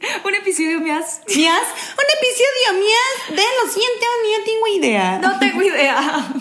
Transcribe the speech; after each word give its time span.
Un 0.24 0.34
episodio 0.34 0.80
más. 0.80 1.20
Mías, 1.34 1.62
un 1.92 2.08
episodio 2.16 2.80
mías 2.80 3.28
de 3.28 3.42
lo 3.42 3.70
siento, 3.70 4.06
no 4.24 4.44
tengo 4.44 4.78
idea. 4.78 5.18
No 5.18 5.38
tengo 5.38 5.62
idea. 5.62 6.34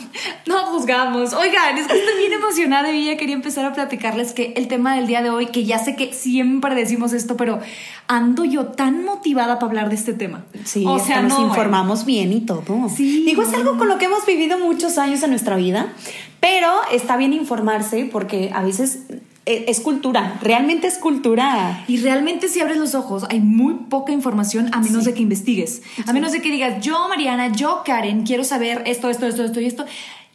No 0.45 0.65
juzgamos. 0.67 1.33
Oigan, 1.33 1.77
es 1.77 1.87
que 1.87 1.97
estoy 1.99 2.17
bien 2.17 2.33
emocionada 2.33 2.91
y 2.91 3.05
ya 3.05 3.17
quería 3.17 3.35
empezar 3.35 3.65
a 3.65 3.73
platicarles 3.73 4.33
que 4.33 4.53
el 4.55 4.67
tema 4.67 4.95
del 4.95 5.07
día 5.07 5.21
de 5.21 5.29
hoy, 5.29 5.47
que 5.47 5.65
ya 5.65 5.77
sé 5.77 5.95
que 5.95 6.13
siempre 6.13 6.73
decimos 6.73 7.13
esto, 7.13 7.35
pero 7.35 7.59
ando 8.07 8.45
yo 8.45 8.67
tan 8.67 9.03
motivada 9.03 9.59
para 9.59 9.67
hablar 9.67 9.89
de 9.89 9.95
este 9.95 10.13
tema. 10.13 10.45
Sí, 10.63 10.85
o 10.87 10.99
sea, 10.99 11.21
nos 11.21 11.37
no, 11.37 11.47
informamos 11.47 12.05
bien 12.05 12.31
y 12.31 12.41
todo. 12.41 12.89
Sí, 12.95 13.23
Digo, 13.25 13.43
es 13.43 13.53
algo 13.53 13.77
con 13.77 13.87
lo 13.87 13.97
que 13.97 14.05
hemos 14.05 14.25
vivido 14.25 14.57
muchos 14.57 14.97
años 14.97 15.21
en 15.23 15.31
nuestra 15.31 15.57
vida, 15.57 15.93
pero 16.39 16.71
está 16.91 17.17
bien 17.17 17.33
informarse 17.33 18.09
porque 18.11 18.51
a 18.53 18.63
veces 18.63 18.99
eh, 19.09 19.19
es 19.49 19.79
cultura, 19.79 20.37
realmente 20.41 20.87
es 20.87 20.97
cultura. 20.97 21.83
Y 21.87 21.97
realmente 21.97 22.47
si 22.47 22.59
abres 22.59 22.77
los 22.77 22.95
ojos 22.95 23.25
hay 23.29 23.39
muy 23.39 23.73
poca 23.89 24.11
información 24.11 24.69
a 24.73 24.79
menos 24.79 25.05
de 25.05 25.13
que 25.13 25.21
investigues. 25.21 25.81
A 26.05 26.13
menos 26.13 26.31
de 26.31 26.41
que 26.41 26.51
digas, 26.51 26.83
yo 26.83 27.07
Mariana, 27.09 27.51
yo 27.51 27.81
Karen, 27.85 28.23
quiero 28.25 28.43
saber 28.43 28.83
esto, 28.85 29.09
esto, 29.09 29.25
esto, 29.25 29.43
esto 29.43 29.59
y 29.59 29.65
esto. 29.65 29.85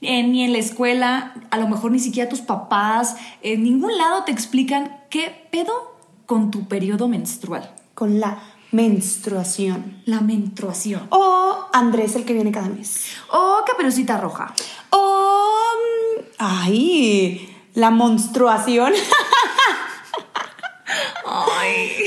Eh, 0.00 0.22
ni 0.22 0.44
en 0.44 0.52
la 0.52 0.58
escuela, 0.58 1.34
a 1.50 1.58
lo 1.58 1.68
mejor 1.68 1.90
ni 1.90 1.98
siquiera 1.98 2.28
tus 2.28 2.40
papás, 2.40 3.16
en 3.42 3.62
ningún 3.62 3.96
lado 3.96 4.24
te 4.24 4.32
explican 4.32 4.98
qué 5.08 5.46
pedo 5.50 5.72
con 6.26 6.50
tu 6.50 6.68
periodo 6.68 7.08
menstrual. 7.08 7.70
Con 7.94 8.20
la 8.20 8.38
menstruación. 8.72 10.02
La 10.04 10.20
menstruación. 10.20 11.06
O 11.10 11.68
Andrés, 11.72 12.16
el 12.16 12.24
que 12.24 12.32
viene 12.34 12.50
cada 12.50 12.68
mes. 12.68 13.04
O 13.30 13.62
caperucita 13.66 14.18
roja. 14.18 14.52
O. 14.90 14.98
mm, 15.78 16.20
Ay, 16.38 17.53
la 17.74 17.90
monstruación. 17.90 18.92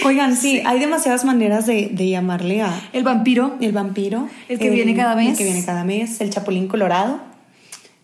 Oigan, 0.06 0.36
sí, 0.38 0.62
hay 0.66 0.80
demasiadas 0.80 1.26
maneras 1.26 1.66
de, 1.66 1.90
de 1.92 2.10
llamarle 2.10 2.62
a 2.62 2.90
El 2.94 3.04
vampiro. 3.04 3.56
el 3.60 3.74
vampiro. 3.74 4.30
El 4.48 4.60
que 4.60 4.70
viene 4.70 4.96
cada 4.96 5.16
mes. 5.16 5.32
El 5.32 5.38
que 5.38 5.44
viene 5.44 5.66
cada 5.66 5.84
mes. 5.84 6.22
El 6.22 6.30
chapulín 6.30 6.68
colorado. 6.68 7.20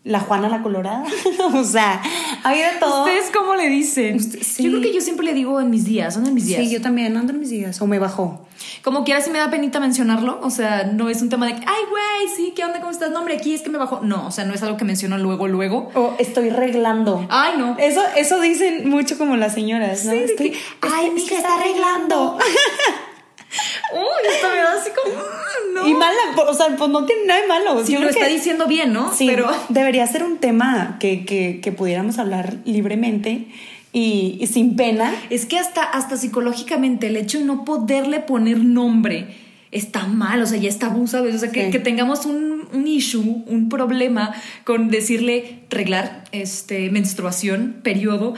La 0.04 0.20
Juana 0.20 0.50
la 0.50 0.62
colorada. 0.62 1.06
o 1.54 1.64
sea, 1.64 2.02
hay 2.44 2.60
de 2.60 2.80
todo. 2.80 3.06
¿Ustedes 3.06 3.32
cómo 3.34 3.56
le 3.56 3.70
dicen? 3.70 4.20
Sí. 4.20 4.64
Yo 4.64 4.70
creo 4.72 4.82
que 4.82 4.94
yo 4.94 5.00
siempre 5.00 5.26
le 5.26 5.34
digo 5.34 5.62
en 5.62 5.70
mis 5.70 5.86
días, 5.86 6.14
son 6.14 6.26
en 6.28 6.34
mis 6.34 6.46
días. 6.46 6.62
Sí, 6.62 6.70
yo 6.70 6.82
también 6.82 7.16
ando 7.16 7.32
en 7.32 7.40
mis 7.40 7.50
días. 7.50 7.82
O 7.82 7.88
me 7.88 8.00
bajó. 8.00 8.46
Como 8.84 9.06
quiera, 9.06 9.22
si 9.22 9.30
me 9.30 9.40
da 9.40 9.50
penita 9.50 9.80
mencionarlo. 9.80 10.40
O 10.42 10.50
sea, 10.50 10.84
no 10.84 11.08
es 11.08 11.22
un 11.22 11.30
tema 11.30 11.46
de, 11.46 11.54
ay, 11.54 11.84
güey, 11.90 12.36
sí, 12.36 12.52
¿qué 12.54 12.66
onda? 12.66 12.80
¿Cómo 12.80 12.92
estás? 12.92 13.12
No, 13.12 13.20
hombre, 13.20 13.38
aquí 13.38 13.54
es 13.54 13.62
que 13.62 13.70
me 13.70 13.78
bajó. 13.78 14.02
No, 14.02 14.28
o 14.28 14.32
sea, 14.32 14.44
no 14.44 14.54
es 14.54 14.62
algo 14.62 14.76
que 14.76 14.84
menciono 14.84 15.18
luego, 15.18 15.48
luego. 15.48 15.90
O 15.96 16.16
estoy 16.20 16.50
reglando. 16.50 17.26
Ay, 17.30 17.54
no. 17.58 17.78
Eso, 17.80 18.02
eso 18.18 18.42
dicen 18.42 18.90
mucho 18.90 19.18
como 19.18 19.38
las 19.38 19.54
señoras, 19.54 20.04
¿no? 20.04 20.12
Sí, 20.12 20.18
Estoy- 20.18 20.52
que, 20.52 20.58
ay, 20.82 21.12
mija, 21.12 21.30
que 21.30 21.36
está 21.38 21.56
arreglando. 21.56 22.38
Uy, 23.94 24.34
esto 24.34 24.48
me 24.50 24.56
da 24.58 24.74
así 24.80 24.90
como, 24.92 25.16
"Mm, 25.16 25.74
no. 25.76 25.88
Y 25.88 25.94
mala, 25.94 26.18
o 26.48 26.54
sea, 26.54 26.68
pues 26.78 26.90
no 26.90 27.06
tiene 27.06 27.26
nada 27.26 27.42
de 27.42 27.48
malo. 27.48 27.86
Sí, 27.86 27.94
Yo 27.94 28.00
lo 28.00 28.08
creo 28.08 28.18
está 28.18 28.28
que- 28.28 28.34
diciendo 28.34 28.66
bien, 28.68 28.94
¿no? 28.94 29.14
Sí, 29.14 29.28
Pero 29.28 29.50
debería 29.70 30.06
ser 30.08 30.24
un 30.24 30.38
tema 30.38 30.98
que, 31.00 31.26
que, 31.26 31.60
que 31.62 31.72
pudiéramos 31.72 32.18
hablar 32.20 32.58
libremente 32.66 33.46
y, 33.92 34.38
y 34.40 34.48
sin 34.48 34.76
pena. 34.76 35.14
es 35.30 35.46
que 35.46 35.60
hasta, 35.60 35.84
hasta 35.84 36.18
psicológicamente 36.18 37.08
el 37.08 37.16
hecho 37.18 37.38
de 37.40 37.46
no 37.46 37.64
poderle 37.66 38.20
poner 38.20 38.58
nombre 38.60 39.28
está 39.72 40.06
mal, 40.06 40.40
o 40.42 40.46
sea, 40.46 40.60
ya 40.60 40.70
está 40.70 40.86
abuso, 40.88 41.18
¿sabes? 41.18 41.34
O 41.36 41.40
sea, 41.40 41.52
que, 41.52 41.66
Sí. 41.66 41.72
que 41.72 41.80
tengamos 41.80 42.26
un, 42.28 42.68
un 42.74 42.88
issue, 42.88 43.44
un 43.48 43.70
problema 43.70 44.32
con 44.66 44.90
decirle 44.90 45.62
reglar, 45.72 46.26
este, 46.32 46.92
menstruación, 46.92 47.80
periodo. 47.84 48.36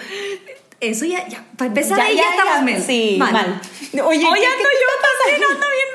Eso 0.81 1.06
ya, 1.06 1.28
ya, 1.28 1.44
para 1.58 1.68
empezar 1.69 2.00
ahí 2.00 2.16
ya, 2.18 2.30
estamos 2.31 2.63
mal. 2.63 2.81
Sí, 2.84 3.16
mal. 3.18 3.31
mal. 3.34 3.62
Oye, 3.94 4.02
Oye, 4.03 4.19
¿qué- 4.19 4.25
ando 4.28 4.40
qué 4.40 4.78
yo 4.81 4.88
te 4.91 5.02
pasa? 5.02 5.24
también, 5.25 5.44
ando 5.53 5.68
bien 5.69 5.86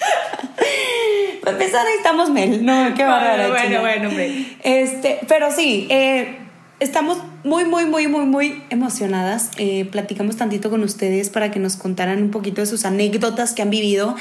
Para 1.42 1.52
empezar, 1.52 1.86
ahí 1.86 1.94
estamos 1.96 2.30
Mel. 2.30 2.64
No, 2.64 2.72
qué 2.94 3.02
Bueno, 3.04 3.08
bárbara. 3.10 3.48
bueno, 3.48 3.80
bueno, 3.80 4.08
hombre. 4.10 4.56
Este, 4.62 5.20
pero 5.26 5.50
sí, 5.50 5.86
eh, 5.90 6.36
estamos 6.80 7.18
muy, 7.44 7.64
muy, 7.64 7.86
muy, 7.86 8.06
muy, 8.08 8.26
muy 8.26 8.62
emocionadas. 8.70 9.50
Eh, 9.56 9.86
platicamos 9.90 10.36
tantito 10.36 10.68
con 10.70 10.82
ustedes 10.82 11.30
para 11.30 11.50
que 11.50 11.58
nos 11.58 11.76
contaran 11.76 12.22
un 12.22 12.30
poquito 12.30 12.60
de 12.60 12.66
sus 12.66 12.84
anécdotas 12.84 13.52
que 13.54 13.62
han 13.62 13.70
vivido. 13.70 14.14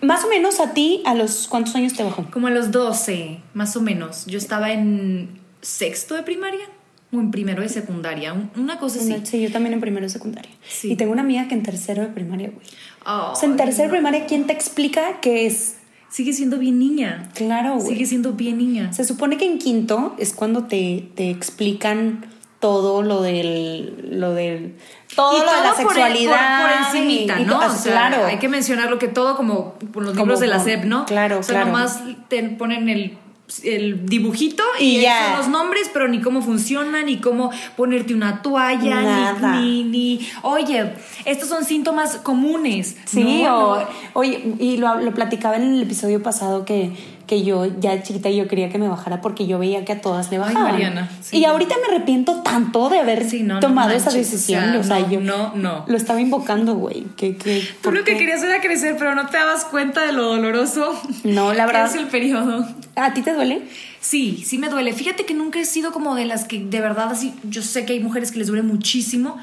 Más 0.00 0.24
o 0.24 0.28
menos 0.28 0.60
a 0.60 0.72
ti, 0.72 1.02
¿a 1.04 1.14
los 1.14 1.48
cuántos 1.48 1.74
años 1.74 1.94
te 1.94 2.02
bajó? 2.04 2.26
Como 2.30 2.46
a 2.46 2.50
los 2.50 2.70
12, 2.70 3.40
más 3.54 3.76
o 3.76 3.80
menos. 3.80 4.26
Yo 4.26 4.38
estaba 4.38 4.72
en 4.72 5.40
sexto 5.62 6.14
de 6.14 6.22
primaria 6.22 6.64
o 7.12 7.20
en 7.20 7.30
primero 7.30 7.60
de 7.62 7.68
secundaria, 7.68 8.32
un- 8.32 8.50
una 8.56 8.78
cosa 8.78 8.98
así. 9.00 9.14
Sí, 9.24 9.42
yo 9.42 9.52
también 9.52 9.74
en 9.74 9.80
primero 9.80 10.06
de 10.06 10.10
secundaria. 10.10 10.50
Sí. 10.66 10.92
Y 10.92 10.96
tengo 10.96 11.12
una 11.12 11.22
amiga 11.22 11.46
que 11.48 11.54
en 11.54 11.62
tercero 11.62 12.02
de 12.02 12.08
primaria, 12.08 12.50
güey. 12.50 12.66
o 13.04 13.34
sea, 13.36 13.48
en 13.48 13.56
tercero 13.56 13.82
de 13.82 13.88
no. 13.88 13.92
primaria, 14.08 14.26
¿quién 14.26 14.46
te 14.46 14.52
explica 14.52 15.20
qué 15.20 15.46
es? 15.46 15.76
Sigue 16.08 16.32
siendo 16.32 16.58
bien 16.58 16.78
niña. 16.78 17.30
Claro, 17.34 17.74
güey. 17.76 17.86
Sigue 17.88 18.06
siendo 18.06 18.32
bien 18.34 18.58
niña. 18.58 18.92
Se 18.92 19.04
supone 19.04 19.36
que 19.38 19.44
en 19.46 19.58
quinto 19.58 20.14
es 20.18 20.32
cuando 20.34 20.64
te, 20.64 21.08
te 21.14 21.30
explican 21.30 22.26
todo 22.60 23.02
lo 23.02 23.22
del 23.22 24.20
lo 24.20 24.32
del 24.34 24.76
todo 25.16 25.36
Y 25.36 25.40
lo 25.44 25.50
de 25.52 25.62
la 25.62 25.72
por 25.72 25.80
el- 25.80 25.88
sexualidad 25.88 26.60
por, 26.62 26.70
por 26.70 26.96
encimita, 26.96 27.38
y- 27.38 27.42
y 27.42 27.46
¿no? 27.46 27.58
to- 27.60 27.66
O 27.66 27.70
sea, 27.70 27.92
claro 27.92 28.24
Hay 28.26 28.38
que 28.38 28.48
mencionarlo 28.48 28.98
que 29.00 29.08
todo 29.08 29.36
como 29.36 29.74
por 29.92 30.02
los 30.04 30.12
Como 30.12 30.26
libros 30.26 30.40
de 30.40 30.46
la 30.46 30.60
SEP, 30.60 30.84
¿no? 30.84 31.04
claro, 31.06 31.40
O 31.40 31.42
sea, 31.42 31.56
claro. 31.56 31.66
nomás 31.72 32.00
te 32.28 32.42
ponen 32.50 32.88
el, 32.88 33.18
el 33.64 34.06
dibujito 34.06 34.62
Y 34.78 34.84
y, 34.84 34.96
ahí 34.96 35.02
ya. 35.02 35.28
son 35.28 35.38
los 35.38 35.48
nombres, 35.48 35.90
pero 35.92 36.08
ni 36.08 36.20
cómo 36.20 36.42
funcionan, 36.42 37.06
ni 37.06 37.18
cómo 37.20 37.50
ponerte 37.76 38.14
una 38.14 38.42
toalla, 38.42 39.34
ni, 39.42 39.84
ni, 39.84 39.84
ni, 39.84 40.28
oye, 40.42 40.92
estos 41.24 41.48
son 41.48 41.64
síntomas 41.64 42.16
comunes. 42.16 42.96
sí 43.04 43.42
No, 43.42 43.70
o 43.72 43.86
oye 44.14 44.54
y 44.58 44.76
lo, 44.76 45.00
lo 45.00 45.12
platicaba 45.14 45.56
en 45.56 45.74
el 45.74 45.82
episodio 45.82 46.22
pasado 46.22 46.64
que 46.64 46.92
que 47.32 47.42
yo 47.42 47.64
ya 47.80 48.02
chiquita 48.02 48.28
yo 48.28 48.46
quería 48.46 48.68
que 48.68 48.76
me 48.76 48.88
bajara 48.88 49.22
porque 49.22 49.46
yo 49.46 49.58
veía 49.58 49.86
que 49.86 49.92
a 49.92 50.02
todas 50.02 50.30
le 50.30 50.36
bajaban 50.36 50.72
Mariana, 50.72 51.10
sí. 51.22 51.38
y 51.38 51.46
ahorita 51.46 51.76
me 51.78 51.94
arrepiento 51.94 52.42
tanto 52.42 52.90
de 52.90 52.98
haber 52.98 53.24
Sí, 53.26 53.42
no, 53.42 53.54
no 53.54 53.60
tomado 53.60 53.92
esa 53.92 54.10
decisión 54.10 54.64
o 54.76 54.82
sea, 54.84 54.98
o 54.98 54.98
sea, 54.98 54.98
no, 55.00 55.10
yo 55.10 55.20
no, 55.22 55.54
no. 55.54 55.84
lo 55.88 55.96
estaba 55.96 56.20
invocando 56.20 56.74
güey 56.74 57.04
que, 57.16 57.36
que 57.36 57.60
Tú 57.80 57.84
¿por 57.84 57.94
lo 57.94 58.04
que 58.04 58.18
querías 58.18 58.42
era 58.42 58.60
crecer, 58.60 58.96
pero 58.98 59.14
no 59.14 59.28
te 59.28 59.38
dabas 59.38 59.64
cuenta 59.64 60.02
de 60.02 60.12
lo 60.12 60.24
doloroso. 60.24 60.92
No, 61.24 61.54
la 61.54 61.64
que 61.66 61.72
verdad. 61.72 61.86
es 61.86 61.94
el 61.94 62.08
periodo. 62.08 62.66
a 62.96 63.14
ti 63.14 63.22
te 63.22 63.32
duele 63.32 63.62
Sí, 64.00 64.42
sí 64.44 64.58
me 64.58 64.68
duele. 64.68 64.92
Fíjate 64.92 65.24
que 65.24 65.32
nunca 65.32 65.58
he 65.58 65.64
sido 65.64 65.90
como 65.90 66.14
de 66.14 66.26
las 66.26 66.44
que 66.44 66.58
de 66.58 66.80
verdad 66.82 67.08
así, 67.12 67.32
yo 67.44 67.62
sé 67.62 67.86
que 67.86 67.94
hay 67.94 68.00
mujeres 68.00 68.30
que 68.30 68.40
les 68.40 68.48
duele 68.48 68.62
muchísimo, 68.62 69.38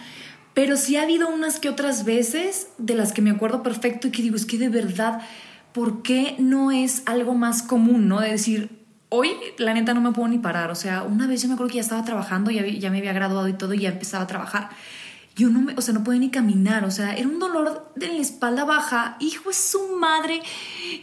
pero 0.54 0.78
sí 0.78 0.96
ha 0.98 1.02
habido 1.04 1.28
unas 1.30 1.60
que 1.60 1.70
otras 1.70 2.04
veces 2.06 2.68
de 2.78 2.94
las 2.94 3.14
que 3.14 3.22
me 3.24 3.32
acuerdo 3.32 3.64
perfecto 3.64 4.10
y 4.10 4.12
que 4.12 4.22
digo, 4.22 4.36
es 4.36 4.46
que 4.46 4.58
de 4.60 4.70
verdad, 4.70 5.22
¿por 5.74 6.02
qué 6.02 6.36
no 6.40 6.72
es 6.72 7.04
algo 7.06 7.36
más 7.36 7.64
común, 7.64 8.08
no? 8.08 8.20
De 8.20 8.32
decir, 8.32 8.80
hoy 9.10 9.32
la 9.58 9.74
neta 9.74 9.94
no 9.94 10.02
me 10.02 10.12
puedo 10.12 10.28
ni 10.28 10.38
parar. 10.38 10.72
O 10.72 10.76
sea, 10.76 11.04
una 11.04 11.28
vez 11.28 11.42
yo 11.42 11.48
me 11.48 11.56
acuerdo 11.56 11.72
que 11.72 11.78
ya 11.78 11.82
estaba 11.82 12.06
trabajando, 12.06 12.52
ya, 12.52 12.66
ya 12.66 12.90
me 12.90 13.00
había 13.00 13.14
graduado 13.14 13.48
y 13.48 13.54
todo, 13.54 13.74
y 13.74 13.80
ya 13.80 13.90
empezaba 13.90 14.24
a 14.24 14.28
trabajar. 14.28 14.70
Yo 15.36 15.50
no 15.50 15.62
me, 15.62 15.74
o 15.76 15.82
sea, 15.82 15.94
no 15.94 16.04
podía 16.04 16.20
ni 16.20 16.32
caminar, 16.32 16.84
o 16.84 16.92
sea, 16.92 17.16
era 17.16 17.26
un 17.26 17.40
dolor 17.40 17.94
de 17.96 18.08
la 18.10 18.20
espalda 18.20 18.66
baja, 18.66 19.16
hijo 19.22 19.50
es 19.50 19.56
su 19.56 19.96
madre. 19.98 20.42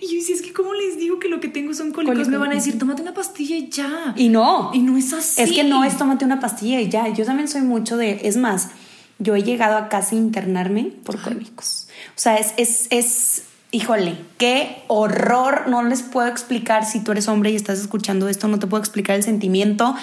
Y 0.00 0.06
yo 0.06 0.14
decía, 0.16 0.34
es 0.34 0.42
que 0.42 0.52
¿cómo 0.52 0.74
les 0.74 0.98
digo 0.98 1.18
que 1.18 1.28
lo 1.28 1.40
que 1.40 1.48
tengo 1.48 1.72
son 1.72 1.90
cólicos? 1.90 2.14
Cólicos. 2.14 2.28
Me 2.30 2.36
van 2.36 2.50
a 2.50 2.54
decir, 2.54 2.78
tómate 2.78 3.00
una 3.00 3.14
pastilla 3.14 3.56
y 3.56 3.70
ya. 3.70 4.12
y 4.16 4.28
no 4.28 4.72
Y 4.74 4.80
no 4.80 4.98
es 4.98 5.12
así. 5.12 5.40
Es 5.40 5.52
que 5.52 5.64
no 5.64 5.84
es 5.84 5.96
tómate 5.96 6.24
una 6.24 6.38
pastilla 6.38 6.80
y 6.80 6.90
ya. 6.90 7.08
Yo 7.08 7.24
también 7.24 7.48
soy 7.48 7.62
mucho 7.62 7.96
de. 7.96 8.20
Es 8.24 8.36
más, 8.36 8.70
yo 9.18 9.34
he 9.36 9.42
llegado 9.42 9.78
a 9.78 9.88
casi 9.88 10.16
internarme 10.16 10.92
por 11.04 11.20
cólicos. 11.22 11.88
O 12.10 12.18
sea, 12.18 12.36
es, 12.36 12.52
es, 12.58 12.88
es 12.90 13.44
Híjole, 13.72 14.16
qué 14.38 14.82
horror. 14.88 15.64
No 15.68 15.82
les 15.82 16.02
puedo 16.02 16.28
explicar 16.28 16.84
si 16.86 17.00
tú 17.02 17.12
eres 17.12 17.28
hombre 17.28 17.50
y 17.50 17.56
estás 17.56 17.78
escuchando 17.78 18.28
esto, 18.28 18.48
no 18.48 18.58
te 18.58 18.66
puedo 18.66 18.80
explicar 18.82 19.16
el 19.16 19.22
sentimiento. 19.22 19.94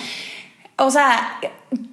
O 0.78 0.92
sea, 0.92 1.40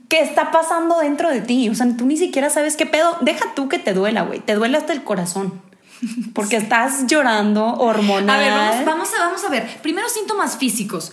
¿qué 0.08 0.20
está 0.20 0.50
pasando 0.50 0.98
dentro 0.98 1.30
de 1.30 1.40
ti? 1.40 1.68
O 1.68 1.74
sea, 1.74 1.86
tú 1.96 2.06
ni 2.06 2.16
siquiera 2.16 2.50
sabes 2.50 2.76
qué 2.76 2.86
pedo. 2.86 3.16
Deja 3.20 3.54
tú 3.54 3.68
que 3.68 3.78
te 3.78 3.92
duela, 3.94 4.22
güey. 4.22 4.40
Te 4.40 4.54
duele 4.54 4.76
hasta 4.78 4.92
el 4.92 5.04
corazón. 5.04 5.62
Porque 6.34 6.56
estás 6.56 7.06
llorando 7.06 7.66
hormonal. 7.74 8.30
A 8.30 8.38
ver, 8.38 8.52
vamos, 8.52 8.84
vamos 8.86 9.08
a, 9.18 9.24
vamos 9.26 9.44
a 9.44 9.48
ver. 9.50 9.66
Primero 9.82 10.08
síntomas 10.08 10.56
físicos. 10.56 11.12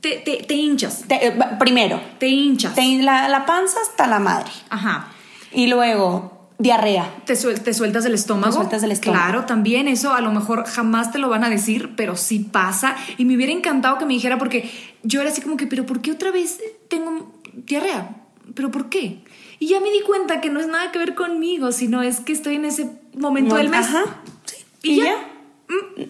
te, 0.00 0.16
te, 0.18 0.44
te 0.44 0.54
hinchas. 0.54 1.02
Te- 1.08 1.26
eh, 1.28 1.36
primero, 1.58 2.00
Te 2.18 2.28
hinchas. 2.28 2.74
te- 2.74 3.02
la, 3.02 3.28
la 3.28 3.44
panza 3.44 3.78
hasta 3.82 4.06
la 4.06 4.18
madre. 4.20 4.50
Ajá. 4.70 5.08
Y 5.52 5.66
luego, 5.66 6.33
diarrea. 6.58 7.12
Te, 7.26 7.34
suel- 7.34 7.60
te 7.62 7.74
sueltas 7.74 8.04
del 8.04 8.14
estómago. 8.14 8.52
Te 8.52 8.56
sueltas 8.56 8.82
del 8.82 8.92
estómago. 8.92 9.22
Claro, 9.24 9.44
también 9.46 9.88
eso 9.88 10.12
a 10.14 10.20
lo 10.20 10.30
mejor 10.32 10.64
jamás 10.66 11.10
te 11.12 11.18
lo 11.18 11.28
van 11.28 11.44
a 11.44 11.50
decir, 11.50 11.90
pero 11.96 12.16
sí 12.16 12.38
pasa. 12.40 12.96
Y 13.18 13.24
me 13.24 13.34
hubiera 13.36 13.52
encantado 13.52 13.98
que 13.98 14.06
me 14.06 14.14
dijera 14.14 14.38
porque 14.38 14.70
yo 15.02 15.20
era 15.20 15.30
así 15.30 15.40
como 15.40 15.56
que, 15.56 15.66
pero 15.66 15.84
¿por 15.86 16.00
qué 16.00 16.12
otra 16.12 16.30
vez 16.30 16.60
tengo 16.88 17.32
diarrea? 17.52 18.16
¿Pero 18.54 18.70
por 18.70 18.88
qué? 18.88 19.18
Y 19.58 19.68
ya 19.68 19.80
me 19.80 19.90
di 19.90 20.00
cuenta 20.06 20.40
que 20.40 20.50
no 20.50 20.60
es 20.60 20.66
nada 20.68 20.92
que 20.92 20.98
ver 20.98 21.14
conmigo, 21.14 21.72
sino 21.72 22.02
es 22.02 22.20
que 22.20 22.32
estoy 22.32 22.56
en 22.56 22.64
ese 22.66 22.90
momento 23.16 23.56
del 23.56 23.68
mes. 23.68 23.86
Ajá. 23.86 24.04
sí. 24.44 24.56
Y 24.82 24.92
Y, 24.92 24.96
ya. 24.98 25.04
ya. 25.04 26.04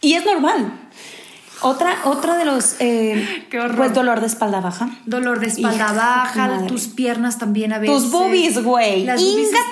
Y 0.00 0.14
es 0.14 0.24
normal. 0.24 0.85
Otra, 1.62 1.96
otra 2.04 2.36
de 2.36 2.44
los. 2.44 2.76
eh, 2.80 3.46
Qué 3.50 3.58
horror. 3.58 3.76
Pues 3.76 3.94
dolor 3.94 4.20
de 4.20 4.26
espalda 4.26 4.60
baja. 4.60 4.90
Dolor 5.06 5.40
de 5.40 5.46
espalda 5.46 5.74
Hija 5.76 5.86
de 5.88 5.94
tu 5.94 6.54
baja, 6.54 6.66
tus 6.66 6.86
piernas 6.88 7.38
también 7.38 7.72
a 7.72 7.78
veces. 7.78 7.94
Tus 7.96 8.10
boobies, 8.10 8.62
güey. 8.62 9.02
Inga 9.02 9.16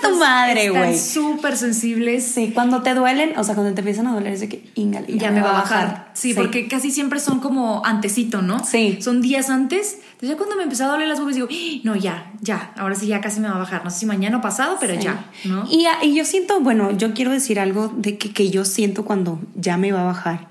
tu 0.03 0.17
madre, 0.17 0.71
güey. 0.71 0.99
súper 0.99 1.57
sensibles. 1.57 2.25
Sí, 2.25 2.53
cuando 2.55 2.83
te 2.83 2.95
duelen, 2.95 3.39
o 3.39 3.45
sea, 3.45 3.55
cuando 3.55 3.75
te 3.75 3.81
empiezan 3.81 4.07
a 4.07 4.15
doler, 4.15 4.33
es 4.33 4.41
de 4.41 4.49
que 4.49 4.71
ingale, 4.75 5.07
ya, 5.19 5.31
me 5.31 5.41
va 5.43 5.51
a 5.51 5.61
bajar. 5.61 6.11
Sí, 6.15 6.33
porque 6.35 6.69
casi 6.69 6.91
siempre 6.91 7.21
son 7.21 7.41
como 7.41 7.85
antecito, 7.85 8.41
¿no? 8.41 8.65
Sí. 8.65 8.99
Son 9.03 9.21
días 9.21 9.51
antes. 9.51 9.99
Entonces 10.15 10.31
ya 10.31 10.37
cuando 10.37 10.57
me 10.57 10.63
empezó 10.63 10.85
a 10.85 10.89
doler 10.89 11.07
las 11.09 11.19
boobies 11.21 11.37
digo, 11.37 11.49
"Ah, 11.51 11.81
no, 11.85 11.97
ya, 11.97 12.33
ya, 12.41 12.73
ahora 12.79 12.95
sí 12.95 13.07
ya 13.07 13.21
casi 13.21 13.41
me 13.41 13.49
va 13.49 13.57
a 13.57 13.59
bajar. 13.59 13.85
No 13.85 13.91
sé 13.91 14.01
si 14.01 14.07
mañana 14.07 14.39
o 14.39 14.41
pasado, 14.41 14.79
pero 14.81 14.95
Sí. 14.95 15.01
ya, 15.03 15.27
¿no? 15.45 15.67
Y, 15.71 15.87
y 16.03 16.15
yo 16.15 16.25
siento, 16.25 16.61
bueno, 16.61 16.93
yo 16.93 17.13
quiero 17.13 17.31
decir 17.31 17.61
algo 17.61 17.89
de 17.95 18.17
que, 18.17 18.33
que 18.33 18.49
yo 18.51 18.65
siento 18.65 19.05
cuando 19.05 19.39
ya 19.55 19.77
me 19.77 19.93
va 19.93 20.01
a 20.01 20.05
bajar. 20.05 20.49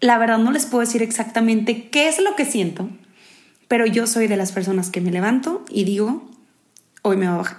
La 0.00 0.18
verdad 0.18 0.38
no 0.38 0.52
les 0.52 0.66
puedo 0.66 0.80
decir 0.80 1.02
exactamente 1.02 1.88
qué 1.88 2.08
es 2.08 2.20
lo 2.20 2.36
que 2.36 2.44
siento, 2.44 2.88
pero 3.68 3.86
yo 3.86 4.06
soy 4.06 4.26
de 4.26 4.36
las 4.36 4.52
personas 4.52 4.90
que 4.90 5.00
me 5.00 5.10
levanto 5.10 5.64
y 5.70 5.84
digo, 5.84 6.28
hoy 7.02 7.16
me 7.16 7.26
va 7.26 7.34
a 7.34 7.38
bajar. 7.38 7.58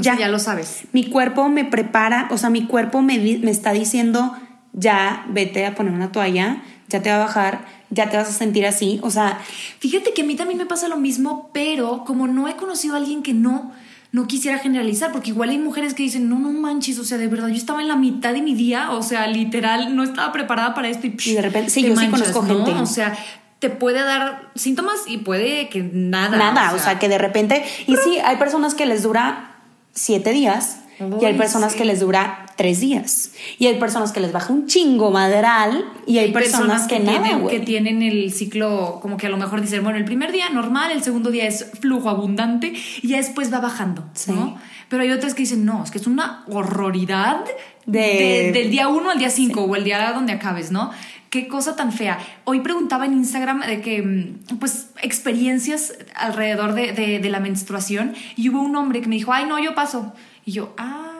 Sea, 0.00 0.16
ya 0.16 0.28
lo 0.28 0.38
sabes. 0.38 0.84
Mi 0.92 1.08
cuerpo 1.10 1.48
me 1.48 1.64
prepara, 1.64 2.28
o 2.30 2.38
sea, 2.38 2.50
mi 2.50 2.66
cuerpo 2.66 3.02
me, 3.02 3.18
me 3.18 3.50
está 3.50 3.72
diciendo, 3.72 4.36
ya 4.72 5.26
vete 5.28 5.66
a 5.66 5.74
poner 5.74 5.92
una 5.92 6.12
toalla, 6.12 6.62
ya 6.88 7.02
te 7.02 7.10
va 7.10 7.16
a 7.16 7.26
bajar, 7.26 7.64
ya 7.90 8.08
te 8.08 8.16
vas 8.16 8.28
a 8.28 8.32
sentir 8.32 8.66
así. 8.66 9.00
O 9.02 9.10
sea, 9.10 9.40
Fíjate 9.80 10.12
que 10.12 10.22
a 10.22 10.24
mí 10.24 10.36
también 10.36 10.58
me 10.58 10.66
pasa 10.66 10.88
lo 10.88 10.98
mismo, 10.98 11.50
pero 11.54 12.04
como 12.04 12.26
no 12.26 12.48
he 12.48 12.56
conocido 12.56 12.94
a 12.94 12.98
alguien 12.98 13.22
que 13.22 13.32
no, 13.32 13.72
no 14.12 14.26
quisiera 14.26 14.58
generalizar, 14.58 15.12
porque 15.12 15.30
igual 15.30 15.50
hay 15.50 15.58
mujeres 15.58 15.94
que 15.94 16.02
dicen, 16.02 16.28
no, 16.28 16.38
no 16.38 16.50
manches, 16.50 16.98
o 16.98 17.04
sea, 17.04 17.16
de 17.16 17.28
verdad, 17.28 17.48
yo 17.48 17.54
estaba 17.54 17.80
en 17.80 17.88
la 17.88 17.96
mitad 17.96 18.32
de 18.32 18.42
mi 18.42 18.54
día, 18.54 18.90
o 18.90 19.02
sea, 19.02 19.26
literal, 19.28 19.94
no 19.94 20.02
estaba 20.02 20.32
preparada 20.32 20.74
para 20.74 20.88
esto 20.88 21.06
y, 21.06 21.16
Y 21.24 21.34
de 21.34 21.42
repente- 21.42 21.70
sí, 21.70 21.82
sí 21.82 22.08
conozco 22.08 22.42
¿no? 22.42 22.64
gente. 22.64 22.72
O 22.80 22.86
sea, 22.86 23.16
te 23.60 23.70
puede 23.70 24.02
dar 24.02 24.50
síntomas 24.56 24.96
y 25.06 25.18
puede 25.18 25.68
que 25.68 25.88
nada. 25.92 26.36
nada, 26.36 26.72
o 26.74 26.78
sea, 26.78 26.98
que 26.98 27.08
de 27.08 27.18
repente... 27.18 27.64
Y 27.86 27.96
sí, 27.96 28.18
hay 28.24 28.36
personas 28.36 28.74
que 28.74 28.86
les 28.86 29.02
dura 29.02 29.56
siete 29.92 30.32
días 30.32 30.80
y 31.20 31.24
hay 31.24 31.34
personas 31.34 31.72
sí. 31.72 31.78
que 31.78 31.84
les 31.84 32.00
dura 32.00 32.46
tres 32.60 32.80
días. 32.80 33.32
Y 33.58 33.68
hay 33.68 33.78
personas 33.78 34.12
que 34.12 34.20
les 34.20 34.32
baja 34.32 34.52
un 34.52 34.66
chingo 34.66 35.10
madral 35.10 35.82
y 36.06 36.18
hay, 36.18 36.30
personas, 36.30 36.86
que, 36.86 36.98
nada, 37.00 37.22
tienen, 37.22 37.48
que 37.48 37.60
tienen 37.60 38.02
el 38.02 38.30
ciclo, 38.34 38.98
como 39.00 39.16
que 39.16 39.28
a 39.28 39.30
lo 39.30 39.38
mejor 39.38 39.62
dicen, 39.62 39.82
bueno, 39.82 39.96
el 39.98 40.04
primer 40.04 40.30
día 40.30 40.50
normal, 40.50 40.90
el 40.90 41.02
segundo 41.02 41.30
día 41.30 41.46
es 41.46 41.70
flujo 41.80 42.10
abundante 42.10 42.74
y 43.00 43.08
ya 43.08 43.16
después 43.16 43.50
va 43.50 43.60
bajando, 43.60 44.04
Sí. 44.12 44.32
¿no? 44.32 44.58
Pero 44.90 45.04
hay 45.04 45.10
otras 45.10 45.32
que 45.32 45.42
dicen, 45.44 45.64
no, 45.64 45.82
es 45.84 45.90
que 45.90 45.96
es 45.96 46.06
una 46.06 46.44
horroridad 46.48 47.44
De- 47.86 47.98
de- 47.98 48.52
del 48.52 48.70
día 48.70 48.88
uno 48.88 49.10
al 49.10 49.18
día 49.18 49.30
cinco 49.30 49.62
o 49.62 49.74
el 49.74 49.84
día 49.84 50.12
donde 50.12 50.34
acabes, 50.34 50.70
¿no? 50.70 50.90
Qué 51.30 51.48
cosa 51.48 51.76
tan 51.76 51.92
fea. 51.92 52.18
Hoy 52.44 52.60
preguntaba 52.60 53.06
en 53.06 53.14
Instagram 53.14 53.60
de 53.62 53.80
que, 53.80 54.02
mm, 54.02 54.58
pues, 54.58 54.88
experiencias 55.00 55.94
alrededor 56.14 56.74
de, 56.74 56.92
de- 56.92 57.18
de 57.20 57.30
la 57.30 57.40
menstruación 57.40 58.14
y 58.36 58.48
hubo 58.50 58.60
un 58.60 58.76
hombre 58.76 59.00
que 59.00 59.08
me 59.08 59.14
dijo, 59.16 59.32
ay, 59.32 59.46
no, 59.46 59.58
yo 59.58 59.74
paso. 59.74 60.12
Y 60.44 60.52
yo, 60.52 60.74
ah, 60.76 61.19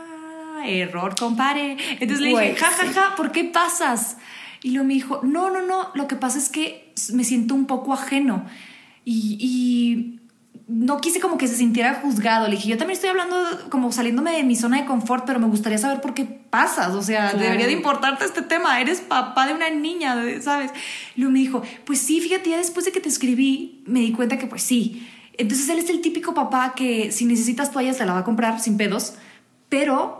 error, 0.68 1.14
compare. 1.18 1.76
Entonces 2.00 2.20
le 2.20 2.28
dije, 2.30 2.56
ja, 2.56 2.66
ja, 2.70 2.92
ja, 2.92 3.16
¿por 3.16 3.32
qué 3.32 3.44
pasas? 3.44 4.16
Y 4.62 4.70
luego 4.72 4.86
me 4.88 4.94
dijo, 4.94 5.20
no, 5.22 5.50
no, 5.50 5.62
no, 5.62 5.88
lo 5.94 6.06
que 6.06 6.16
pasa 6.16 6.38
es 6.38 6.48
que 6.50 6.92
me 7.12 7.24
siento 7.24 7.54
un 7.54 7.66
poco 7.66 7.92
ajeno. 7.94 8.44
Y, 9.04 9.36
y 9.40 10.20
no 10.68 11.00
quise 11.00 11.18
como 11.18 11.36
que 11.38 11.48
se 11.48 11.56
sintiera 11.56 11.94
juzgado. 11.94 12.46
Le 12.46 12.56
dije, 12.56 12.68
yo 12.68 12.76
también 12.78 12.94
estoy 12.94 13.10
hablando 13.10 13.36
como 13.70 13.90
saliéndome 13.90 14.32
de 14.32 14.44
mi 14.44 14.54
zona 14.56 14.76
de 14.80 14.84
confort, 14.84 15.24
pero 15.26 15.40
me 15.40 15.46
gustaría 15.46 15.78
saber 15.78 16.00
por 16.00 16.14
qué 16.14 16.24
pasas. 16.24 16.94
O 16.94 17.02
sea, 17.02 17.30
Claro. 17.30 17.38
debería 17.44 17.66
de 17.66 17.72
importarte 17.72 18.24
este 18.24 18.42
tema. 18.42 18.80
Eres 18.80 19.00
papá 19.00 19.46
de 19.46 19.54
una 19.54 19.70
niña, 19.70 20.16
¿sabes? 20.42 20.70
Y 21.16 21.20
luego 21.22 21.32
me 21.32 21.38
dijo, 21.40 21.62
pues 21.86 21.98
sí, 22.00 22.20
fíjate, 22.20 22.50
ya 22.50 22.58
después 22.58 22.84
de 22.84 22.92
que 22.92 23.00
te 23.00 23.08
escribí, 23.08 23.82
me 23.86 24.00
di 24.00 24.12
cuenta 24.12 24.38
que 24.38 24.46
pues 24.46 24.62
sí. 24.62 25.08
Entonces 25.38 25.68
él 25.70 25.78
es 25.78 25.88
el 25.88 26.02
típico 26.02 26.34
papá 26.34 26.74
que 26.76 27.10
si 27.12 27.24
necesitas 27.24 27.72
toallas 27.72 27.96
te 27.96 28.04
la 28.04 28.12
va 28.12 28.18
a 28.20 28.24
comprar 28.24 28.60
sin 28.60 28.76
pedos, 28.76 29.14
pero 29.70 30.19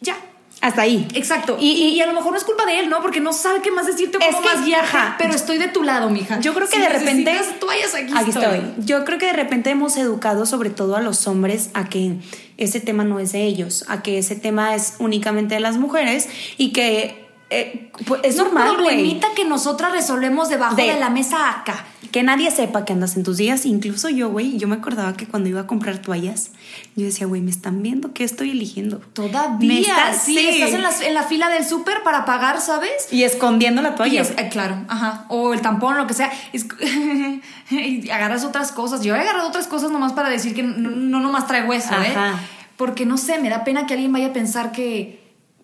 ya, 0.00 0.16
Hasta 0.62 0.82
ahí. 0.82 1.08
Exacto. 1.14 1.56
Y- 1.58 1.70
Y, 1.72 1.88
y 1.94 2.00
a 2.02 2.06
lo 2.06 2.12
mejor 2.12 2.32
no 2.32 2.36
es 2.38 2.44
culpa 2.44 2.66
de 2.66 2.80
él, 2.80 2.90
¿no? 2.90 3.00
Porque 3.00 3.18
no 3.20 3.32
sabe 3.32 3.62
qué 3.62 3.70
más 3.70 3.86
decirte 3.86 4.18
o 4.18 4.20
Es 4.20 4.36
que- 4.36 4.42
más 4.42 4.82
ajá. 4.82 5.14
Pero 5.18 5.32
estoy 5.34 5.56
de 5.56 5.68
tu 5.68 5.82
lado, 5.82 6.10
mija. 6.10 6.38
Yo 6.40 6.52
creo 6.52 6.68
que 6.68 6.76
Si 6.76 6.82
de 6.82 6.88
repente. 6.90 7.34
toallas, 7.58 7.94
aquí, 7.94 8.12
aquí 8.14 8.28
estoy. 8.30 8.44
estoy. 8.58 8.84
Yo 8.84 9.06
creo 9.06 9.18
que 9.18 9.24
de 9.26 9.32
repente 9.32 9.70
hemos 9.70 9.96
educado, 9.96 10.44
sobre 10.44 10.68
todo 10.68 10.96
a 10.96 11.00
los 11.00 11.26
hombres, 11.26 11.70
a 11.72 11.88
que 11.88 12.16
ese 12.58 12.78
tema 12.80 13.04
no 13.04 13.20
es 13.20 13.32
de 13.32 13.44
ellos, 13.44 13.86
a 13.88 14.02
que 14.02 14.18
ese 14.18 14.36
tema 14.36 14.74
es 14.74 14.96
únicamente 14.98 15.54
de 15.54 15.60
las 15.60 15.78
mujeres 15.78 16.28
y 16.58 16.72
que 16.74 17.19
eh, 17.50 17.90
pues, 18.06 18.20
es 18.24 18.36
normal, 18.36 18.64
güey. 18.74 18.76
problemita 18.76 19.28
que 19.34 19.44
nosotras 19.44 19.92
resolvemos 19.92 20.48
debajo 20.48 20.76
De- 20.76 20.84
de, 20.84 21.00
la 21.00 21.10
mesa 21.10 21.50
acá. 21.50 21.84
Que 22.12 22.22
nadie 22.24 22.50
sepa 22.50 22.84
que 22.84 22.92
andas 22.92 23.16
en 23.16 23.22
tus 23.22 23.36
días. 23.36 23.66
Incluso 23.66 24.08
yo, 24.08 24.30
güey, 24.30 24.56
yo 24.58 24.66
me 24.66 24.74
acordaba 24.76 25.12
que 25.16 25.26
cuando 25.26 25.48
iba 25.48 25.60
a 25.60 25.66
comprar 25.68 25.98
toallas, 25.98 26.50
yo 26.96 27.04
decía, 27.04 27.26
güey, 27.26 27.40
me 27.40 27.50
están 27.52 27.82
viendo 27.82 28.12
qué 28.14 28.24
estoy 28.24 28.50
eligiendo. 28.50 28.98
Todavía. 29.12 29.68
Me 29.68 29.80
está- 29.80 30.12
sí, 30.14 30.34
sí. 30.36 30.48
estás 30.62 30.74
en 30.74 30.82
la, 30.82 30.90
en 31.06 31.14
la 31.14 31.22
fila 31.22 31.48
del 31.50 31.64
súper 31.64 32.02
para 32.02 32.24
pagar, 32.24 32.60
¿sabes? 32.60 33.12
Y 33.12 33.22
escondiendo 33.22 33.80
la 33.82 33.94
toalla. 33.94 34.22
es- 34.22 34.30
eh, 34.36 34.48
claro, 34.50 34.84
ajá. 34.88 35.26
O 35.28 35.52
el 35.54 35.60
tampón, 35.60 35.96
lo 35.98 36.06
que 36.08 36.14
sea. 36.14 36.32
Es- 36.52 36.66
y 37.70 38.10
agarras 38.10 38.44
otras 38.44 38.72
cosas. 38.72 39.02
Yo 39.02 39.14
he 39.14 39.20
agarrado 39.20 39.48
otras 39.48 39.66
cosas 39.66 39.90
nomás 39.90 40.12
para 40.12 40.28
decir 40.30 40.54
que 40.54 40.62
no, 40.62 40.90
no 40.90 41.20
nomás 41.20 41.46
traigo 41.46 41.72
eso, 41.72 41.92
¿eh? 41.94 42.12
Ajá. 42.14 42.40
Porque 42.76 43.06
no 43.06 43.18
sé, 43.18 43.38
me 43.38 43.50
da 43.50 43.62
pena 43.62 43.86
que 43.86 43.94
alguien 43.94 44.12
vaya 44.12 44.28
a 44.28 44.32
pensar 44.32 44.72
que, 44.72 45.19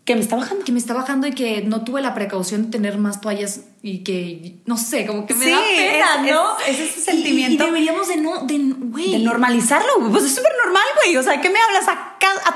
que 0.06 0.14
me 0.14 0.20
está 0.22 0.36
bajando. 0.36 0.64
que 0.64 0.72
me 0.72 0.78
está 0.78 0.94
bajando 0.94 1.26
y 1.26 1.32
que 1.32 1.60
no 1.62 1.82
tuve 1.84 2.00
la 2.00 2.14
precaución 2.14 2.62
de 2.62 2.68
tener 2.70 2.96
más 2.96 3.20
toallas 3.20 3.60
y 3.82 3.98
que, 4.04 4.56
no 4.64 4.78
sé, 4.78 5.04
como 5.04 5.26
que 5.26 5.34
me 5.34 5.44
Sí, 5.44 5.50
da 5.50 5.60
pena, 5.60 6.26
es- 6.26 6.32
¿no? 6.32 6.58
es- 6.60 6.68
es 6.80 6.90
ese 6.92 7.00
sentimiento. 7.00 7.64
Y, 7.64 7.66
deberíamos 7.66 8.08
de 8.08 8.16
no, 8.16 8.46
de, 8.46 8.56
güey. 8.58 9.10
De 9.12 9.18
normalizarlo, 9.18 9.98
güey. 9.98 10.12
Pues 10.12 10.24
es 10.24 10.34
súper 10.34 10.52
normal, 10.64 10.84
güey. 11.02 11.16
O 11.18 11.22
sea, 11.22 11.40
¿qué 11.40 11.50
me 11.50 11.58
hablas? 11.60 11.88
A, 11.88 12.14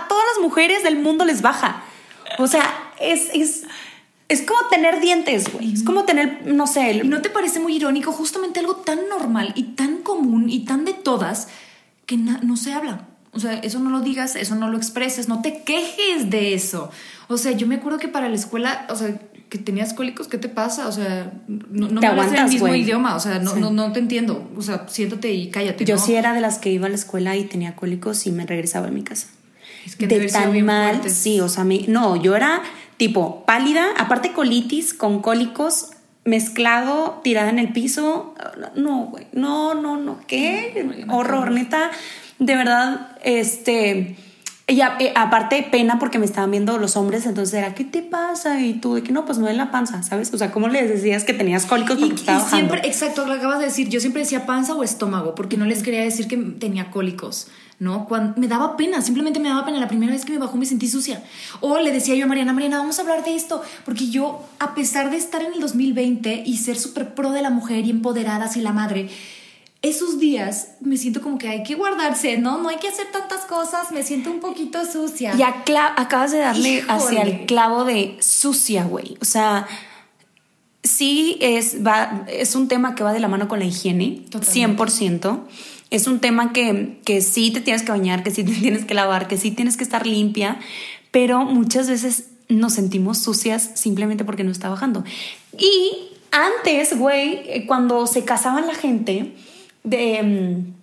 todas 0.08 0.24
las 0.34 0.42
mujeres 0.42 0.82
del 0.84 0.96
mundo 1.00 1.24
les 1.24 1.42
baja. 1.42 1.82
O 2.38 2.46
sea, 2.46 2.92
es, 3.00 3.28
es, 3.34 3.64
es 4.28 4.42
como 4.42 4.60
tener 4.70 5.00
dientes, 5.00 5.52
güey. 5.52 5.72
Es 5.72 5.82
como 5.82 6.04
tener, 6.04 6.42
no 6.46 6.66
sé, 6.68 6.92
¿Y 6.92 7.00
el- 7.00 7.10
no 7.10 7.20
te 7.20 7.30
parece 7.30 7.58
muy 7.58 7.74
irónico 7.76 8.12
justamente 8.12 8.60
algo 8.60 8.76
tan 8.76 9.08
normal 9.08 9.52
y 9.56 9.64
tan 9.74 9.98
común 9.98 10.48
y 10.48 10.64
tan 10.64 10.84
de 10.84 10.94
todas 10.94 11.48
que 12.06 12.16
no 12.16 12.56
se 12.56 12.72
habla? 12.72 13.08
O 13.32 13.38
sea, 13.38 13.54
eso 13.58 13.78
no 13.78 13.90
lo 13.90 14.00
digas, 14.00 14.34
eso 14.36 14.54
no 14.56 14.68
lo 14.68 14.76
expreses, 14.76 15.28
no 15.28 15.40
te 15.42 15.62
quejes 15.62 16.30
de 16.30 16.54
eso. 16.54 16.90
O 17.28 17.36
sea, 17.38 17.52
yo 17.52 17.66
me 17.66 17.76
acuerdo 17.76 17.98
que 17.98 18.08
para 18.08 18.28
la 18.28 18.34
escuela, 18.34 18.86
o 18.90 18.96
sea, 18.96 19.20
que 19.48 19.58
tenías 19.58 19.94
cólicos, 19.94 20.26
¿qué 20.28 20.38
te 20.38 20.48
pasa? 20.48 20.88
O 20.88 20.92
sea, 20.92 21.32
no, 21.48 21.88
no 21.88 22.00
Te 22.00 22.06
me 22.06 22.06
hablas 22.08 22.26
en 22.28 22.32
el 22.34 22.38
aguantas, 22.38 22.50
mismo 22.52 22.66
güey. 22.68 22.80
idioma, 22.82 23.14
o 23.16 23.20
sea, 23.20 23.38
no, 23.38 23.54
Sí. 23.54 23.60
no, 23.60 23.70
no 23.70 23.92
te 23.92 24.00
entiendo. 24.00 24.50
O 24.56 24.62
sea, 24.62 24.86
siéntate 24.88 25.32
y 25.32 25.50
cállate. 25.50 25.84
Yo 25.84 25.96
¿no? 25.96 26.00
sí 26.02 26.14
era 26.14 26.32
de 26.34 26.40
las 26.40 26.58
que 26.58 26.70
iba 26.70 26.86
a 26.86 26.88
la 26.88 26.94
escuela 26.96 27.36
y 27.36 27.44
tenía 27.44 27.76
cólicos 27.76 28.26
y 28.26 28.32
me 28.32 28.46
regresaba 28.46 28.88
a 28.88 28.90
mi 28.90 29.02
casa. 29.02 29.28
Es 29.86 29.96
que 29.96 30.06
de 30.06 30.26
tan 30.28 30.52
bien 30.52 30.66
mal, 30.66 31.00
sí, 31.10 31.40
o 31.40 31.48
sea, 31.48 31.64
me- 31.64 31.86
no, 31.88 32.14
yo 32.16 32.36
era 32.36 32.62
tipo 32.96 33.44
pálida, 33.46 33.86
aparte 33.96 34.32
colitis 34.32 34.92
con 34.92 35.22
cólicos 35.22 35.90
mezclado, 36.24 37.20
tirada 37.24 37.50
en 37.50 37.58
el 37.58 37.72
piso. 37.72 38.34
No, 38.76 39.06
güey, 39.06 39.26
no, 39.32 39.74
no, 39.74 39.96
no, 39.96 40.18
qué 40.26 41.04
horror, 41.08 41.50
neta, 41.50 41.90
de 42.40 42.56
verdad, 42.56 43.08
este, 43.22 44.16
y 44.66 44.80
a- 44.80 44.96
eh, 44.98 45.12
aparte 45.14 45.66
pena 45.70 45.98
porque 45.98 46.18
me 46.18 46.24
estaban 46.24 46.50
viendo 46.50 46.78
los 46.78 46.96
hombres, 46.96 47.26
entonces 47.26 47.54
era, 47.54 47.74
¿qué 47.74 47.84
te 47.84 48.02
pasa? 48.02 48.60
Y 48.60 48.74
tú, 48.74 48.94
de 48.94 49.02
que 49.02 49.12
no, 49.12 49.24
pues 49.24 49.38
me 49.38 49.42
duele 49.44 49.58
la 49.58 49.70
panza, 49.70 50.02
¿sabes? 50.02 50.32
O 50.34 50.38
sea, 50.38 50.50
¿cómo 50.50 50.68
les 50.68 50.88
decías 50.88 51.24
que 51.24 51.32
tenías 51.34 51.66
cólicos 51.66 51.98
Y, 51.98 52.00
porque 52.00 52.14
y 52.14 52.18
estaba 52.20 52.48
siempre, 52.48 52.80
exacto, 52.86 53.26
lo 53.26 53.34
acabas 53.34 53.58
de 53.58 53.66
decir, 53.66 53.88
yo 53.88 54.00
siempre 54.00 54.22
decía 54.22 54.46
panza 54.46 54.74
o 54.74 54.82
estómago, 54.82 55.34
porque 55.34 55.56
no 55.56 55.64
les 55.66 55.82
quería 55.82 56.02
decir 56.02 56.26
que 56.28 56.36
tenía 56.36 56.90
cólicos, 56.90 57.48
¿no? 57.78 58.06
Cuando, 58.06 58.40
me 58.40 58.46
daba 58.48 58.76
pena, 58.76 59.00
simplemente 59.02 59.40
me 59.40 59.48
daba 59.48 59.64
pena. 59.64 59.78
La 59.80 59.88
primera 59.88 60.12
vez 60.12 60.24
que 60.24 60.32
me 60.32 60.38
bajó 60.38 60.56
me 60.58 60.66
sentí 60.66 60.86
sucia. 60.86 61.22
O 61.60 61.78
le 61.78 61.90
decía 61.92 62.14
yo 62.14 62.26
a 62.26 62.28
Mariana, 62.28 62.52
Mariana, 62.52 62.76
vamos 62.78 62.98
a 62.98 63.02
hablar 63.02 63.24
de 63.24 63.34
esto, 63.34 63.62
porque 63.84 64.08
yo, 64.10 64.46
a 64.58 64.74
pesar 64.74 65.10
de 65.10 65.16
estar 65.16 65.42
en 65.42 65.52
el 65.54 65.60
2020 65.60 66.42
y 66.46 66.56
ser 66.58 66.76
súper 66.78 67.14
pro 67.14 67.32
de 67.32 67.40
la 67.42 67.50
mujer 67.50 67.84
y 67.86 67.90
empoderada 67.90 68.44
hacia 68.44 68.62
la 68.62 68.72
madre, 68.72 69.08
esos 69.82 70.18
días 70.18 70.72
me 70.80 70.96
siento 70.96 71.22
como 71.22 71.38
que 71.38 71.48
hay 71.48 71.62
que 71.62 71.74
guardarse, 71.74 72.36
¿no? 72.36 72.58
No 72.58 72.68
hay 72.68 72.76
que 72.76 72.88
hacer 72.88 73.06
tantas 73.12 73.46
cosas, 73.46 73.92
me 73.92 74.02
siento 74.02 74.30
un 74.30 74.40
poquito 74.40 74.84
sucia. 74.84 75.34
Y 75.36 75.42
acabas 75.42 76.32
de 76.32 76.38
darle 76.38 76.84
hacia 76.86 77.22
el 77.22 77.46
clavo 77.46 77.84
de 77.84 78.18
sucia, 78.20 78.84
güey. 78.84 79.16
O 79.22 79.24
sea, 79.24 79.66
sí 80.82 81.38
es, 81.40 81.78
va, 81.86 82.26
es 82.28 82.54
un 82.54 82.68
tema 82.68 82.94
que 82.94 83.04
va 83.04 83.12
de 83.14 83.20
la 83.20 83.28
mano 83.28 83.48
con 83.48 83.58
la 83.58 83.64
higiene, 83.64 84.22
Totalmente. 84.30 84.82
100%. 84.82 85.40
Es 85.88 86.06
un 86.06 86.20
tema 86.20 86.52
que, 86.52 87.00
que 87.04 87.22
sí 87.22 87.50
te 87.50 87.62
tienes 87.62 87.82
que 87.82 87.90
bañar, 87.90 88.22
que 88.22 88.30
sí 88.30 88.44
te 88.44 88.52
tienes 88.60 88.84
que 88.84 88.92
lavar, 88.92 89.28
que 89.28 89.38
sí 89.38 89.50
tienes 89.50 89.78
que 89.78 89.84
estar 89.84 90.06
limpia, 90.06 90.58
pero 91.10 91.46
muchas 91.46 91.88
veces 91.88 92.26
nos 92.48 92.74
sentimos 92.74 93.18
sucias 93.18 93.70
simplemente 93.74 94.24
porque 94.24 94.44
no 94.44 94.50
está 94.50 94.68
bajando. 94.68 95.04
Y 95.58 96.10
antes, 96.30 96.98
güey, 96.98 97.40
eh, 97.46 97.64
cuando 97.66 98.06
se 98.06 98.24
casaban 98.24 98.66
la 98.66 98.74
gente, 98.74 99.32
de... 99.84 100.22
Mm, 100.22 100.80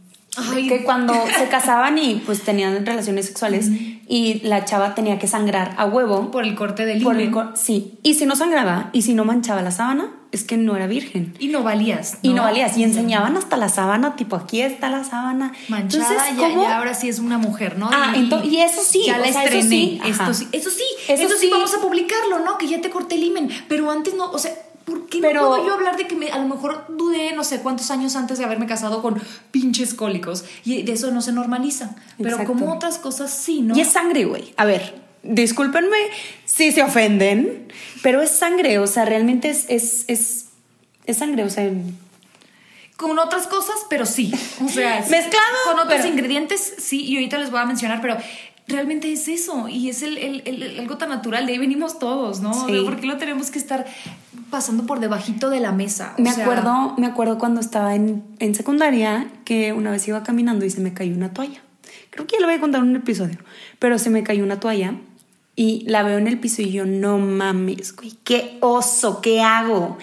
que 0.68 0.84
cuando 0.84 1.14
se 1.38 1.48
casaban 1.50 1.98
y 1.98 2.22
pues 2.26 2.44
tenían 2.44 2.86
relaciones 2.86 3.26
sexuales 3.26 3.72
y 4.08 4.42
la 4.44 4.66
chava 4.66 4.96
tenía 4.96 5.20
que 5.20 5.28
sangrar 5.28 5.74
a 5.78 5.86
huevo. 5.86 6.32
Por 6.32 6.46
el 6.46 6.56
corte 6.56 6.86
del 6.86 7.02
hilo. 7.02 7.52
Sí. 7.56 7.98
Y 8.04 8.14
si 8.14 8.26
no 8.26 8.36
sangraba 8.36 8.90
y 8.94 9.02
si 9.02 9.14
no 9.14 9.26
manchaba 9.26 9.62
la 9.62 9.72
sábana, 9.72 10.12
es 10.32 10.44
que 10.44 10.58
no 10.58 10.76
era 10.76 10.88
virgen. 10.88 11.34
Y 11.40 11.48
no 11.48 11.64
valías. 11.64 12.20
Y 12.22 12.34
no 12.34 12.44
valías. 12.44 12.78
Y 12.78 12.84
enseñaban 12.84 13.38
hasta 13.38 13.58
la 13.58 13.70
sábana, 13.70 14.16
tipo 14.16 14.36
aquí 14.36 14.62
está 14.62 14.90
la 14.90 15.04
sábana. 15.04 15.54
Manchada, 15.70 16.30
Entonces, 16.30 16.56
ya, 16.56 16.78
ahora 16.78 16.94
sí 16.94 17.10
es 17.10 17.20
una 17.20 17.38
mujer, 17.38 17.78
¿no? 17.78 17.90
Ah, 17.92 18.14
y, 18.16 18.48
y 18.48 18.62
eso 18.62 18.82
sí. 18.84 19.04
Ya 19.06 19.18
la 19.18 19.28
estrené. 19.28 20.00
Eso 20.06 20.34
sí. 20.34 20.48
Eso 20.52 20.70
sí. 20.70 20.84
Eso, 21.08 21.38
sí, 21.38 21.50
vamos 21.52 21.74
a 21.74 21.82
publicarlo, 21.82 22.40
¿no? 22.40 22.58
Que 22.58 22.68
ya 22.68 22.82
te 22.82 22.90
corté 22.90 23.16
el 23.16 23.24
himen. 23.24 23.50
Pero 23.68 23.90
antes 23.90 24.14
no, 24.14 24.32
o 24.32 24.38
sea, 24.38 24.52
¿Por 24.88 25.08
qué 25.08 25.20
no 25.20 25.30
puedo 25.32 25.66
yo 25.66 25.74
hablar 25.74 25.98
de 25.98 26.08
que 26.08 26.16
me, 26.16 26.32
a 26.32 26.40
lo 26.40 26.48
mejor 26.48 26.86
dudé 26.88 27.34
no 27.34 27.44
sé 27.44 27.60
cuántos 27.60 27.92
años 27.92 28.16
antes 28.16 28.38
de 28.38 28.46
haberme 28.46 28.68
casado 28.68 29.02
con 29.02 29.22
pinches 29.52 29.94
cólicos? 29.94 30.46
Y 30.64 30.84
de 30.84 30.94
eso 30.94 31.12
no 31.12 31.22
se 31.22 31.34
normaliza. 31.34 31.98
Pero 32.18 32.42
como 32.46 32.72
otras 32.72 32.98
cosas 32.98 33.30
sí, 33.30 33.60
¿no? 33.60 33.76
Y 33.76 33.82
es 33.82 33.90
sangre, 33.90 34.24
güey. 34.24 34.54
A 34.56 34.64
ver, 34.64 34.96
discúlpenme 35.24 35.98
si 36.46 36.72
se 36.72 36.84
ofenden, 36.84 37.68
pero 38.02 38.22
es 38.22 38.32
sangre, 38.32 38.80
o 38.80 38.88
sea, 38.88 39.04
realmente 39.04 39.50
es, 39.50 39.66
es, 39.68 40.06
es, 40.08 40.46
es 41.06 41.18
sangre, 41.18 41.44
o 41.44 41.50
sea... 41.50 41.70
Con 42.96 43.20
otras 43.20 43.46
cosas, 43.46 43.76
pero 43.90 44.06
sí. 44.06 44.34
O 44.64 44.70
sea, 44.70 45.06
mezclado. 45.10 45.58
Con 45.66 45.80
otros 45.80 46.06
ingredientes, 46.06 46.76
sí, 46.78 47.04
y 47.04 47.16
ahorita 47.16 47.38
les 47.40 47.52
voy 47.52 47.60
a 47.60 47.66
mencionar, 47.66 48.00
pero 48.00 48.18
realmente 48.68 49.12
es 49.12 49.28
eso 49.28 49.68
y 49.70 49.90
es 49.90 50.04
el, 50.04 50.18
el, 50.18 50.80
algo 50.80 50.98
tan 50.98 51.10
natural, 51.10 51.46
de 51.46 51.54
ahí 51.54 51.58
venimos 51.58 52.00
todos, 52.00 52.42
¿no? 52.42 52.54
Sí. 52.54 52.82
¿Por 52.84 53.00
qué 53.00 53.08
lo 53.08 53.18
tenemos 53.18 53.50
que 53.50 53.60
estar 53.60 53.86
pasando 54.50 54.86
por 54.86 55.00
debajito 55.00 55.50
de 55.50 55.60
la 55.60 55.72
mesa? 55.72 56.14
me 56.18 56.30
acuerdo, 56.30 56.94
me 56.98 57.08
acuerdo 57.08 57.38
cuando 57.38 57.62
estaba 57.62 57.96
en, 57.96 58.24
en, 58.40 58.56
secundaria 58.56 59.32
que 59.46 59.74
una 59.74 59.92
vez 59.92 60.08
iba 60.08 60.22
caminando 60.24 60.66
y 60.66 60.70
se 60.70 60.82
me 60.82 60.94
cayó 60.94 61.16
una 61.16 61.34
toalla. 61.34 61.62
Creo 62.10 62.28
que 62.28 62.36
ya 62.36 62.42
lo 62.42 62.48
voy 62.48 62.56
a 62.56 62.60
contar 62.60 62.82
en 62.82 62.90
un 62.90 62.96
episodio, 62.98 63.38
pero 63.80 63.98
se 64.00 64.10
me 64.10 64.24
cayó 64.24 64.44
una 64.44 64.60
toalla 64.60 64.96
y 65.56 65.84
la 65.88 66.04
veo 66.04 66.18
en 66.18 66.28
el 66.28 66.40
piso 66.40 66.62
y 66.62 66.72
yo, 66.72 66.86
no 66.86 67.18
mames, 67.18 67.96
güey, 67.96 68.14
qué 68.24 68.58
oso, 68.62 69.22
¿qué 69.22 69.42
hago? 69.42 69.98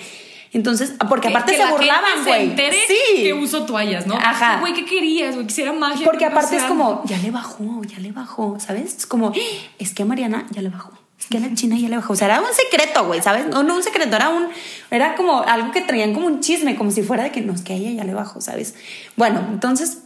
Entonces, 0.55 0.95
porque 1.09 1.29
aparte 1.29 1.57
se 1.57 1.67
burlaban, 1.67 2.25
güey. 2.25 2.57
Sí. 2.87 3.23
Que 3.25 3.35
uso 3.35 3.65
toallas, 3.65 4.07
¿no? 4.07 4.15
Ajá. 4.15 4.61
Güey, 4.61 4.73
¿qué 4.73 4.85
querías? 4.85 5.35
Güey, 5.35 5.49
quisiera 5.49 5.73
magia. 5.73 6.05
Porque 6.05 6.25
aparte 6.25 6.57
es 6.57 6.63
como, 6.63 7.03
ya 7.07 7.19
le 7.19 7.33
bajó, 7.33 7.83
ya 7.83 7.99
le 7.99 8.13
bajó, 8.13 8.59
¿sabes? 8.61 8.97
Es 8.99 9.07
como, 9.07 9.33
es 9.81 9.93
que 9.93 10.05
a 10.05 10.07
Mariana 10.07 10.47
ya 10.53 10.63
le 10.63 10.69
bajó. 10.69 10.93
Es 11.19 11.27
que 11.27 11.39
a 11.39 11.41
la 11.41 11.53
China 11.55 11.77
ya 11.77 11.89
le 11.89 11.97
bajó. 11.97 12.13
O 12.13 12.17
sea, 12.17 12.29
era 12.29 12.41
un 12.41 12.55
secreto, 12.55 13.05
güey, 13.05 13.21
¿sabes? 13.21 13.47
No, 13.49 13.65
no 13.65 13.75
un 13.75 13.83
secreto, 13.83 14.15
era 14.15 14.29
un, 14.29 14.47
era 14.93 15.17
como 15.17 15.43
algo 15.43 15.73
que 15.73 15.81
traían 15.81 16.15
como 16.15 16.27
un 16.27 16.39
chisme, 16.39 16.77
como 16.77 16.93
si 16.93 17.03
fuera 17.03 17.25
de 17.25 17.33
que 17.33 17.41
no, 17.41 17.53
es 17.53 17.63
que 17.63 17.73
a 17.73 17.77
ella 17.77 17.91
ya 17.91 18.05
le 18.05 18.15
bajó, 18.15 18.41
¿sabes? 18.41 18.77
Bueno, 19.17 19.45
entonces, 19.51 20.05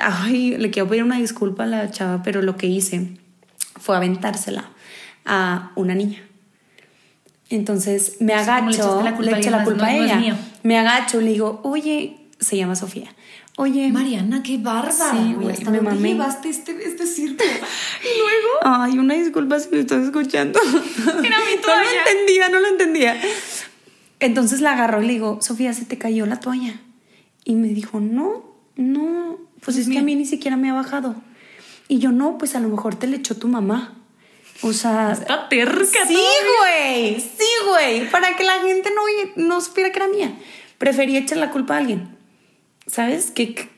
ay, 0.00 0.56
le 0.56 0.70
quiero 0.70 0.88
pedir 0.88 1.04
una 1.04 1.18
disculpa 1.18 1.62
a 1.62 1.66
la 1.66 1.90
chava, 1.92 2.24
pero 2.24 2.42
lo 2.42 2.56
que 2.56 2.66
hice 2.66 3.16
fue 3.80 3.96
aventársela 3.96 4.70
a 5.24 5.70
una 5.76 5.94
niña. 5.94 6.18
Entonces 7.54 8.16
me 8.18 8.34
agacho, 8.34 9.00
le, 9.20 9.38
echo 9.38 9.50
la 9.50 9.62
culpa 9.62 9.86
a 9.86 9.96
ella. 9.96 10.36
me 10.64 10.76
agacho, 10.76 11.20
le 11.20 11.30
digo, 11.30 11.60
oye, 11.62 12.16
se 12.40 12.56
llama 12.56 12.74
Sofía. 12.74 13.14
Oye. 13.56 13.92
Mariana, 13.92 14.42
qué 14.42 14.58
bárbara. 14.58 14.92
Sí, 14.92 15.34
güey. 15.34 15.52
¿Hasta 15.52 15.70
me 15.70 15.76
dónde 15.76 15.94
mamé. 15.94 16.08
llevaste 16.14 16.48
este, 16.48 16.76
este 16.84 17.06
circo? 17.06 17.44
y 18.02 18.18
luego. 18.18 18.48
Ay, 18.62 18.98
una 18.98 19.14
disculpa 19.14 19.60
si 19.60 19.68
me 19.70 19.78
estás 19.78 20.04
escuchando. 20.04 20.58
Era 21.24 21.38
mi 21.38 21.62
toalla. 21.62 21.78
No 21.78 21.84
lo 21.84 22.10
entendía, 22.10 22.48
no 22.48 22.58
lo 22.58 22.66
entendía. 22.66 23.20
Entonces 24.18 24.60
la 24.60 24.72
agarró 24.72 25.00
y 25.00 25.06
le 25.06 25.12
digo, 25.12 25.38
Sofía, 25.40 25.72
se 25.74 25.84
te 25.84 25.96
cayó 25.96 26.26
la 26.26 26.40
toalla. 26.40 26.80
Y 27.44 27.54
me 27.54 27.68
dijo, 27.68 28.00
no, 28.00 28.56
no, 28.74 29.38
pues, 29.60 29.76
pues 29.76 29.76
es 29.76 29.88
que 29.88 29.98
a 29.98 30.02
mí 30.02 30.16
ni 30.16 30.26
siquiera 30.26 30.56
me 30.56 30.70
ha 30.70 30.74
bajado. 30.74 31.14
Y 31.86 31.98
yo, 31.98 32.10
no, 32.10 32.36
pues 32.36 32.56
a 32.56 32.60
lo 32.60 32.68
mejor 32.68 32.96
te 32.96 33.06
le 33.06 33.18
echó 33.18 33.36
tu 33.36 33.46
mamá. 33.46 33.94
O 34.64 34.72
sea. 34.72 35.12
Está 35.12 35.48
terca, 35.48 36.06
Sí, 36.06 36.14
güey. 36.16 37.20
Sí, 37.20 37.48
güey. 37.68 38.10
Para 38.10 38.34
que 38.34 38.44
la 38.44 38.54
gente 38.54 38.90
no, 38.90 39.02
no 39.46 39.60
supiera 39.60 39.90
que 39.90 39.98
era 39.98 40.08
mía. 40.08 40.36
Preferí 40.78 41.16
echar 41.16 41.38
la 41.38 41.50
culpa 41.50 41.74
a 41.74 41.78
alguien. 41.78 42.16
¿Sabes? 42.86 43.30
Que. 43.30 43.68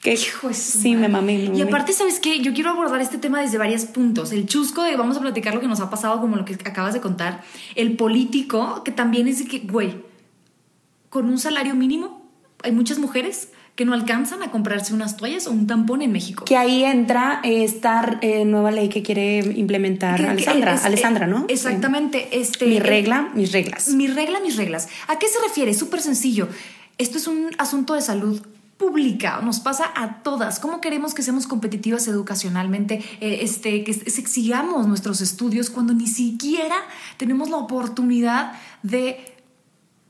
que 0.00 0.14
Hijo 0.14 0.52
sí, 0.54 0.96
me 0.96 1.08
mamé, 1.08 1.50
Y 1.54 1.60
aparte, 1.60 1.92
¿sabes 1.92 2.18
qué? 2.18 2.40
Yo 2.40 2.54
quiero 2.54 2.70
abordar 2.70 3.00
este 3.02 3.18
tema 3.18 3.42
desde 3.42 3.58
varios 3.58 3.84
puntos. 3.84 4.32
El 4.32 4.46
chusco 4.46 4.82
de 4.82 4.96
vamos 4.96 5.18
a 5.18 5.20
platicar 5.20 5.54
lo 5.54 5.60
que 5.60 5.68
nos 5.68 5.80
ha 5.80 5.90
pasado, 5.90 6.18
como 6.20 6.36
lo 6.36 6.46
que 6.46 6.54
acabas 6.54 6.94
de 6.94 7.00
contar. 7.00 7.42
El 7.74 7.96
político, 7.96 8.82
que 8.84 8.92
también 8.92 9.28
es 9.28 9.38
de 9.40 9.44
que, 9.46 9.58
güey, 9.60 10.02
con 11.10 11.26
un 11.26 11.38
salario 11.38 11.74
mínimo, 11.74 12.30
hay 12.62 12.72
muchas 12.72 12.98
mujeres 12.98 13.50
que 13.80 13.86
no 13.86 13.94
alcanzan 13.94 14.42
a 14.42 14.50
comprarse 14.50 14.92
unas 14.92 15.16
toallas 15.16 15.46
o 15.46 15.52
un 15.52 15.66
tampón 15.66 16.02
en 16.02 16.12
México. 16.12 16.44
Que 16.44 16.58
ahí 16.58 16.84
entra 16.84 17.40
esta 17.42 18.18
eh, 18.20 18.44
nueva 18.44 18.70
ley 18.70 18.90
que 18.90 19.02
quiere 19.02 19.38
implementar 19.38 20.20
Alessandra, 20.20 20.78
Alessandra, 20.84 21.26
¿no? 21.26 21.46
Exactamente. 21.48 22.28
Este, 22.38 22.66
mi 22.66 22.78
regla, 22.78 23.30
mis 23.34 23.52
reglas. 23.52 23.88
Mi 23.88 24.06
regla, 24.06 24.38
mis 24.40 24.58
reglas. 24.58 24.90
¿A 25.08 25.18
qué 25.18 25.28
se 25.28 25.38
refiere? 25.48 25.72
Súper 25.72 26.02
sencillo. 26.02 26.46
Esto 26.98 27.16
es 27.16 27.26
un 27.26 27.52
asunto 27.56 27.94
de 27.94 28.02
salud 28.02 28.42
pública, 28.76 29.40
nos 29.42 29.60
pasa 29.60 29.90
a 29.96 30.22
todas. 30.22 30.60
¿Cómo 30.60 30.82
queremos 30.82 31.14
que 31.14 31.22
seamos 31.22 31.46
competitivas 31.46 32.06
educacionalmente, 32.06 33.02
eh, 33.22 33.38
este, 33.40 33.82
que 33.82 33.92
exigamos 33.92 34.88
nuestros 34.88 35.22
estudios 35.22 35.70
cuando 35.70 35.94
ni 35.94 36.06
siquiera 36.06 36.76
tenemos 37.16 37.48
la 37.48 37.56
oportunidad 37.56 38.52
de 38.82 39.36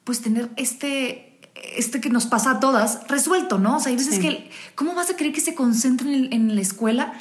pues 0.02 0.22
tener 0.22 0.50
este 0.56 1.29
este 1.76 2.00
que 2.00 2.11
nos 2.11 2.26
pasa 2.26 2.52
a 2.52 2.61
todas, 2.61 3.00
resuelto, 3.09 3.59
¿no? 3.59 3.76
O 3.76 3.81
sea, 3.81 3.90
hay 3.90 3.97
veces 3.97 4.19
que, 4.19 4.50
¿cómo 4.75 4.95
vas 4.95 5.11
a 5.11 5.17
querer 5.17 5.33
que 5.33 5.40
se 5.40 5.55
concentren 5.55 6.33
en, 6.33 6.55
la 6.55 6.61
escuela 6.61 7.12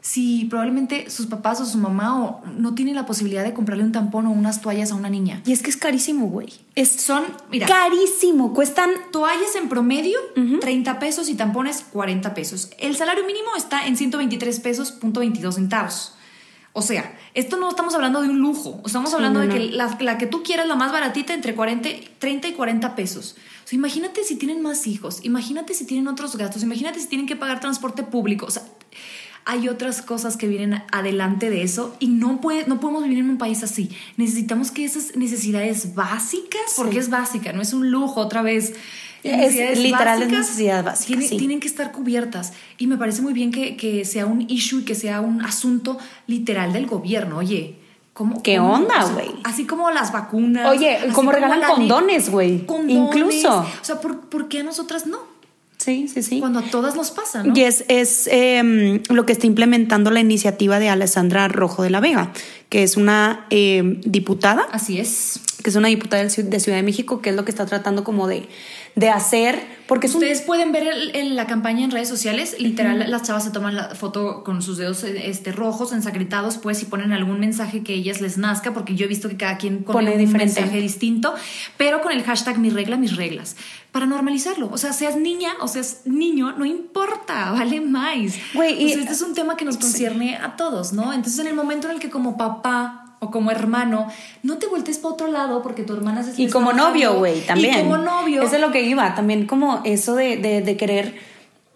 si 0.00 0.44
probablemente 0.44 1.10
sus 1.10 1.26
papás 1.26 1.60
o 1.60 1.66
su 1.66 1.78
mamá 1.78 2.22
o 2.22 2.42
no 2.46 2.74
tienen 2.74 2.94
la 2.94 3.06
posibilidad 3.06 3.42
de 3.42 3.52
comprarle 3.52 3.82
un 3.82 3.92
tampón 3.92 4.26
o 4.26 4.30
unas 4.30 4.60
toallas 4.60 4.92
a 4.92 4.94
una 4.94 5.10
niña? 5.10 5.42
Y 5.44 5.52
es 5.52 5.62
que 5.62 5.70
es 5.70 5.76
carísimo, 5.76 6.28
güey. 6.28 6.48
Es, 6.74 6.90
son, 6.90 7.24
mira. 7.50 7.66
Carísimo. 7.66 8.52
Cuestan 8.52 8.90
toallas 9.10 9.56
en 9.56 9.68
promedio 9.68 10.18
30 10.60 10.98
pesos 10.98 11.28
y 11.28 11.34
tampones 11.34 11.84
40 11.92 12.34
pesos. 12.34 12.70
El 12.78 12.96
salario 12.96 13.26
mínimo 13.26 13.48
está 13.56 13.86
en 13.86 13.96
123 13.96 14.60
pesos, 14.60 14.92
punto 14.92 15.20
22 15.20 15.56
centavos. 15.56 16.15
O 16.78 16.82
sea, 16.82 17.18
esto 17.32 17.56
no 17.56 17.70
estamos 17.70 17.94
hablando 17.94 18.20
de 18.20 18.28
un 18.28 18.38
lujo, 18.38 18.82
estamos 18.84 19.14
hablando 19.14 19.40
de 19.40 19.48
que 19.48 19.58
la, 19.58 19.96
la, 19.98 20.18
que 20.18 20.26
tú 20.26 20.42
quieras, 20.42 20.66
la 20.66 20.74
más 20.74 20.92
baratita, 20.92 21.32
entre 21.32 21.54
40, 21.54 21.88
30 22.18 22.48
y 22.48 22.52
40 22.52 22.94
pesos. 22.94 23.34
O 23.64 23.66
sea, 23.66 23.78
imagínate 23.78 24.22
si 24.24 24.36
tienen 24.36 24.60
más 24.60 24.86
hijos, 24.86 25.20
imagínate 25.22 25.72
si 25.72 25.86
tienen 25.86 26.06
otros 26.06 26.36
gastos, 26.36 26.62
imagínate 26.62 27.00
si 27.00 27.06
tienen 27.06 27.26
que 27.26 27.34
pagar 27.34 27.60
transporte 27.60 28.02
público. 28.02 28.44
O 28.44 28.50
sea, 28.50 28.62
hay 29.46 29.70
otras 29.70 30.02
cosas 30.02 30.36
que 30.36 30.48
vienen 30.48 30.82
adelante 30.92 31.48
de 31.48 31.62
eso 31.62 31.96
y 31.98 32.08
no, 32.08 32.42
puede, 32.42 32.66
no 32.66 32.78
podemos 32.78 33.04
vivir 33.04 33.20
en 33.20 33.30
un 33.30 33.38
país 33.38 33.62
así. 33.62 33.90
Necesitamos 34.18 34.70
que 34.70 34.84
esas 34.84 35.16
necesidades 35.16 35.94
básicas, 35.94 36.74
porque 36.76 36.98
es 36.98 37.08
básica, 37.08 37.54
no 37.54 37.62
es 37.62 37.72
un 37.72 37.90
lujo 37.90 38.20
otra 38.20 38.42
vez 38.42 38.74
es 39.26 39.78
literal 39.78 40.22
es 40.22 40.28
necesidad 40.28 40.84
básica. 40.84 41.20
Tienen 41.28 41.60
que 41.60 41.68
estar 41.68 41.92
cubiertas. 41.92 42.52
Y 42.78 42.86
me 42.86 42.96
parece 42.96 43.22
muy 43.22 43.32
bien 43.32 43.50
que, 43.50 43.76
que, 43.76 44.04
sea 44.04 44.26
un 44.26 44.42
issue 44.48 44.80
y 44.80 44.84
que 44.84 44.94
sea 44.94 45.20
un 45.20 45.42
asunto 45.42 45.98
literal 46.26 46.72
del 46.72 46.86
gobierno. 46.86 47.38
Oye, 47.38 47.76
¿cómo? 48.12 48.42
¿Qué 48.42 48.58
onda, 48.58 49.04
güey? 49.12 49.30
así 49.44 49.64
como 49.64 49.90
las 49.90 50.12
vacunas. 50.12 50.68
Oye, 50.68 50.98
como 51.12 51.32
regalan 51.32 51.60
condones, 51.62 52.30
güey. 52.30 52.64
Incluso. 52.88 53.60
O 53.60 53.84
sea, 53.84 54.00
¿por, 54.00 54.20
¿por 54.28 54.48
qué 54.48 54.60
a 54.60 54.62
nosotras 54.62 55.06
no? 55.06 55.36
Sí, 55.78 56.08
sí, 56.08 56.22
sí. 56.22 56.40
Cuando 56.40 56.60
a 56.60 56.62
todas 56.62 56.96
nos 56.96 57.10
pasa, 57.10 57.42
¿no? 57.42 57.52
Y 57.54 57.62
es, 57.62 57.84
es 57.88 58.28
em, 58.32 59.02
lo 59.08 59.26
que 59.26 59.32
está 59.32 59.46
implementando 59.46 60.10
la 60.10 60.20
iniciativa 60.20 60.78
de 60.78 60.88
Alessandra 60.88 61.48
Rojo 61.48 61.82
de 61.82 61.90
la 61.90 62.00
Vega, 62.00 62.32
que 62.68 62.82
es 62.82 62.96
una 62.96 63.46
em, 63.50 64.00
diputada. 64.02 64.66
Así 64.72 64.98
es 64.98 65.40
que 65.66 65.70
es 65.70 65.76
una 65.76 65.88
diputada 65.88 66.22
de 66.22 66.30
Ciudad 66.30 66.76
de 66.76 66.82
México, 66.84 67.20
que 67.20 67.30
es 67.30 67.34
lo 67.34 67.44
que 67.44 67.50
está 67.50 67.66
tratando 67.66 68.04
como 68.04 68.28
de, 68.28 68.48
de 68.94 69.08
hacer, 69.08 69.60
porque 69.88 70.06
Ustedes 70.08 70.40
pueden 70.40 70.72
ver 70.72 70.88
el, 71.14 71.36
la 71.36 71.46
campaña 71.46 71.84
en 71.84 71.90
redes 71.90 72.08
sociales, 72.08 72.56
literal, 72.58 73.04
las 73.08 73.22
chavas 73.22 73.44
se 73.44 73.50
toman 73.50 73.76
la 73.76 73.94
foto 73.94 74.42
con 74.42 74.62
sus 74.62 74.78
dedos 74.78 75.04
este, 75.04 75.52
rojos, 75.52 75.92
ensangrentados, 75.92 76.58
pues, 76.58 76.82
y 76.82 76.86
ponen 76.86 77.12
algún 77.12 77.38
mensaje 77.38 77.82
que 77.82 77.94
ellas 77.94 78.20
les 78.20 78.38
nazca, 78.38 78.74
porque 78.74 78.94
yo 78.94 79.06
he 79.06 79.08
visto 79.08 79.28
que 79.28 79.36
cada 79.36 79.58
quien 79.58 79.84
pone, 79.84 80.12
un 80.16 80.32
mensaje 80.32 80.80
distinto, 80.80 81.34
pero 81.76 82.00
con 82.00 82.12
el 82.12 82.22
hashtag 82.24 82.58
mi 82.58 82.70
regla, 82.70 82.96
mis 82.96 83.16
reglas, 83.16 83.56
para 83.92 84.06
normalizarlo. 84.06 84.68
O 84.72 84.78
sea, 84.78 84.92
seas 84.92 85.16
niña 85.16 85.54
o 85.60 85.68
seas 85.68 86.02
niño, 86.04 86.52
no 86.52 86.64
importa, 86.64 87.50
vale 87.52 87.80
más. 87.80 88.34
Güey, 88.54 88.82
y, 88.82 88.92
este 88.92 89.12
es 89.12 89.22
un 89.22 89.34
tema 89.34 89.56
que 89.56 89.64
nos 89.64 89.78
concierne 89.78 90.36
a 90.36 90.56
todos, 90.56 90.92
¿no? 90.92 91.12
Entonces, 91.12 91.38
en 91.40 91.46
el 91.46 91.54
momento 91.54 91.88
en 91.88 91.94
el 91.94 92.00
que 92.00 92.10
como 92.10 92.36
papá 92.36 92.55
o 93.18 93.30
como 93.30 93.50
hermano, 93.50 94.08
no 94.42 94.58
te 94.58 94.66
voltees 94.66 94.98
para 94.98 95.14
otro 95.14 95.26
lado 95.28 95.62
porque 95.62 95.82
tu 95.82 95.94
hermana 95.94 96.22
se 96.22 96.40
Y 96.40 96.48
como 96.48 96.72
novio, 96.72 97.14
güey, 97.14 97.40
también. 97.42 97.74
Y 97.74 97.82
como 97.82 97.98
novio. 97.98 98.42
Eso 98.42 98.56
es 98.56 98.60
lo 98.60 98.70
que 98.70 98.82
iba, 98.82 99.14
también 99.14 99.46
como 99.46 99.80
eso 99.84 100.14
de, 100.14 100.36
de, 100.36 100.76
querer, 100.76 101.16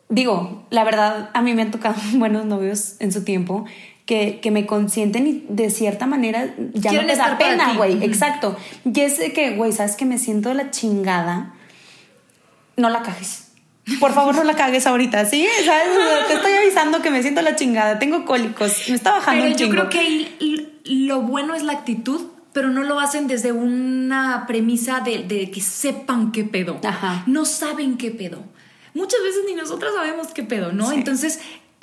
digo, 0.08 0.64
la 0.70 0.84
verdad, 0.84 1.30
a 1.32 1.42
mí 1.42 1.54
me 1.54 1.62
han 1.62 1.70
tocado 1.70 1.96
buenos 2.14 2.44
novios 2.44 2.96
en 3.00 3.12
su 3.12 3.25
tiempo 3.25 3.64
que, 4.06 4.40
que, 4.40 4.50
me 4.50 4.66
consienten 4.66 5.26
y 5.26 5.44
de 5.49 5.70
cierta 5.70 6.06
manera 6.06 6.52
ya 6.75 6.92
no 6.92 7.06
te 7.06 7.16
da 7.16 7.38
pena, 7.38 7.75
güey. 7.75 8.02
Exacto. 8.04 8.56
Y 8.84 9.00
es 9.00 9.18
que, 9.32 9.52
güey, 9.56 9.72
sabes 9.72 9.94
que 9.94 10.04
me 10.04 10.18
siento 10.18 10.49
de 10.49 10.56
la 10.56 10.70
chingada. 10.70 11.54
No 12.76 12.90
la 12.90 13.02
cajes. 13.02 13.52
Por 13.99 14.12
favor, 14.12 14.34
no 14.34 14.44
la 14.44 14.54
cagues 14.54 14.87
ahorita, 14.87 15.25
¿sí? 15.25 15.46
¿Sabes? 15.64 15.88
Te 16.28 16.34
estoy 16.34 16.52
avisando 16.52 17.02
que 17.02 17.10
me 17.10 17.22
siento 17.22 17.42
la 17.42 17.56
chingada. 17.56 17.99
Tengo 17.99 18.25
cólicos. 18.25 18.88
Me 18.88 18.94
está 18.94 19.12
bajando 19.12 19.44
Pero 19.44 19.56
yo 19.56 19.68
creo 19.68 19.88
que 19.88 20.70
lo 20.84 21.22
bueno 21.22 21.54
es 21.54 21.62
la 21.62 21.72
actitud, 21.72 22.20
pero 22.52 22.68
no 22.68 22.82
lo 22.82 22.99
hacen 22.99 23.26
desde 23.26 23.52
una 23.52 24.44
premisa 24.46 25.00
de, 25.00 25.50
que 25.50 25.60
sepan 25.60 26.32
qué 26.32 26.44
pedo. 26.44 26.80
No 27.26 27.44
saben 27.44 27.96
qué 27.96 28.10
pedo. 28.10 28.42
Muchas 28.94 29.22
veces 29.22 29.42
ni 29.46 29.54
nosotras 29.54 29.92
sabemos 29.94 30.28
qué 30.28 30.42
pedo, 30.42 30.72
¿no? 30.72 30.90
Entonces, 30.90 31.38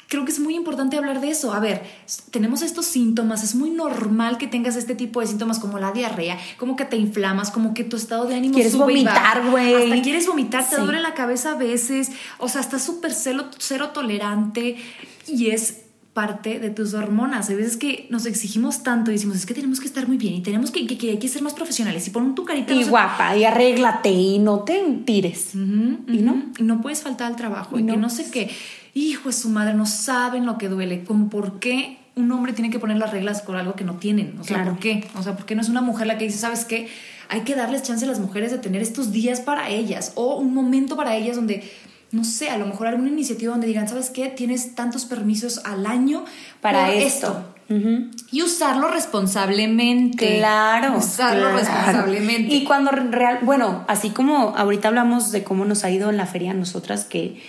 creo 0.09 0.25
que 0.25 0.31
es 0.31 0.39
muy 0.39 0.55
importante 0.55 0.97
hablar 0.97 1.21
de 1.21 1.29
eso. 1.29 1.53
A 1.53 1.59
ver, 1.59 1.83
tenemos 2.31 2.61
estos 2.61 2.85
síntomas, 2.85 3.43
es 3.43 3.55
muy 3.55 3.69
normal 3.69 4.37
que 4.37 4.47
tengas 4.47 4.75
este 4.75 4.93
tipo 4.93 5.21
de 5.21 5.27
síntomas 5.27 5.59
como 5.59 5.79
la 5.79 5.93
diarrea, 5.93 6.37
como 6.57 6.75
que 6.75 6.83
te 6.83 6.97
inflamas, 6.97 7.49
como 7.49 7.73
que 7.73 7.85
tu 7.85 7.95
estado 7.95 8.25
de 8.25 8.35
ánimo 8.35 8.55
quieres 8.55 8.75
vomitar, 8.75 9.49
güey. 9.49 9.73
Hasta 9.73 10.01
quieres 10.01 10.27
vomitar, 10.27 10.69
te 10.69 10.77
duele 10.77 11.01
la 11.01 11.13
cabeza 11.13 11.51
a 11.51 11.55
veces, 11.55 12.11
o 12.39 12.49
sea, 12.49 12.59
estás 12.59 12.83
súper 12.83 13.13
cero 13.13 13.89
tolerante 13.93 14.75
y 15.27 15.51
es 15.51 15.86
parte 16.17 16.59
de 16.59 16.71
tus 16.71 16.95
hormonas. 16.95 17.47
Hay 17.51 17.57
veces 17.57 17.77
que 17.77 18.07
nos 18.09 18.25
exigimos 18.25 18.81
tanto 18.81 19.11
y 19.11 19.13
decimos, 19.13 19.37
es 19.37 19.45
que 19.45 19.53
tenemos 19.53 19.79
que 19.79 19.85
estar 19.85 20.07
muy 20.07 20.17
bien 20.17 20.33
y 20.33 20.41
tenemos 20.41 20.71
que, 20.71 20.87
que, 20.87 21.11
hay 21.11 21.19
que 21.19 21.27
ser 21.27 21.43
más 21.43 21.53
profesionales 21.53 22.07
y 22.07 22.09
pon 22.09 22.33
tu 22.33 22.43
carita. 22.43 22.73
Y 22.73 22.85
guapa, 22.85 23.37
y 23.37 23.43
arréglate 23.43 24.09
y 24.09 24.39
no 24.39 24.61
te 24.61 24.81
tires. 25.05 25.53
y 25.53 25.57
no. 25.59 26.45
Y 26.57 26.63
no 26.63 26.81
puedes 26.81 27.03
faltar 27.03 27.27
al 27.27 27.35
trabajo 27.35 27.77
y, 27.77 27.85
que 27.85 27.97
no 27.97 28.09
sé 28.09 28.31
qué. 28.31 28.49
Hijo 28.95 29.29
de 29.29 29.33
su 29.33 29.49
madre, 29.49 29.75
no 29.75 29.85
saben 29.85 30.47
lo 30.47 30.57
que 30.57 30.69
duele. 30.69 31.03
Como 31.03 31.29
por 31.29 31.59
qué 31.59 31.99
un 32.15 32.31
hombre 32.31 32.53
tiene 32.53 32.71
que 32.71 32.79
poner 32.79 32.97
las 32.97 33.11
reglas 33.11 33.43
por 33.43 33.55
algo 33.55 33.75
que 33.75 33.83
no 33.83 33.97
tienen. 33.97 34.39
O 34.39 34.43
sea, 34.43 34.63
¿por 34.63 34.79
qué? 34.79 35.07
O 35.19 35.21
sea, 35.21 35.35
¿por 35.35 35.45
qué 35.45 35.53
no 35.53 35.61
es 35.61 35.69
una 35.69 35.81
mujer 35.81 36.07
la 36.07 36.17
que 36.17 36.25
dice, 36.25 36.39
sabes 36.39 36.65
qué? 36.65 36.89
Hay 37.29 37.41
que 37.41 37.53
darles 37.53 37.83
chance 37.83 38.05
a 38.05 38.07
las 38.07 38.19
mujeres 38.19 38.49
de 38.49 38.57
tener 38.57 38.81
estos 38.81 39.11
días 39.11 39.39
para 39.39 39.69
ellas 39.69 40.13
o 40.15 40.37
un 40.37 40.55
momento 40.55 40.95
para 40.95 41.15
ellas 41.15 41.35
donde 41.35 41.69
no 42.11 42.23
sé, 42.23 42.49
a 42.49 42.57
lo 42.57 42.65
mejor 42.65 42.87
alguna 42.87 43.09
iniciativa 43.09 43.51
donde 43.51 43.67
digan, 43.67 43.87
¿sabes 43.87 44.09
qué? 44.09 44.27
Tienes 44.29 44.75
tantos 44.75 45.05
permisos 45.05 45.61
al 45.65 45.85
año 45.85 46.25
para 46.61 46.93
esto. 46.93 47.53
Y 48.31 48.41
usarlo 48.41 48.89
responsablemente. 48.89 50.37
Claro. 50.37 50.97
Usarlo 50.97 51.51
responsablemente. 51.51 52.53
Y 52.53 52.63
cuando 52.63 52.91
real, 52.91 53.39
bueno, 53.41 53.83
así 53.89 54.11
como 54.11 54.55
ahorita 54.55 54.87
hablamos 54.87 55.31
de 55.31 55.43
cómo 55.43 55.65
nos 55.65 55.83
ha 55.83 55.91
ido 55.91 56.09
en 56.09 56.15
la 56.15 56.25
feria 56.25 56.53
nosotras, 56.53 57.03
que 57.03 57.41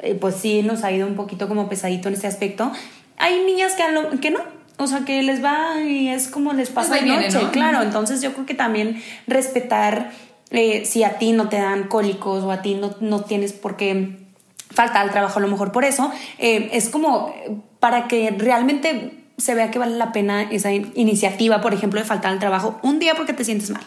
eh, 0.00 0.14
pues 0.14 0.36
sí 0.36 0.62
nos 0.62 0.84
ha 0.84 0.92
ido 0.92 1.06
un 1.06 1.14
poquito 1.14 1.48
como 1.48 1.68
pesadito 1.70 2.08
en 2.08 2.14
ese 2.14 2.26
aspecto, 2.26 2.70
hay 3.16 3.42
niñas 3.44 3.72
que, 3.74 4.18
que 4.20 4.30
no, 4.30 4.40
o 4.76 4.86
sea, 4.86 5.04
que 5.06 5.22
les 5.22 5.42
va 5.42 5.80
y 5.80 6.08
es 6.08 6.28
como 6.28 6.52
les 6.52 6.68
pasa 6.68 6.96
de 6.96 7.06
noche, 7.06 7.38
claro. 7.52 7.82
Entonces 7.82 8.20
yo 8.20 8.34
creo 8.34 8.44
que 8.44 8.54
también 8.54 9.02
respetar 9.26 10.10
eh, 10.54 10.84
si 10.84 11.04
a 11.04 11.18
ti 11.18 11.32
no 11.32 11.48
te 11.48 11.56
dan 11.56 11.88
cólicos 11.88 12.44
o 12.44 12.50
a 12.50 12.62
ti 12.62 12.74
no, 12.74 12.94
no 13.00 13.20
tienes 13.22 13.52
por 13.52 13.76
qué 13.76 14.24
falta 14.70 15.00
al 15.00 15.10
trabajo 15.10 15.38
a 15.38 15.42
lo 15.42 15.48
mejor 15.48 15.72
por 15.72 15.84
eso, 15.84 16.12
eh, 16.38 16.70
es 16.72 16.88
como 16.88 17.34
para 17.80 18.08
que 18.08 18.30
realmente 18.36 19.24
se 19.36 19.54
vea 19.54 19.70
que 19.70 19.78
vale 19.78 19.96
la 19.96 20.12
pena 20.12 20.42
esa 20.42 20.72
iniciativa, 20.72 21.60
por 21.60 21.74
ejemplo, 21.74 22.00
de 22.00 22.06
faltar 22.06 22.32
al 22.32 22.38
trabajo 22.38 22.78
un 22.82 22.98
día 22.98 23.14
porque 23.14 23.32
te 23.32 23.44
sientes 23.44 23.70
mal. 23.70 23.84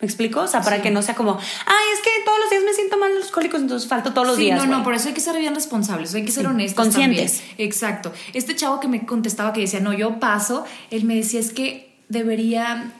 ¿Me 0.00 0.06
explico? 0.06 0.40
O 0.40 0.46
sea, 0.46 0.62
para 0.62 0.80
que 0.80 0.90
no 0.90 1.02
sea 1.02 1.14
como, 1.14 1.32
ay, 1.32 1.84
es 1.92 2.00
que 2.00 2.10
todos 2.24 2.38
los 2.38 2.48
días 2.48 2.62
me 2.64 2.72
siento 2.72 2.96
mal 2.96 3.14
los 3.14 3.30
cólicos, 3.30 3.60
entonces 3.60 3.86
falto 3.86 4.14
todos 4.14 4.26
los 4.26 4.38
días. 4.38 4.58
No, 4.58 4.78
no, 4.78 4.82
por 4.82 4.94
eso 4.94 5.08
hay 5.08 5.14
que 5.14 5.20
ser 5.20 5.38
bien 5.38 5.54
responsables, 5.54 6.14
hay 6.14 6.24
que 6.24 6.32
ser 6.32 6.46
honestos. 6.46 6.82
Conscientes. 6.82 7.42
Exacto. 7.58 8.10
Este 8.32 8.56
chavo 8.56 8.80
que 8.80 8.88
me 8.88 9.04
contestaba 9.04 9.52
que 9.52 9.60
decía, 9.60 9.80
no, 9.80 9.92
yo 9.92 10.18
paso, 10.18 10.64
él 10.90 11.04
me 11.04 11.16
decía, 11.16 11.38
es 11.38 11.52
que 11.52 11.89
debería, 12.10 12.92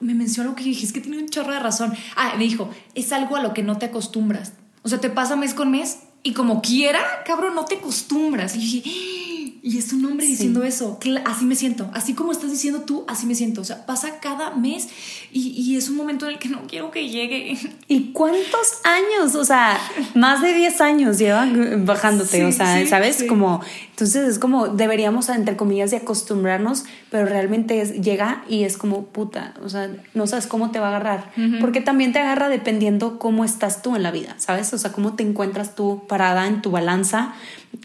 me 0.00 0.14
mencionó 0.14 0.54
que 0.54 0.64
dije, 0.64 0.86
es 0.86 0.92
que 0.92 1.00
tiene 1.00 1.18
un 1.18 1.28
chorro 1.28 1.52
de 1.52 1.58
razón. 1.58 1.92
Ah, 2.16 2.32
me 2.38 2.44
dijo, 2.44 2.70
es 2.94 3.12
algo 3.12 3.36
a 3.36 3.42
lo 3.42 3.52
que 3.52 3.62
no 3.62 3.76
te 3.76 3.86
acostumbras. 3.86 4.54
O 4.82 4.88
sea, 4.88 5.00
te 5.00 5.10
pasa 5.10 5.36
mes 5.36 5.52
con 5.52 5.70
mes 5.70 5.98
y 6.22 6.32
como 6.32 6.62
quiera, 6.62 7.00
cabrón, 7.26 7.54
no 7.54 7.64
te 7.64 7.76
acostumbras. 7.76 8.54
Y 8.56 8.58
dije, 8.58 9.21
y 9.64 9.78
es 9.78 9.92
un 9.92 10.04
hombre 10.04 10.26
diciendo 10.26 10.64
eso. 10.64 10.98
Así 11.24 11.44
me 11.44 11.54
siento. 11.54 11.88
Así 11.94 12.14
como 12.14 12.32
estás 12.32 12.50
diciendo 12.50 12.80
tú, 12.80 13.04
así 13.06 13.26
me 13.26 13.36
siento. 13.36 13.60
O 13.60 13.64
sea, 13.64 13.86
pasa 13.86 14.18
cada 14.18 14.50
mes 14.56 14.88
y, 15.30 15.76
es 15.76 15.88
un 15.88 15.96
momento 15.96 16.26
en 16.26 16.32
el 16.32 16.38
que 16.40 16.48
no 16.48 16.62
quiero 16.66 16.90
que 16.90 17.08
llegue. 17.08 17.56
¿Y 17.86 18.10
cuántos 18.10 18.80
años? 18.82 19.36
O 19.36 19.44
sea, 19.44 19.78
más 20.14 20.42
de 20.42 20.52
10 20.52 20.80
años 20.80 21.18
llevan 21.18 21.86
bajándote. 21.86 22.44
o 22.44 22.50
sea, 22.50 22.84
¿sabes? 22.88 23.24
Como, 23.28 23.60
entonces 23.90 24.28
es 24.28 24.38
como 24.40 24.66
deberíamos, 24.66 25.28
entre 25.28 25.56
comillas, 25.56 25.92
de 25.92 25.98
acostumbrarnos, 25.98 26.84
pero 27.08 27.26
realmente 27.26 27.80
es, 27.80 28.00
llega 28.00 28.44
y 28.48 28.64
es 28.64 28.76
como 28.76 29.04
puta. 29.04 29.54
O 29.64 29.68
sea, 29.68 29.88
no 30.14 30.26
sabes 30.26 30.48
cómo 30.48 30.72
te 30.72 30.80
va 30.80 30.86
a 30.86 30.96
agarrar. 30.96 31.30
Porque 31.60 31.80
también 31.80 32.12
te 32.12 32.18
agarra 32.18 32.48
dependiendo 32.48 33.20
cómo 33.20 33.44
estás 33.44 33.80
tú 33.80 33.94
en 33.94 34.02
la 34.02 34.10
vida, 34.10 34.34
¿sabes? 34.38 34.72
O 34.74 34.78
sea, 34.78 34.90
cómo 34.90 35.14
te 35.14 35.22
encuentras 35.22 35.76
tú 35.76 36.02
parada 36.08 36.48
en 36.48 36.62
tu 36.62 36.72
balanza 36.72 37.34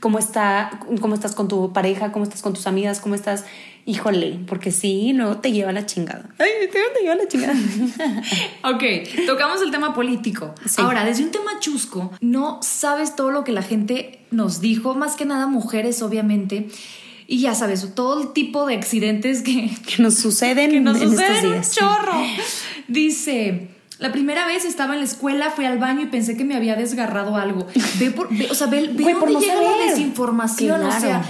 cómo, 0.02 0.20
está, 0.20 0.80
cómo 1.02 1.16
estás 1.16 1.34
con 1.34 1.48
tu 1.48 1.67
pareja, 1.74 2.12
cómo 2.12 2.24
estás 2.24 2.42
con 2.42 2.54
tus 2.54 2.68
amigas, 2.68 3.00
cómo 3.00 3.16
estás, 3.16 3.46
híjole, 3.86 4.40
porque 4.48 4.72
sí, 4.72 5.14
luego 5.14 5.38
te 5.38 5.52
lleva 5.52 5.72
la 5.72 5.86
chingada. 5.86 6.30
Ay, 6.40 6.48
te 6.72 7.02
lleva 7.02 7.16
la 7.16 7.28
chingada. 7.28 7.54
ok, 8.76 9.26
tocamos 9.26 9.62
el 9.62 9.72
tema 9.72 9.94
político. 9.94 10.54
Ahora, 10.78 11.06
desde 11.06 11.24
un 11.24 11.32
tema 11.32 11.60
chusco, 11.60 12.12
no 12.22 12.60
sabes 12.62 13.16
todo 13.16 13.32
lo 13.32 13.44
que 13.44 13.52
la 13.52 13.62
gente 13.62 14.20
nos 14.32 14.62
dijo, 14.62 14.96
más 14.96 15.16
que 15.16 15.26
nada 15.26 15.48
mujeres, 15.48 16.02
obviamente. 16.02 16.68
Y 17.30 17.42
ya 17.42 17.56
sabes, 17.56 17.94
todo 17.94 18.22
el 18.22 18.34
tipo 18.34 18.66
de 18.66 18.76
accidentes 18.76 19.42
que, 19.42 19.70
nos 20.00 20.16
suceden, 20.16 20.72
que 20.72 20.80
nos 20.80 21.02
en 21.02 21.10
suceden 21.10 21.36
estos 21.36 21.52
días. 21.52 21.68
Un 21.68 21.74
chorro. 21.74 22.14
Dice, 22.88 23.70
la 24.00 24.12
primera 24.12 24.46
vez 24.46 24.64
estaba 24.64 24.94
en 24.94 25.00
la 25.00 25.06
escuela, 25.06 25.50
fui 25.50 25.66
al 25.66 25.80
baño 25.80 26.02
y 26.02 26.06
pensé 26.06 26.38
que 26.38 26.46
me 26.46 26.56
había 26.56 26.76
desgarrado 26.76 27.36
algo. 27.36 27.66
Ve 28.00 28.12
por, 28.12 28.30
o 28.50 28.54
sea, 28.54 28.68
ve, 28.68 28.90
ve 28.94 29.14
dónde 29.14 29.40
llega 29.40 29.62
la 29.62 29.86
desinformación. 29.90 30.84
O 30.84 31.00
sea, 31.00 31.24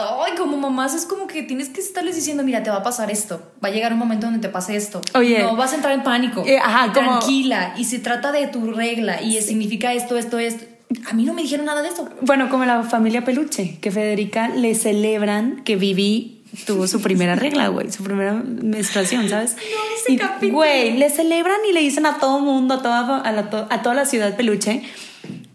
ay, 0.00 0.34
como 0.36 0.56
mamás 0.56 0.94
es 0.94 1.06
como 1.06 1.26
que 1.26 1.42
tienes 1.42 1.68
que 1.68 1.80
estarles 1.80 2.16
diciendo, 2.16 2.42
mira, 2.42 2.62
te 2.62 2.70
va 2.70 2.76
a 2.76 2.82
pasar 2.82 3.10
esto. 3.10 3.42
Va 3.62 3.68
a 3.68 3.72
llegar 3.72 3.92
un 3.92 3.98
momento 3.98 4.26
donde 4.26 4.40
te 4.40 4.48
pase 4.48 4.76
esto. 4.76 5.00
Oye. 5.14 5.42
No 5.42 5.56
vas 5.56 5.72
a 5.72 5.76
entrar 5.76 5.94
en 5.94 6.02
pánico. 6.02 6.42
Eh, 6.46 6.58
ajá, 6.58 6.92
Tranquila. 6.92 7.74
Y 7.76 7.84
se 7.84 7.98
trata 7.98 8.32
de 8.32 8.46
tu 8.48 8.72
regla 8.72 9.22
y 9.22 9.40
significa 9.42 9.92
esto, 9.92 10.16
esto, 10.16 10.38
esto. 10.38 10.64
A 11.08 11.14
mí 11.14 11.24
no 11.24 11.34
me 11.34 11.42
dijeron 11.42 11.66
nada 11.66 11.82
de 11.82 11.88
eso. 11.88 12.08
Bueno, 12.20 12.48
como 12.48 12.64
la 12.64 12.82
familia 12.82 13.24
Peluche, 13.24 13.78
que 13.80 13.90
Federica 13.90 14.48
le 14.48 14.74
celebran 14.74 15.62
que 15.64 15.76
viví 15.76 16.40
tuvo 16.66 16.86
su 16.86 17.00
primera 17.00 17.36
regla, 17.36 17.68
güey, 17.68 17.92
su 17.92 18.02
primera 18.02 18.32
menstruación, 18.32 19.28
¿sabes? 19.28 19.56
No, 20.10 20.16
ese 20.16 20.46
y, 20.46 20.50
Güey, 20.50 20.96
le 20.96 21.10
celebran 21.10 21.58
y 21.68 21.72
le 21.72 21.80
dicen 21.80 22.06
a 22.06 22.18
todo 22.18 22.40
mundo, 22.40 22.74
a 22.74 22.82
toda, 22.82 23.18
a, 23.18 23.74
a 23.74 23.82
toda 23.82 23.94
la 23.94 24.04
ciudad 24.04 24.36
peluche. 24.36 24.82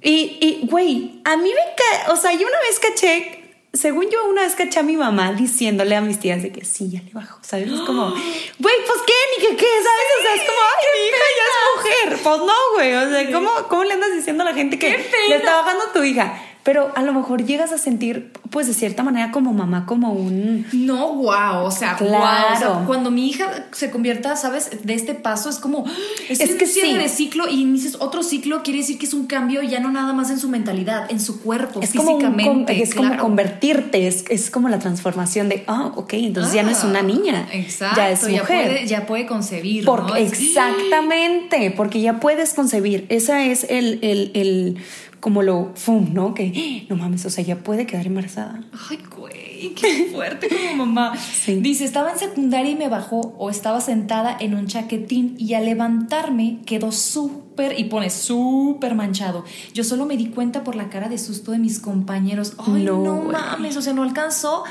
Y, 0.01 0.37
y, 0.39 0.67
güey, 0.69 1.19
a 1.23 1.35
mí 1.35 1.49
me 1.49 1.75
cae, 1.75 2.13
o 2.13 2.15
sea, 2.15 2.31
yo 2.31 2.47
una 2.47 2.59
vez 2.59 2.79
caché, 2.79 3.44
según 3.75 4.09
yo 4.09 4.25
una 4.29 4.43
vez 4.43 4.55
caché 4.55 4.79
a 4.79 4.83
mi 4.83 4.95
mamá 4.95 5.33
diciéndole 5.33 5.95
a 5.95 6.01
mis 6.01 6.19
tías 6.19 6.41
de 6.41 6.51
que 6.51 6.65
sí, 6.65 6.89
ya 6.89 7.01
le 7.01 7.11
bajo, 7.11 7.39
¿sabes? 7.41 7.67
Es 7.71 7.81
como, 7.81 8.09
güey, 8.09 8.75
pues 8.85 8.99
qué, 9.05 9.13
ni 9.37 9.47
que 9.47 9.55
qué, 9.55 9.65
¿sabes? 9.65 10.05
o 10.19 10.21
sea, 10.21 10.35
es 10.35 10.41
como, 10.41 10.59
ay, 10.61 10.85
mi 10.93 11.07
hija 11.07 11.25
ya 11.37 11.45
es 11.45 11.75
mujer. 11.75 12.23
Pues 12.23 12.37
no, 12.39 12.73
güey, 12.73 12.93
o 12.95 13.09
sea, 13.09 13.31
¿cómo, 13.31 13.51
¿cómo 13.67 13.83
le 13.83 13.93
andas 13.93 14.13
diciendo 14.15 14.43
a 14.43 14.47
la 14.47 14.53
gente 14.53 14.79
que 14.79 14.89
le 15.29 15.35
está 15.35 15.57
bajando 15.57 15.85
tu 15.93 16.03
hija? 16.03 16.41
Pero 16.65 16.91
a 16.95 17.03
lo 17.03 17.13
mejor 17.13 17.45
llegas 17.45 17.71
a 17.71 17.77
sentir, 17.77 18.31
pues 18.49 18.65
de 18.65 18.73
cierta 18.73 19.03
manera 19.03 19.31
como 19.31 19.53
mamá, 19.53 19.85
como 19.85 20.11
un... 20.13 20.65
No, 20.73 21.13
wow, 21.13 21.63
o 21.63 21.69
sea, 21.71 21.95
Claro. 21.95 22.17
wow, 22.17 22.55
o 22.55 22.57
sea, 22.79 22.85
cuando 22.87 23.11
mi 23.11 23.29
hija 23.29 23.67
se 23.71 23.91
convierta, 23.91 24.35
¿sabes? 24.35 24.71
De 24.83 24.95
este 24.95 25.13
paso 25.13 25.47
es 25.49 25.57
como, 25.59 25.85
es, 26.27 26.39
Es 26.39 26.49
un 26.51 26.57
que 26.57 26.65
cierre 26.65 26.89
sí. 26.89 26.97
de 26.97 27.07
ciclo 27.09 27.47
y 27.47 27.61
inicias 27.61 27.97
otro 27.99 28.23
ciclo, 28.23 28.63
quiere 28.63 28.79
decir 28.79 28.97
que 28.97 29.05
es 29.05 29.13
un 29.13 29.27
cambio 29.27 29.61
ya 29.61 29.79
no 29.79 29.91
nada 29.91 30.11
más 30.13 30.31
en 30.31 30.39
su 30.39 30.49
mentalidad, 30.49 31.11
en 31.11 31.19
su 31.19 31.41
cuerpo, 31.43 31.81
Es 31.83 31.93
como, 31.93 32.15
un 32.15 32.21
físicamente. 32.21 32.81
es 32.81 32.95
como 32.95 33.15
convertirte, 33.17 34.07
es, 34.07 34.25
es 34.31 34.49
como 34.49 34.67
la 34.67 34.79
transformación 34.79 35.49
de, 35.49 35.63
ah, 35.67 35.91
ok, 35.95 36.13
entonces 36.13 36.51
ya 36.53 36.63
no 36.63 36.71
es 36.71 36.83
una 36.83 37.03
niña, 37.03 37.47
Exacto, 37.53 37.97
ya 37.97 38.09
es 38.09 38.23
mujer. 38.27 38.45
puede, 38.47 38.87
ya 38.87 39.05
puede 39.05 39.27
concebir. 39.27 39.85
Porque, 39.85 40.11
¿no? 40.13 40.15
Es- 40.15 40.31
Exactamente, 40.33 41.71
porque 41.77 42.01
ya 42.01 42.19
puedes 42.19 42.53
concebir. 42.55 43.05
Esa 43.09 43.43
es 43.45 43.65
el, 43.69 43.99
el, 44.01 44.31
el 44.33 44.77
como 45.25 45.41
lo 45.41 45.71
fum, 45.73 46.13
¿no? 46.13 46.35
Que 46.35 46.85
no 46.87 46.97
mames, 46.97 47.25
o 47.25 47.31
sea, 47.31 47.43
ya 47.43 47.55
puede 47.55 47.87
quedar 47.87 48.05
embarazada. 48.05 48.61
Ay, 48.87 48.99
güey, 49.17 49.73
qué 49.73 50.09
fuerte 50.13 50.47
como 50.47 50.85
mamá. 50.85 51.17
Sí. 51.17 51.55
Dice, 51.61 51.83
estaba 51.83 52.11
en 52.11 52.19
secundaria 52.19 52.69
y 52.69 52.75
me 52.75 52.89
bajó 52.89 53.33
o 53.39 53.49
estaba 53.49 53.81
sentada 53.81 54.37
en 54.39 54.53
un 54.53 54.67
chaquetín 54.67 55.33
y 55.39 55.55
al 55.55 55.65
levantarme 55.65 56.59
quedó 56.67 56.91
súper, 56.91 57.79
y 57.79 57.85
pone 57.85 58.11
súper 58.11 58.93
manchado. 58.93 59.45
Yo 59.73 59.83
solo 59.83 60.05
me 60.05 60.15
di 60.15 60.27
cuenta 60.27 60.63
por 60.63 60.75
la 60.75 60.89
cara 60.89 61.09
de 61.09 61.17
susto 61.17 61.53
de 61.53 61.57
mis 61.57 61.79
compañeros. 61.79 62.53
Ay, 62.59 62.83
No, 62.83 63.03
no, 63.03 63.23
mames, 63.23 63.77
o 63.77 63.81
sea, 63.81 63.93
no 63.93 64.03
alcanzó 64.03 64.63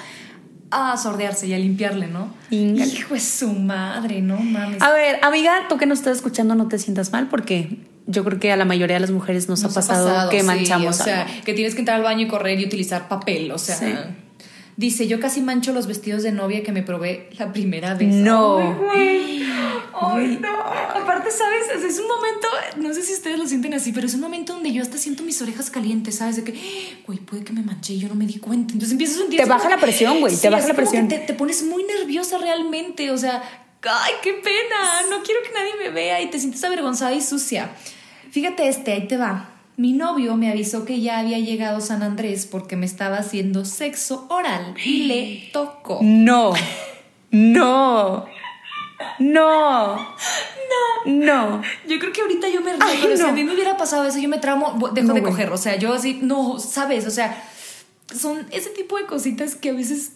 a 0.71 0.97
sordearse 0.97 1.49
y 1.49 1.55
a 1.55 1.59
limpiarle, 1.59 2.07
¿no? 2.07 2.29
Híngale. 2.51 2.93
Hijo 2.93 3.15
de 3.15 3.21
su 3.21 3.49
madre, 3.49 4.23
no 4.23 4.37
mames. 4.37 4.81
A 4.81 4.93
ver, 4.93 5.19
amiga, 5.23 5.67
tú 5.69 5.79
que 5.79 5.87
nos 5.87 5.99
estás 5.99 6.19
escuchando, 6.19 6.55
no 6.55 6.69
te 6.69 6.79
sientas 6.79 7.11
mal 7.11 7.29
porque 7.29 7.81
yo 8.07 8.25
creo 8.25 8.39
que 8.39 8.53
a 8.53 8.57
la 8.57 8.65
mayoría 8.65 8.97
de 8.97 9.01
las 9.01 9.11
mujeres 9.11 9.49
nos, 9.49 9.63
Nos 9.63 9.73
ha 9.73 9.75
pasado, 9.75 10.31
que 10.31 10.41
sí, 10.41 10.47
manchamos 10.47 11.01
o 11.01 11.05
sea, 11.05 11.23
algo. 11.23 11.45
que 11.45 11.55
tienes 11.55 11.75
que 11.75 11.81
entrar 11.81 11.97
al 11.99 12.03
baño 12.05 12.23
y 12.27 12.29
correr 12.29 12.61
y 12.61 12.65
utilizar 12.65 13.09
papel, 13.09 13.51
o 13.53 13.59
sea. 13.59 13.77
Sí. 13.77 13.93
Dice, 14.77 15.07
yo 15.07 15.21
casi 15.21 15.41
mancho 15.41 15.73
los 15.73 15.87
vestidos 15.87 16.25
de 16.25 16.33
novia 16.33 16.65
que 16.65 16.73
me 16.73 16.83
probé 16.83 17.29
la 17.39 17.53
primera 17.53 17.95
vez. 17.95 18.13
No. 18.13 18.59
Ay, 18.59 18.75
güey. 18.75 19.43
Ay, 20.01 20.39
no. 20.43 20.49
Aparte, 20.53 21.31
¿sabes? 21.31 21.85
Es 21.85 22.01
un 22.01 22.09
momento, 22.09 22.49
no 22.79 22.93
sé 22.93 23.03
si 23.03 23.13
ustedes 23.13 23.39
lo 23.39 23.47
sienten 23.47 23.73
así, 23.75 23.93
pero 23.93 24.09
es 24.09 24.15
un 24.15 24.21
momento 24.21 24.53
donde 24.55 24.73
yo 24.73 24.83
hasta 24.83 24.99
siento 24.99 25.23
mis 25.23 25.41
orejas 25.41 25.71
calientes, 25.71 26.17
¿sabes? 26.17 26.35
De 26.37 26.43
que, 26.45 26.55
güey, 27.07 27.21
puede 27.21 27.45
que 27.45 27.53
me 27.53 27.63
manché 27.63 27.93
y 27.95 28.01
yo 28.01 28.09
no 28.09 28.17
me 28.17 28.27
di 28.27 28.39
cuenta. 28.41 28.73
Entonces 28.73 28.91
empiezo 28.91 29.15
a 29.15 29.19
sentir... 29.23 29.39
Te 29.41 29.47
baja 29.47 29.63
como- 29.63 29.77
la 29.77 29.81
presión, 29.81 30.19
güey, 30.19 30.35
te 30.35 30.41
Sí, 30.41 30.49
baja 30.49 30.67
la 30.67 30.75
presión. 30.75 31.07
Te, 31.07 31.19
te 31.19 31.35
pones 31.35 31.63
muy 31.63 31.85
nerviosa 31.85 32.39
realmente, 32.39 33.13
o 33.13 33.17
sea, 33.17 33.45
ay, 33.91 34.15
qué 34.23 34.35
pena, 34.35 35.09
no 35.11 35.23
quiero 35.23 35.43
que 35.43 35.53
nadie 35.53 35.73
me 35.79 35.91
vea 35.91 36.21
y 36.21 36.31
te 36.31 36.39
sientes 36.39 36.63
avergonzada 36.65 37.13
y 37.13 37.21
sucia. 37.21 37.71
Fíjate 38.31 38.69
este, 38.69 38.93
ahí 38.93 39.07
te 39.07 39.17
va. 39.17 39.51
Mi 39.77 39.93
novio 39.93 40.37
me 40.37 40.51
avisó 40.51 40.85
que 40.85 41.01
ya 41.01 41.19
había 41.19 41.39
llegado 41.39 41.81
San 41.81 42.03
Andrés 42.03 42.47
porque 42.47 42.77
me 42.77 42.87
estaba 42.87 43.19
haciendo 43.19 43.65
sexo 43.65 44.27
oral 44.29 44.75
y 44.85 45.05
le 45.07 45.51
tocó. 45.53 45.99
No, 46.03 46.53
no, 47.31 48.27
no, 49.19 49.97
no, 49.97 50.07
no. 51.07 51.63
Yo 51.89 51.99
creo 51.99 52.13
que 52.13 52.21
ahorita 52.21 52.49
yo 52.49 52.61
me 52.61 52.73
río, 52.73 52.83
Ay, 52.83 52.99
pero 53.03 53.17
si 53.17 53.23
a 53.23 53.33
mí 53.33 53.43
me 53.43 53.55
hubiera 53.55 53.77
pasado 53.77 54.05
eso, 54.05 54.19
yo 54.19 54.29
me 54.29 54.39
tramo, 54.39 54.79
dejo 54.93 55.09
No, 55.09 55.15
de 55.15 55.23
coger. 55.23 55.51
O 55.51 55.57
sea, 55.57 55.77
yo 55.77 55.93
así, 55.93 56.21
no, 56.23 56.59
sabes, 56.61 57.07
o 57.07 57.11
sea, 57.11 57.43
son 58.15 58.47
ese 58.53 58.71
tipo 58.71 58.97
de 58.97 59.07
cositas 59.07 59.57
que 59.57 59.71
a 59.71 59.75
veces 59.75 60.13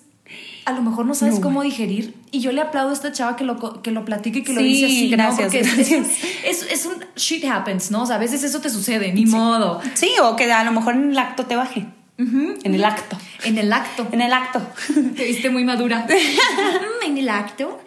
a 0.69 0.73
lo 0.73 0.83
mejor 0.83 1.07
no 1.07 1.15
sabes 1.15 1.37
No, 1.37 1.41
cómo 1.41 1.63
digerir. 1.63 2.15
Y 2.31 2.41
yo 2.41 2.53
le 2.53 2.61
aplaudo 2.61 2.91
a 2.91 2.93
esta 2.93 3.11
chava 3.11 3.37
que 3.37 3.45
lo, 3.45 3.83
que 3.83 3.91
lo 3.91 4.05
platique 4.05 4.41
y 4.41 4.45
que 4.45 4.53
lo 4.53 4.61
dice 4.61 4.87
así, 4.87 5.09
gracias, 5.09 5.53
¿no? 5.53 5.61
Porque 5.63 6.03
es 6.45 6.87
un 6.87 7.05
shit 7.17 7.45
happens, 7.45 7.91
¿no? 7.91 8.03
O 8.03 8.07
sea, 8.07 8.17
a 8.17 8.19
veces 8.19 8.43
eso 8.43 8.61
te 8.61 8.69
sucede, 8.69 9.13
ni 9.13 9.25
modo. 9.25 9.81
Sí, 9.95 10.11
o 10.23 10.37
que 10.37 10.53
a 10.53 10.65
lo 10.65 10.73
mejor 10.73 10.95
en 10.95 11.11
el 11.13 11.19
acto 11.19 11.47
te 11.47 11.57
baje. 11.57 11.87
En 12.19 12.75
el 12.75 12.85
acto. 12.85 13.17
En 13.45 13.59
el 13.59 13.73
acto. 13.73 14.09
En 14.11 14.21
el 14.21 14.33
acto. 14.33 14.61
Te 15.17 15.25
viste 15.25 15.51
muy 15.51 15.65
madura. 15.65 16.07
Mm, 16.19 17.07
en 17.07 17.19
el 17.19 17.29
acto. 17.29 17.81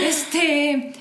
Este. 0.00 0.92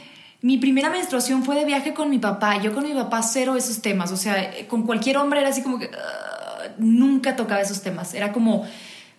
Mi 0.42 0.58
primera 0.58 0.90
menstruación 0.90 1.44
fue 1.44 1.56
de 1.56 1.66
viaje 1.66 1.94
con 1.94 2.10
mi 2.10 2.18
papá. 2.18 2.62
Yo 2.62 2.74
con 2.74 2.84
mi 2.84 2.94
papá 2.94 3.22
cero 3.24 3.58
esos 3.58 3.82
temas. 3.82 4.12
O 4.12 4.18
sea, 4.18 4.52
con 4.68 4.84
cualquier 4.84 5.18
hombre 5.18 5.42
era 5.42 5.50
así 5.50 5.62
como 5.62 5.80
que. 5.80 5.92
ah, 5.94 6.70
nunca 6.78 7.36
tocaba 7.36 7.60
esos 7.60 7.82
temas. 7.82 8.14
Era 8.14 8.32
como, 8.32 8.66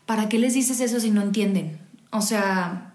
¿para 0.07 0.28
qué 0.31 0.38
les 0.38 0.54
dices 0.54 0.81
eso 0.81 0.98
si 0.98 1.11
no 1.11 1.20
entienden? 1.20 1.78
O 2.11 2.21
sea, 2.23 2.92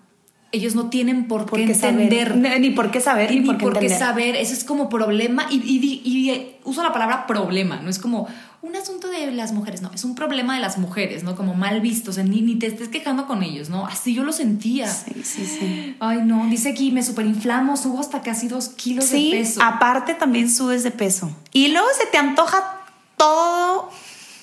ellos 0.51 0.75
no 0.75 0.89
tienen 0.89 1.27
por, 1.27 1.45
¿Por 1.45 1.59
qué 1.59 1.65
qué 1.65 1.71
entender. 1.73 2.29
saber? 2.29 2.59
Ni- 2.61 2.69
por 2.71 2.91
qué 2.91 3.01
saber, 3.01 3.31
ni, 3.31 3.39
Ni 3.39 3.53
por 3.55 3.79
qué 3.79 3.89
saber, 3.89 4.35
eso 4.35 4.53
es 4.53 4.63
como 4.63 4.87
problema 4.89 5.45
y, 5.49 5.55
y- 5.57 6.01
y- 6.03 6.29
y 6.31 6.55
uso 6.63 6.83
la 6.83 6.93
palabra 6.93 7.25
problema, 7.27 7.77
no 7.81 7.89
es 7.89 7.97
como 7.99 8.27
un 8.61 8.75
asunto 8.77 9.09
de 9.09 9.31
las 9.31 9.51
mujeres, 9.51 9.81
no, 9.81 9.91
es 9.93 10.03
un 10.05 10.15
problema 10.15 10.55
de 10.55 10.61
las 10.61 10.77
mujeres, 10.77 11.23
¿no? 11.23 11.35
Como 11.35 11.53
mal 11.53 11.81
visto, 11.81 12.11
o 12.11 12.13
sea, 12.13 12.23
ni, 12.23 12.41
ni 12.41 12.55
te 12.55 12.67
estés 12.67 12.87
quejando 12.87 13.25
con 13.27 13.43
ellos, 13.43 13.69
¿no? 13.69 13.85
Así 13.87 14.13
yo 14.13 14.23
lo 14.23 14.31
sentía. 14.31 14.87
Sí, 14.89 15.21
sí, 15.23 15.45
sí. 15.45 15.97
Ay, 15.99 16.19
no, 16.23 16.45
dice 16.47 16.69
aquí, 16.69 16.91
me 16.91 17.03
superinflamo, 17.03 17.75
subo 17.75 17.99
hasta 17.99 18.21
casi 18.21 18.47
dos 18.47 18.69
kilos 18.69 19.05
Sí, 19.05 19.31
de 19.31 19.39
peso. 19.39 19.61
aparte 19.61 20.13
también 20.13 20.49
subes 20.49 20.83
de 20.83 20.91
peso. 20.91 21.35
Y 21.51 21.69
luego 21.69 21.87
se 21.99 22.05
te 22.07 22.17
antoja 22.17 22.79
todo, 23.17 23.89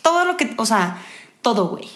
todo 0.02 0.24
lo 0.26 0.36
que, 0.36 0.52
o 0.58 0.66
sea, 0.66 0.98
todo, 1.40 1.68
güey. 1.68 1.86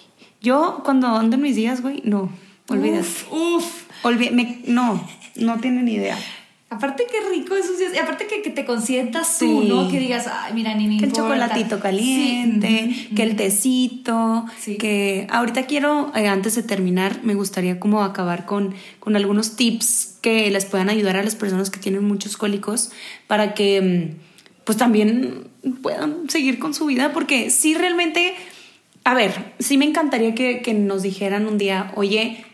Yo 0.41 0.81
cuando 0.85 1.09
ando 1.09 1.37
en 1.37 1.43
mis 1.43 1.57
días, 1.57 1.83
güey, 1.83 2.01
no, 2.07 2.31
olvídate. 2.69 3.07
Uf. 3.31 3.85
Olvi- 4.03 4.31
me- 4.31 4.59
no, 4.67 5.07
no 5.37 5.59
tienen 5.61 5.89
idea. 5.89 6.19
Aparte 6.71 7.05
qué 7.09 7.19
rico 7.33 7.55
esos 7.55 7.79
días, 7.79 7.93
y 7.95 7.99
aparte 7.99 8.27
que, 8.27 8.43
que 8.43 8.51
te 8.51 8.65
consientas 8.65 9.39
tú, 9.39 9.63
Sí. 9.63 9.69
¿no? 9.69 9.89
Que 9.89 10.01
digas, 10.01 10.27
ay, 10.27 10.53
mira, 10.55 10.75
ni 10.75 10.89
me 10.89 10.99
Que 10.99 11.05
el 11.05 11.11
importa". 11.11 11.23
chocolatito 11.35 11.79
caliente, 11.79 12.91
Sí. 12.93 13.15
que 13.15 13.23
el 13.23 13.37
tecito, 13.37 14.45
Sí. 14.59 14.77
que 14.77 15.27
ahorita 15.31 15.67
quiero, 15.67 16.11
eh, 16.17 16.27
antes 16.27 16.57
de 16.57 16.65
terminar, 16.65 17.21
me 17.23 17.35
gustaría 17.35 17.79
como 17.79 18.03
acabar 18.03 18.45
con, 18.45 18.75
con 18.99 19.15
algunos 19.15 19.55
tips 19.57 20.19
que 20.21 20.51
les 20.51 20.65
puedan 20.65 20.89
ayudar 20.89 21.17
a 21.17 21.23
las 21.23 21.37
personas 21.37 21.71
que 21.71 21.79
tienen 21.79 22.03
muchos 22.05 22.37
cólicos 22.37 22.91
para 23.29 23.55
que 23.55 23.81
mm, 24.17 24.65
pues 24.65 24.77
también 24.79 25.47
puedan 25.83 26.29
seguir 26.29 26.59
con 26.59 26.75
su 26.75 26.87
vida, 26.87 27.13
porque 27.13 27.51
sí 27.51 27.75
realmente, 27.75 28.35
a 29.05 29.15
ver, 29.15 29.53
sí 29.61 29.77
me 29.79 29.85
encantaría 29.85 30.35
que, 30.35 30.61
que 30.61 30.75
nos 30.75 31.03
dijeran 31.03 31.47
un 31.47 31.57
día, 31.59 31.93
oye, 31.95 32.45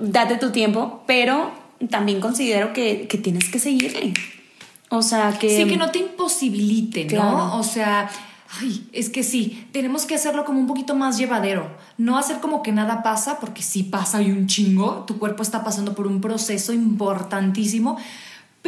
date 0.00 0.36
tu 0.36 0.50
tiempo, 0.50 1.02
pero 1.06 1.52
también 1.90 2.20
considero 2.20 2.72
que, 2.72 3.06
que 3.08 3.18
tienes 3.18 3.50
que 3.50 3.58
seguirle. 3.58 4.14
O 4.88 5.02
sea, 5.02 5.36
que... 5.38 5.56
Sí, 5.56 5.68
que 5.68 5.76
no 5.76 5.90
te 5.90 5.98
imposibilite, 5.98 7.06
¿no? 7.06 7.58
O 7.58 7.62
sea, 7.62 8.08
ay, 8.60 8.88
es 8.92 9.10
que 9.10 9.22
sí, 9.22 9.68
tenemos 9.72 10.06
que 10.06 10.14
hacerlo 10.14 10.44
como 10.44 10.60
un 10.60 10.66
poquito 10.66 10.94
más 10.94 11.18
llevadero. 11.18 11.68
No 11.98 12.18
hacer 12.18 12.38
como 12.40 12.62
que 12.62 12.72
nada 12.72 13.02
pasa, 13.02 13.40
porque 13.40 13.62
sí 13.62 13.82
pasa 13.82 14.22
y 14.22 14.30
un 14.30 14.46
chingo. 14.46 15.04
Tu 15.06 15.18
cuerpo 15.18 15.42
está 15.42 15.64
pasando 15.64 15.94
por 15.94 16.06
un 16.06 16.20
proceso 16.20 16.72
importantísimo. 16.72 17.98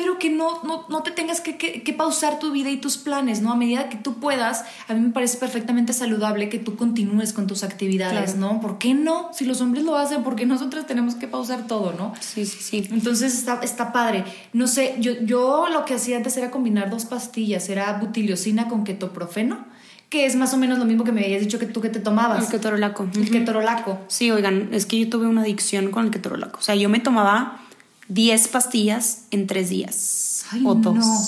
Pero 0.01 0.17
que 0.21 0.31
no, 0.31 0.63
no, 0.63 0.87
no 0.89 1.03
te 1.03 1.11
tengas 1.11 1.41
que, 1.41 1.57
que- 1.57 1.83
que 1.83 1.93
pausar 1.93 2.39
tu 2.39 2.53
vida 2.53 2.71
y 2.71 2.77
tus 2.77 2.99
planes, 2.99 3.43
¿no? 3.43 3.51
A 3.51 3.57
medida 3.57 3.89
que 3.89 3.97
tú 3.97 4.21
puedas, 4.21 4.65
a 4.87 4.95
mí 4.95 5.01
me 5.01 5.11
parece 5.11 5.39
perfectamente 5.39 5.93
saludable 5.93 6.49
que 6.49 6.61
tú 6.61 6.77
continúes 6.77 7.33
con 7.33 7.49
tus 7.49 7.65
actividades, 7.65 8.35
Claro. 8.35 8.55
¿no? 8.55 8.61
¿Por 8.61 8.79
qué 8.79 8.95
no? 8.95 9.31
Si 9.33 9.45
los 9.45 9.61
hombres 9.61 9.83
lo 9.83 9.97
hacen, 9.97 10.23
¿por 10.23 10.37
qué 10.37 10.47
nosotras 10.47 10.87
tenemos 10.87 11.17
que 11.17 11.27
pausar 11.27 11.67
todo, 11.67 11.95
¿no? 11.99 12.13
Sí, 12.21 12.47
sí, 12.47 12.59
sí. 12.61 12.89
Entonces 12.93 13.35
está, 13.37 13.59
está 13.65 13.93
padre. 13.93 14.23
No 14.53 14.69
sé, 14.69 14.95
yo, 15.01 15.15
yo 15.23 15.67
lo 15.69 15.85
que 15.85 15.95
hacía 15.95 16.17
antes 16.17 16.37
era 16.37 16.53
combinar 16.53 16.91
dos 16.91 17.05
pastillas. 17.05 17.69
Era 17.69 17.95
butiliocina 17.95 18.69
con 18.69 18.85
ketoprofeno, 18.85 19.65
que 20.11 20.27
es 20.27 20.37
más 20.37 20.55
o 20.55 20.59
menos 20.59 20.79
lo 20.79 20.85
mismo 20.85 21.03
que 21.03 21.11
me 21.11 21.25
habías 21.25 21.41
dicho 21.41 21.59
que 21.59 21.67
tú 21.67 21.81
que 21.81 21.89
te 21.89 21.99
tomabas. 21.99 22.45
El 22.45 22.51
ketorolaco. 22.53 23.09
El 23.17 23.31
ketorolaco. 23.33 23.99
Sí, 24.07 24.31
oigan, 24.31 24.69
es 24.73 24.87
que 24.87 25.01
yo 25.01 25.09
tuve 25.11 25.27
una 25.27 25.41
adicción 25.43 25.91
con 25.91 26.05
el 26.05 26.13
ketorolaco. 26.13 26.61
O 26.61 26.63
sea, 26.63 26.77
yo 26.77 26.89
me 26.89 27.01
tomaba 27.01 27.63
10 28.09 28.49
pastillas 28.49 29.23
en 29.31 29.47
3 29.47 29.69
días. 29.71 30.45
Ay, 30.51 30.63
o 30.65 30.75
dos. 30.75 30.95
no. 30.97 31.19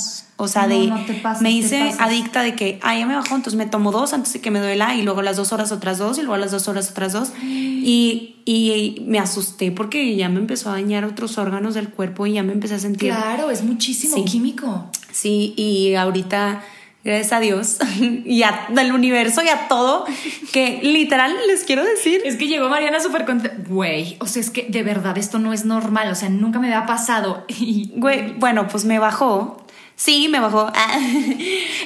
O 0.43 0.49
sea, 0.49 0.63
No, 0.67 0.69
de. 0.79 0.87
no 0.87 1.05
te 1.05 1.13
pasas, 1.15 1.43
me 1.43 1.51
hice 1.53 1.93
adicta 1.99 2.41
de 2.43 2.55
que, 2.57 2.79
ah, 2.83 2.97
ya 2.99 3.05
me 3.05 3.15
bajó, 3.15 3.37
entonces 3.37 3.59
me 3.59 3.67
tomo 3.67 3.93
dos 3.93 4.15
antes 4.15 4.33
de 4.33 4.41
que 4.41 4.51
me 4.51 4.59
duela 4.59 4.95
y 4.95 5.03
luego 5.03 5.21
las 5.21 5.37
dos 5.37 5.53
horas 5.53 5.71
otras 5.71 5.99
dos 5.99 6.17
y 6.17 6.23
luego 6.23 6.39
las 6.39 6.51
dos 6.51 6.67
horas 6.67 6.91
otras 6.91 7.13
dos. 7.13 7.33
Y, 7.43 8.37
y 8.47 9.03
me 9.07 9.19
asusté 9.19 9.71
porque 9.71 10.17
ya 10.17 10.31
me 10.31 10.41
empezó 10.41 10.71
a 10.71 10.73
dañar 10.73 11.05
otros 11.05 11.37
órganos 11.37 11.75
del 11.75 11.91
cuerpo 11.91 12.27
y 12.27 12.33
ya 12.33 12.43
me 12.43 12.55
empecé 12.55 12.77
a 12.77 12.79
sentir. 12.79 13.11
Claro, 13.11 13.51
es 13.51 13.63
muchísimo 13.63 14.17
Sí. 14.17 14.25
químico. 14.25 14.87
Sí, 15.13 15.53
y 15.59 15.95
ahorita, 15.97 16.63
gracias 17.05 17.33
a 17.33 17.41
Dios 17.41 17.79
y 18.25 18.43
a, 18.43 18.67
del 18.71 18.93
universo 18.93 19.43
y 19.43 19.49
a 19.49 19.69
todo, 19.69 20.05
que 20.53 20.81
literal 20.83 21.35
les 21.47 21.65
quiero 21.65 21.85
decir. 21.85 22.23
Es 22.25 22.37
que 22.37 22.47
llegó 22.47 22.69
Mariana 22.69 23.01
súper 23.01 23.25
contenta. 23.25 23.57
Güey, 23.69 24.17
o 24.21 24.27
sea, 24.27 24.41
es 24.41 24.51
que 24.51 24.67
de 24.69 24.83
verdad 24.83 25.17
esto 25.19 25.39
no 25.39 25.53
es 25.53 25.65
normal. 25.65 26.11
O 26.11 26.15
sea, 26.15 26.29
nunca 26.29 26.59
me 26.59 26.73
había 26.73 26.87
pasado. 26.87 27.45
Y 27.61 27.93
Güey, 27.95 28.33
bueno, 28.39 28.69
pues 28.69 28.85
me 28.85 28.99
bajó. 28.99 29.65
Sí, 29.97 30.29
me 30.29 30.41
bajó. 30.41 30.71
Ah. 30.75 30.99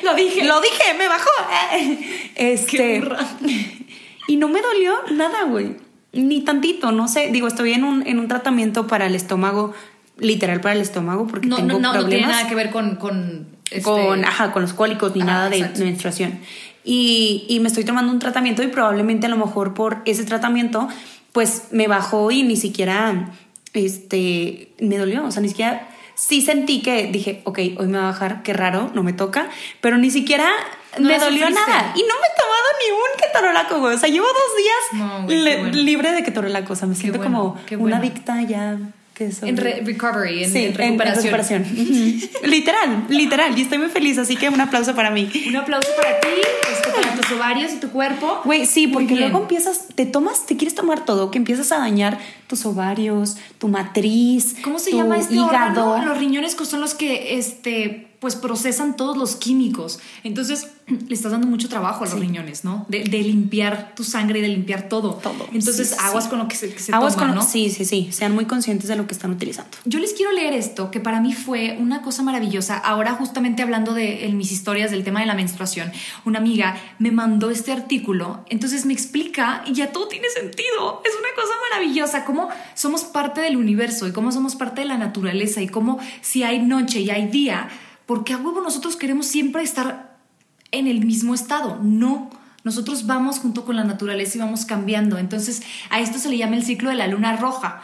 lo 0.04 0.14
dije. 0.14 0.44
Lo 0.44 0.60
dije, 0.60 0.94
me 0.96 1.08
bajó. 1.08 1.30
Ah. 1.50 1.76
Este. 2.36 3.02
Y 4.26 4.36
no 4.36 4.48
me 4.48 4.62
dolió 4.62 4.94
nada, 5.12 5.44
güey. 5.44 5.76
Ni 6.12 6.40
tantito, 6.40 6.92
no 6.92 7.08
sé. 7.08 7.28
Digo, 7.30 7.46
estoy 7.46 7.72
en 7.72 7.84
un, 7.84 8.06
en 8.06 8.18
un 8.18 8.28
tratamiento 8.28 8.86
para 8.86 9.06
el 9.06 9.14
estómago, 9.14 9.74
literal 10.16 10.60
para 10.60 10.74
el 10.74 10.80
estómago, 10.80 11.26
porque 11.26 11.46
no, 11.46 11.56
tengo 11.56 11.72
no, 11.72 11.92
no, 11.92 11.92
no 11.92 12.08
tiene 12.08 12.26
nada 12.26 12.48
que 12.48 12.54
ver 12.54 12.70
con. 12.70 12.96
con 12.96 13.53
este- 13.70 13.82
con, 13.82 14.24
ajá, 14.24 14.52
con 14.52 14.62
los 14.62 14.72
cólicos 14.72 15.14
ni 15.14 15.22
Ajá, 15.22 15.30
nada 15.32 15.50
de 15.50 15.56
exacto. 15.58 15.80
menstruación. 15.84 16.40
y, 16.84 17.46
y 17.48 17.60
me 17.60 17.68
estoy 17.68 17.84
tomando 17.84 18.12
un 18.12 18.18
tratamiento 18.18 18.62
y 18.62 18.66
probablemente 18.68 19.26
a 19.26 19.30
lo 19.30 19.36
mejor 19.38 19.72
por 19.74 19.98
ese 20.04 20.24
tratamiento 20.24 20.86
pues 21.32 21.68
me 21.70 21.88
bajó 21.88 22.30
y 22.30 22.42
ni 22.42 22.56
siquiera 22.56 23.30
este 23.72 24.72
me 24.80 24.98
dolió, 24.98 25.24
o 25.24 25.30
sea, 25.30 25.42
ni 25.42 25.48
siquiera 25.48 25.88
sí 26.14 26.42
sentí 26.42 26.80
que 26.80 27.08
dije, 27.08 27.40
ok, 27.44 27.58
hoy 27.78 27.86
me 27.86 27.98
va 27.98 28.04
a 28.04 28.12
bajar, 28.12 28.42
qué 28.42 28.52
raro, 28.52 28.90
no 28.94 29.02
me 29.02 29.12
toca, 29.12 29.48
pero 29.80 29.96
ni 29.98 30.10
siquiera 30.10 30.48
No 30.98 31.08
me 31.08 31.18
dolió 31.18 31.46
sufriste. 31.48 31.70
nada. 31.70 31.92
Y 31.96 32.00
no 32.02 32.06
me 32.06 32.26
he 32.26 32.36
tomado 32.38 32.68
ni 32.78 32.92
un 32.92 33.20
ketorolaco, 33.20 33.80
güey. 33.80 33.96
O 33.96 33.98
sea, 33.98 34.08
llevo 34.08 34.26
dos 34.26 34.56
días 34.56 35.08
No, 35.08 35.24
güey, 35.24 35.26
qué 35.38 35.42
le- 35.42 35.58
bueno. 35.58 35.76
libre 35.78 36.12
de 36.12 36.22
ketorolaco. 36.22 36.72
O 36.74 36.76
sea, 36.76 36.86
me 36.86 36.94
siento 36.94 37.18
bueno, 37.18 37.56
como 37.68 37.82
una 37.82 37.96
adicta 37.96 38.40
ya 38.42 38.78
que. 39.14 39.30
En 39.42 39.56
re- 39.56 39.80
recovery, 39.84 40.44
en, 40.44 40.50
Sí, 40.52 40.64
en 40.64 40.74
recuperación. 40.74 41.22
recuperación. 41.32 41.64
Literal, 42.44 43.04
literal. 43.08 43.58
Y 43.58 43.62
estoy 43.62 43.78
muy 43.78 43.88
feliz, 43.88 44.18
así 44.18 44.36
que 44.36 44.48
un 44.48 44.60
aplauso 44.60 44.94
para 44.94 45.10
mí. 45.10 45.30
Un 45.48 45.56
aplauso 45.56 45.88
para 45.96 46.20
ti, 46.20 46.28
este, 46.72 46.90
para 46.90 47.14
tus 47.14 47.30
ovarios 47.32 47.72
y 47.72 47.76
tu 47.76 47.90
cuerpo. 47.90 48.40
Güey, 48.44 48.66
sí, 48.66 48.86
porque 48.88 49.14
luego 49.16 49.38
empiezas, 49.40 49.86
te 49.94 50.04
tomas, 50.06 50.44
te 50.46 50.56
quieres 50.56 50.74
tomar 50.74 51.04
todo, 51.04 51.30
que 51.30 51.38
empiezas 51.38 51.72
a 51.72 51.78
dañar 51.78 52.18
tus 52.46 52.66
ovarios, 52.66 53.36
tu 53.58 53.68
matriz, 53.68 54.56
¿Cómo 54.62 54.78
se 54.78 54.90
tu 54.90 54.96
llama 54.98 55.18
este 55.18 55.34
hígado. 55.34 55.90
órgano? 55.90 56.04
Los 56.06 56.18
riñones 56.18 56.54
que 56.54 56.64
son 56.64 56.80
los 56.80 56.94
que 56.94 57.38
este 57.38 58.08
pues 58.24 58.36
procesan 58.36 58.96
todos 58.96 59.18
los 59.18 59.36
químicos. 59.36 59.98
Entonces, 60.22 60.68
le 60.86 61.14
estás 61.14 61.32
dando 61.32 61.46
mucho 61.46 61.68
trabajo 61.68 62.04
a 62.04 62.08
los 62.08 62.18
riñones, 62.18 62.64
¿no? 62.64 62.86
De, 62.88 63.04
de 63.04 63.18
limpiar 63.22 63.92
tu 63.94 64.02
sangre 64.02 64.38
y 64.38 64.42
de 64.42 64.48
limpiar 64.48 64.88
todo. 64.88 65.12
Todo. 65.16 65.46
Entonces, 65.52 65.88
Sí, 65.90 65.94
sí, 65.94 66.00
aguas 66.02 66.24
sí. 66.24 66.30
con 66.30 66.38
lo 66.38 66.48
que 66.48 66.56
se, 66.56 66.72
que 66.72 66.78
se 66.78 66.94
Aguas 66.94 67.16
toma, 67.16 67.26
con- 67.26 67.34
¿no? 67.34 67.42
Sí, 67.42 67.68
sí, 67.68 67.84
sí. 67.84 68.08
Sean 68.12 68.32
muy 68.34 68.46
conscientes 68.46 68.88
de 68.88 68.96
lo 68.96 69.06
que 69.06 69.12
están 69.12 69.30
utilizando. 69.30 69.76
Yo 69.84 69.98
les 69.98 70.14
quiero 70.14 70.32
leer 70.32 70.54
esto, 70.54 70.90
que 70.90 71.00
para 71.00 71.20
mí 71.20 71.34
fue 71.34 71.76
una 71.78 72.00
cosa 72.00 72.22
maravillosa. 72.22 72.78
Ahora, 72.78 73.12
justamente 73.12 73.62
hablando 73.62 73.92
de 73.92 74.24
en 74.24 74.38
mis 74.38 74.50
historias 74.52 74.90
del 74.90 75.04
tema 75.04 75.20
de 75.20 75.26
la 75.26 75.34
menstruación, 75.34 75.92
una 76.24 76.38
amiga 76.38 76.76
me 76.98 77.10
mandó 77.10 77.50
este 77.50 77.72
artículo, 77.72 78.42
entonces 78.48 78.86
me 78.86 78.94
explica 78.94 79.62
y 79.66 79.74
ya 79.74 79.92
todo 79.92 80.08
tiene 80.08 80.28
sentido. 80.30 81.02
Es 81.04 81.12
una 81.18 81.28
cosa 81.36 81.52
maravillosa, 81.70 82.24
cómo 82.24 82.48
somos 82.74 83.02
parte 83.04 83.42
del 83.42 83.58
universo 83.58 84.06
y 84.08 84.12
cómo 84.12 84.32
somos 84.32 84.56
parte 84.56 84.80
de 84.80 84.86
la 84.86 84.96
naturaleza 84.96 85.60
y 85.60 85.68
cómo 85.68 85.98
si 86.22 86.42
hay 86.42 86.60
noche 86.62 87.00
y 87.00 87.10
hay 87.10 87.26
día, 87.28 87.68
porque 88.06 88.32
a 88.32 88.38
huevo 88.38 88.60
nosotros 88.60 88.96
queremos 88.96 89.26
siempre 89.26 89.62
estar 89.62 90.18
en 90.70 90.86
el 90.86 91.04
mismo 91.04 91.34
estado. 91.34 91.78
No. 91.82 92.30
Nosotros 92.64 93.06
vamos 93.06 93.38
junto 93.38 93.64
con 93.64 93.76
la 93.76 93.84
naturaleza 93.84 94.38
y 94.38 94.40
vamos 94.40 94.64
cambiando. 94.64 95.18
Entonces, 95.18 95.62
a 95.90 96.00
esto 96.00 96.18
se 96.18 96.28
le 96.28 96.38
llama 96.38 96.56
el 96.56 96.64
ciclo 96.64 96.90
de 96.90 96.96
la 96.96 97.06
luna 97.06 97.36
roja. 97.36 97.82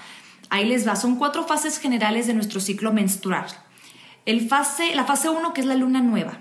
Ahí 0.48 0.66
les 0.66 0.86
va. 0.86 0.96
Son 0.96 1.16
cuatro 1.16 1.46
fases 1.46 1.78
generales 1.78 2.26
de 2.26 2.34
nuestro 2.34 2.60
ciclo 2.60 2.92
menstrual. 2.92 3.46
El 4.26 4.48
fase, 4.48 4.94
la 4.94 5.04
fase 5.04 5.28
1, 5.28 5.52
que 5.54 5.60
es 5.60 5.66
la 5.66 5.74
luna 5.74 6.00
nueva. 6.00 6.38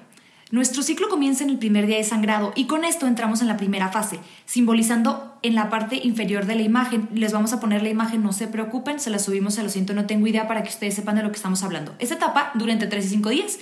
Nuestro 0.52 0.82
ciclo 0.82 1.10
comienza 1.10 1.44
en 1.44 1.52
el 1.52 1.60
primer 1.60 1.86
día 1.86 1.98
de 1.98 2.04
sangrado 2.04 2.54
y 2.56 2.66
con 2.66 2.84
esto 2.84 3.06
entramos 3.06 3.42
en 3.42 3.48
la 3.48 3.56
primera 3.56 3.90
fase, 3.90 4.20
simbolizando 4.48 5.38
en 5.44 5.54
la 5.54 5.70
parte 5.70 6.00
inferior 6.04 6.48
de 6.48 6.56
la 6.56 6.64
imagen. 6.64 7.08
Les 7.14 7.32
vamos 7.32 7.54
a 7.54 7.60
poner 7.60 7.84
la 7.84 7.90
imagen, 7.90 8.24
no 8.24 8.34
se 8.34 8.48
preocupen, 8.48 9.00
se 9.00 9.12
la 9.12 9.20
subimos, 9.20 9.54
se 9.54 9.62
lo 9.62 9.70
siento, 9.70 9.94
no 9.94 10.08
tengo 10.08 10.26
idea 10.26 10.48
para 10.48 10.64
que 10.64 10.70
ustedes 10.70 10.96
sepan 10.96 11.18
de 11.18 11.22
lo 11.22 11.30
que 11.30 11.36
estamos 11.36 11.62
hablando. 11.62 11.94
Esta 12.00 12.16
etapa 12.16 12.52
dura 12.56 12.74
entre 12.74 12.88
3 12.88 13.06
y 13.06 13.10
5 13.10 13.30
días. 13.30 13.60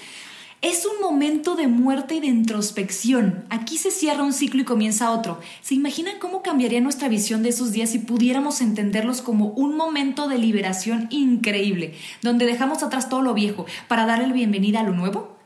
Es 0.61 0.85
un 0.85 1.01
momento 1.01 1.57
de 1.57 1.67
muerte 1.67 2.15
y 2.15 2.19
de 2.21 2.27
introspección. 2.27 3.43
Aquí 3.49 3.77
se 3.77 3.91
cierra 3.91 4.23
un 4.23 4.31
ciclo 4.31 4.61
y 4.61 4.65
comienza 4.65 5.11
otro. 5.11 5.41
¿Se 5.61 5.75
imaginan 5.75 6.19
cómo 6.19 6.41
cambiaría 6.41 6.79
nuestra 6.79 7.09
visión 7.09 7.43
de 7.43 7.49
esos 7.49 7.73
días 7.73 7.89
si 7.89 7.99
pudiéramos 7.99 8.61
entenderlos 8.61 9.21
como 9.21 9.47
un 9.47 9.75
momento 9.75 10.29
de 10.29 10.37
liberación 10.37 11.07
increíble, 11.09 11.95
donde 12.21 12.45
dejamos 12.45 12.81
atrás 12.81 13.09
todo 13.09 13.21
lo 13.21 13.33
viejo 13.33 13.65
para 13.89 14.05
darle 14.05 14.31
bienvenida 14.31 14.79
a 14.79 14.83
lo 14.83 14.93
nuevo? 14.93 15.36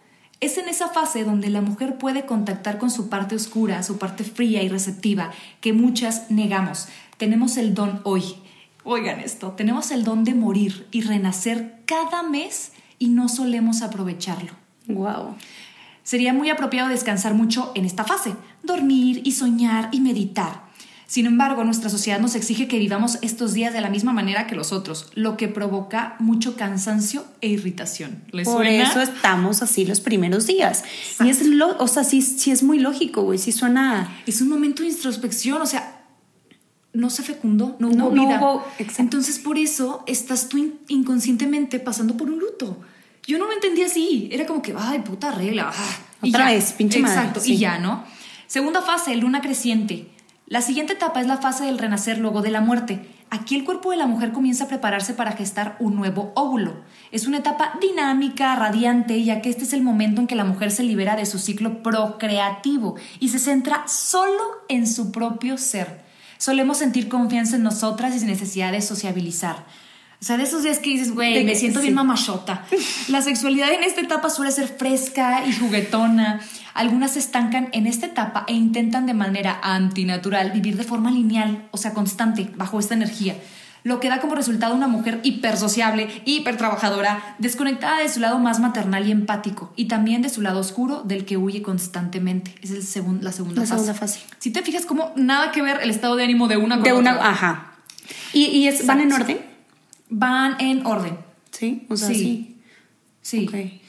Es 0.41 0.58
en 0.58 0.67
esa 0.67 0.89
fase 0.89 1.23
donde 1.23 1.51
la 1.51 1.62
mujer 1.62 1.99
puede 1.99 2.25
contactar 2.25 2.80
con 2.80 2.89
su 2.89 3.10
parte 3.10 3.36
oscura, 3.36 3.84
su 3.84 3.99
parte 3.99 4.23
fría 4.23 4.63
y 4.63 4.69
receptiva, 4.69 5.32
que 5.62 5.71
muchas 5.71 6.32
negamos. 6.32 6.88
Tenemos 7.17 7.58
el 7.58 7.75
don 7.75 8.01
hoy. 8.04 8.23
Oigan 8.84 9.19
esto, 9.19 9.51
tenemos 9.51 9.91
el 9.91 10.04
don 10.04 10.23
de 10.23 10.34
morir 10.34 10.88
y 10.89 11.01
renacer 11.01 11.84
cada 11.86 12.23
mes 12.23 12.71
y 12.97 13.10
no 13.10 13.30
solemos 13.30 13.84
aprovecharlo. 13.84 14.54
Wow. 14.88 15.36
Sería 16.01 16.34
muy 16.34 16.49
apropiado 16.49 16.89
descansar 16.89 17.36
mucho 17.36 17.71
en 17.75 17.86
esta 17.86 18.04
fase, 18.04 18.34
dormir 18.63 19.21
y 19.23 19.34
soñar 19.34 19.89
y 19.91 20.01
meditar. 20.01 20.71
Sin 21.12 21.26
embargo, 21.26 21.65
nuestra 21.65 21.89
sociedad 21.89 22.21
nos 22.21 22.36
exige 22.36 22.69
que 22.69 22.80
vivamos 22.80 23.17
estos 23.21 23.52
días 23.54 23.74
de 23.74 23.82
la 23.82 23.89
misma 23.89 24.13
manera 24.13 24.47
que 24.47 24.56
los 24.56 24.71
otros, 24.71 25.08
lo 25.13 25.36
que 25.36 25.50
provoca 25.50 26.15
mucho 26.19 26.56
cansancio 26.56 27.26
e 27.41 27.50
irritación. 27.50 28.24
¿Les 28.32 28.47
Por 28.47 28.63
suena? 28.65 28.89
eso 28.89 29.02
estamos 29.02 29.62
así 29.62 29.86
los 29.86 30.00
primeros 30.00 30.47
días. 30.47 30.86
Y 31.19 31.28
es, 31.30 31.45
lo, 31.45 31.76
o 31.80 31.88
sea, 31.89 32.06
sí, 32.06 32.21
sí 32.21 32.50
es 32.52 32.63
muy 32.63 32.80
lógico, 32.80 33.24
güey. 33.24 33.38
Sí 33.39 33.52
suena. 33.52 34.10
Es 34.26 34.39
un 34.39 34.47
momento 34.47 34.84
de 34.84 34.88
introspección, 34.89 35.62
o 35.62 35.65
sea, 35.65 36.02
no 36.93 37.10
se 37.10 37.24
fecundó, 37.24 37.76
no 37.80 37.88
hubo 37.89 37.95
No- 37.97 38.12
no 38.12 38.26
vida. 38.28 38.39
hubo- 38.39 38.63
exacto. 38.80 39.02
Entonces, 39.02 39.38
por 39.39 39.58
eso 39.58 40.06
estás 40.08 40.47
tú 40.47 40.60
in- 40.60 40.80
inconscientemente 40.88 41.82
pasando 41.82 42.15
por 42.15 42.30
un 42.30 42.39
luto. 42.39 42.78
Yo 43.28 43.38
no 43.38 43.50
me 43.50 43.56
entendía 43.56 43.88
así, 43.88 44.30
era 44.32 44.45
como 44.45 44.62
que, 44.62 44.74
ay, 44.78 45.00
puta 45.00 45.32
regla. 45.32 45.74
ah, 45.76 45.97
y 46.24 46.30
Otra 46.30 46.47
ya. 46.47 46.56
vez, 46.56 46.71
pinche 46.71 47.00
madre, 47.00 47.15
Exacto, 47.19 47.41
sí. 47.41 47.56
y 47.56 47.58
ya, 47.58 47.80
¿no? 47.80 48.06
Segunda 48.47 48.82
fase, 48.82 49.13
luna 49.17 49.41
creciente. 49.41 50.08
La 50.52 50.60
siguiente 50.60 50.92
etapa 50.92 51.22
es 51.22 51.28
la 51.28 51.38
fase 51.38 51.64
del 51.64 51.78
renacer 51.78 52.18
luego 52.18 52.42
de 52.42 52.52
la 52.52 52.60
muerte. 52.60 53.08
Aquí 53.30 53.56
el 53.56 53.64
cuerpo 53.64 53.92
de 53.92 53.96
la 53.96 54.06
mujer 54.06 54.34
comienza 54.34 54.66
a 54.66 54.68
prepararse 54.68 55.14
para 55.14 55.32
gestar 55.32 55.78
un 55.80 55.96
nuevo 55.96 56.34
óvulo. 56.36 56.84
Es 57.14 57.26
una 57.26 57.38
etapa 57.38 57.80
dinámica, 57.80 58.54
radiante, 58.58 59.24
ya 59.24 59.42
que 59.42 59.50
este 59.50 59.64
es 59.64 59.72
el 59.72 59.82
momento 59.82 60.20
en 60.20 60.28
que 60.28 60.36
la 60.36 60.44
mujer 60.44 60.72
se 60.72 60.84
libera 60.84 61.16
de 61.16 61.26
su 61.26 61.40
ciclo 61.40 61.82
procreativo 61.82 62.96
y 63.22 63.30
se 63.30 63.40
centra 63.40 63.88
solo 63.88 64.44
en 64.68 64.88
su 64.88 65.14
propio 65.14 65.58
ser. 65.58 66.02
Solemos 66.38 66.80
sentir 66.80 67.08
confianza 67.08 67.56
en 67.56 67.64
nosotras 67.64 68.14
y 68.14 68.20
sin 68.20 68.28
necesidad 68.28 68.74
de 68.74 68.82
sociabilizar. 68.82 69.64
O 70.22 70.24
sea, 70.26 70.38
de 70.38 70.44
esos 70.44 70.62
días 70.62 70.78
que 70.78 70.92
dices, 70.92 71.14
güey, 71.16 71.44
me 71.44 71.56
siento 71.56 71.80
bien 71.80 71.94
sí. 71.94 71.96
mamachota. 71.96 72.64
La 73.08 73.24
sexualidad 73.24 73.72
en 73.74 73.84
esta 73.84 74.02
etapa 74.02 74.30
suele 74.30 74.52
ser 74.52 74.68
fresca 74.68 75.44
y 75.48 75.52
juguetona. 75.54 76.40
Algunas 76.76 77.14
se 77.14 77.20
estancan 77.20 77.70
en 77.72 77.88
esta 77.88 78.06
etapa 78.06 78.46
e 78.48 78.54
intentan 78.54 79.08
de 79.08 79.16
manera 79.16 79.60
antinatural 79.64 80.52
vivir 80.52 80.78
de 80.78 80.84
forma 80.84 81.10
lineal, 81.10 81.68
o 81.72 81.78
sea, 81.78 81.94
constante, 81.96 82.52
bajo 82.56 82.80
esta 82.80 82.94
energía. 82.94 83.36
Lo 83.84 84.00
que 84.00 84.10
da 84.10 84.20
como 84.22 84.36
resultado 84.36 84.76
una 84.76 84.88
mujer 84.88 85.20
hipersociable, 85.24 86.08
hipertrabajadora, 86.26 87.36
desconectada 87.40 87.98
de 87.98 88.08
su 88.10 88.20
lado 88.20 88.38
más 88.38 88.60
maternal 88.60 89.08
y 89.08 89.12
empático, 89.12 89.74
y 89.76 89.86
también 89.86 90.22
de 90.22 90.30
su 90.30 90.44
lado 90.44 90.60
oscuro 90.60 91.02
del 91.02 91.26
que 91.26 91.38
huye 91.38 91.64
constantemente. 91.64 92.54
Es 92.62 92.70
el 92.70 92.84
segun- 92.84 93.22
la 93.22 93.32
segunda 93.32 93.62
La 93.62 93.68
fase. 93.68 93.74
segunda 93.74 93.94
fase. 93.96 94.20
Si 94.38 94.52
te 94.52 94.62
fijas, 94.62 94.86
como 94.86 95.12
nada 95.16 95.52
que 95.52 95.64
ver 95.64 95.80
el 95.82 95.90
estado 95.90 96.16
de 96.16 96.24
ánimo 96.26 96.48
de 96.48 96.58
una 96.58 96.76
con 96.76 96.84
De 96.84 96.94
una. 96.94 97.16
otra. 97.16 97.30
Ajá. 97.32 97.72
¿Y, 98.34 98.46
y 98.46 98.68
es, 98.68 98.86
van 98.86 99.02
en 99.02 99.12
orden? 99.14 99.51
Van 100.12 100.58
en 100.60 100.86
orden. 100.86 101.17
Sí. 101.50 101.88
O 101.89 101.97
sea, 101.97 102.10
Sí. 102.10 102.60
sí. 103.21 103.82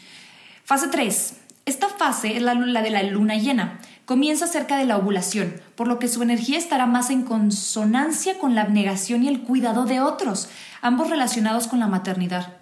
Fase 0.64 0.88
3. 0.88 1.36
Esta 1.66 1.88
fase 1.88 2.36
es 2.36 2.42
la, 2.42 2.54
la 2.54 2.80
de 2.80 2.90
la 2.90 3.02
luna 3.02 3.36
llena. 3.36 3.78
Comienza 4.04 4.46
cerca 4.46 4.78
de 4.78 4.84
la 4.84 4.96
ovulación, 4.96 5.60
por 5.76 5.86
lo 5.88 5.98
que 5.98 6.08
su 6.08 6.22
energía 6.22 6.58
estará 6.58 6.86
más 6.86 7.10
en 7.10 7.22
consonancia 7.22 8.38
con 8.38 8.54
la 8.54 8.62
abnegación 8.62 9.22
y 9.22 9.28
el 9.28 9.42
cuidado 9.42 9.84
de 9.84 10.00
otros, 10.00 10.48
ambos 10.80 11.10
relacionados 11.10 11.66
con 11.68 11.78
la 11.78 11.86
maternidad. 11.86 12.56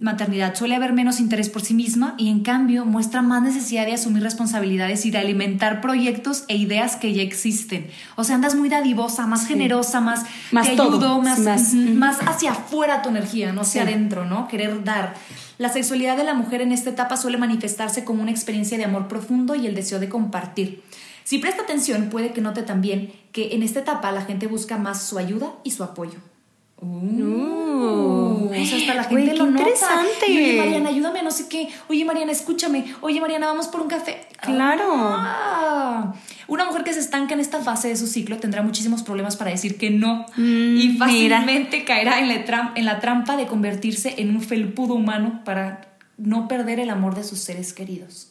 Maternidad 0.00 0.54
suele 0.54 0.76
haber 0.76 0.92
menos 0.92 1.18
interés 1.18 1.48
por 1.48 1.62
sí 1.62 1.74
misma 1.74 2.14
y 2.18 2.28
en 2.28 2.40
cambio 2.40 2.84
muestra 2.84 3.20
más 3.20 3.42
necesidad 3.42 3.84
de 3.84 3.94
asumir 3.94 4.22
responsabilidades 4.22 5.04
y 5.06 5.10
de 5.10 5.18
alimentar 5.18 5.80
proyectos 5.80 6.44
e 6.46 6.56
ideas 6.56 6.94
que 6.94 7.12
ya 7.14 7.22
existen. 7.22 7.88
O 8.14 8.22
sea, 8.22 8.36
andas 8.36 8.54
muy 8.54 8.68
dadivosa, 8.68 9.26
más 9.26 9.48
generosa, 9.48 10.00
más, 10.00 10.24
Más 10.52 10.68
te 10.68 10.76
todo, 10.76 10.98
ayudo, 10.98 11.22
más, 11.22 11.40
más 11.74 12.18
hacia 12.26 12.52
afuera 12.52 13.02
tu 13.02 13.08
energía, 13.08 13.52
no 13.52 13.62
hacia 13.62 13.82
Sí. 13.82 13.88
adentro, 13.88 14.24
¿no? 14.24 14.46
Querer 14.46 14.84
dar. 14.84 15.14
La 15.58 15.68
sexualidad 15.68 16.16
de 16.16 16.22
la 16.24 16.34
mujer 16.34 16.60
en 16.62 16.70
esta 16.70 16.90
etapa 16.90 17.16
suele 17.16 17.36
manifestarse 17.38 18.04
como 18.04 18.22
una 18.22 18.30
experiencia 18.30 18.78
de 18.78 18.84
amor 18.84 19.08
profundo 19.08 19.56
y 19.56 19.66
el 19.66 19.74
deseo 19.74 19.98
de 19.98 20.08
compartir. 20.08 20.84
Si 21.24 21.38
presta 21.38 21.62
atención, 21.62 22.08
puede 22.08 22.32
que 22.32 22.40
note 22.40 22.62
también 22.62 23.10
que 23.32 23.54
en 23.54 23.64
esta 23.64 23.80
etapa 23.80 24.12
la 24.12 24.22
gente 24.22 24.46
busca 24.46 24.78
más 24.78 25.02
su 25.02 25.18
ayuda 25.18 25.54
y 25.64 25.72
su 25.72 25.82
apoyo. 25.82 26.18
Uh, 26.80 26.86
o 28.50 28.64
sea, 28.66 28.78
hasta 28.78 28.94
la 28.94 29.04
gente 29.04 29.34
lo 29.34 29.46
nota. 29.46 29.58
interesante. 29.62 30.30
Y, 30.30 30.36
Oye, 30.38 30.58
Mariana, 30.58 30.88
ayúdame, 30.90 31.22
no 31.22 31.30
sé 31.30 31.48
qué. 31.48 31.68
Oye, 31.88 32.04
Mariana, 32.04 32.32
escúchame. 32.32 32.84
Oye, 33.00 33.20
Mariana, 33.20 33.46
vamos 33.46 33.68
por 33.68 33.80
un 33.80 33.88
café. 33.88 34.26
Claro. 34.40 34.84
Ah. 34.92 36.14
Una 36.46 36.64
mujer 36.64 36.84
que 36.84 36.92
se 36.94 37.00
estanca 37.00 37.34
en 37.34 37.40
esta 37.40 37.60
fase 37.60 37.88
de 37.88 37.96
su 37.96 38.06
ciclo 38.06 38.38
tendrá 38.38 38.62
muchísimos 38.62 39.02
problemas 39.02 39.36
para 39.36 39.50
decir 39.50 39.76
que 39.76 39.90
no 39.90 40.24
Mm, 40.36 40.40
y 40.76 40.88
mira. 40.88 41.06
fácilmente 41.06 41.84
caerá 41.84 42.20
en 42.20 42.28
la, 42.28 42.44
tram- 42.46 42.72
en 42.74 42.84
la 42.84 43.00
trampa 43.00 43.36
de 43.36 43.46
convertirse 43.46 44.14
en 44.18 44.30
un 44.34 44.40
felpudo 44.42 44.94
humano 44.94 45.42
para 45.44 45.88
no 46.16 46.48
perder 46.48 46.80
el 46.80 46.90
amor 46.90 47.14
de 47.14 47.24
sus 47.24 47.38
seres 47.40 47.72
queridos. 47.72 48.30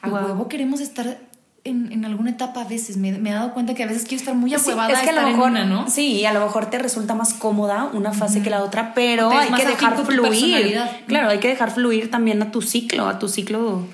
A 0.00 0.08
Wow. 0.08 0.24
huevo 0.26 0.48
queremos 0.48 0.80
estar 0.80 1.18
en, 1.64 1.92
en 1.92 2.04
alguna 2.04 2.30
etapa 2.30 2.62
a 2.62 2.64
veces. 2.64 2.96
Me, 2.96 3.12
me 3.18 3.30
he 3.30 3.32
dado 3.32 3.52
cuenta 3.54 3.74
que 3.74 3.82
a 3.82 3.86
veces 3.86 4.02
quiero 4.02 4.20
estar 4.20 4.34
muy 4.34 4.50
Sí, 4.50 4.56
ahuevada 4.56 4.92
es 4.92 5.00
que 5.00 5.10
a 5.10 5.20
lo 5.22 5.28
mejor, 5.28 5.50
una, 5.50 5.64
¿no? 5.64 5.88
sí, 5.90 6.24
a 6.24 6.32
lo 6.32 6.40
mejor 6.40 6.70
te 6.70 6.78
resulta 6.78 7.14
más 7.14 7.34
cómoda 7.34 7.90
una 7.92 8.12
fase 8.12 8.42
que 8.42 8.50
la 8.50 8.62
otra, 8.62 8.94
pero 8.94 9.30
hay 9.30 9.50
que 9.52 9.66
dejar 9.66 10.04
fluir. 10.04 10.78
Claro, 11.06 11.28
hay 11.30 11.38
que 11.38 11.48
dejar 11.48 11.70
fluir 11.70 12.10
también 12.10 12.40
a 12.42 12.50
tu 12.50 12.62
ciclo, 12.62 13.06
a 13.08 13.18
tu 13.18 13.28
ciclo. 13.28 13.86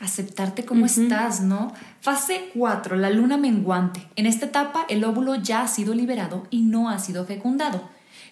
aceptarte 0.00 0.64
como 0.64 0.86
estás, 0.86 1.40
¿no? 1.40 1.72
Fase 2.00 2.50
4, 2.54 2.96
la 2.96 3.10
luna 3.10 3.36
menguante. 3.36 4.06
En 4.16 4.26
esta 4.26 4.46
etapa 4.46 4.86
el 4.88 5.02
óvulo 5.04 5.34
ya 5.34 5.62
ha 5.62 5.68
sido 5.68 5.94
liberado 5.94 6.46
y 6.50 6.62
no 6.62 6.88
ha 6.88 6.98
sido 6.98 7.24
fecundado. 7.26 7.82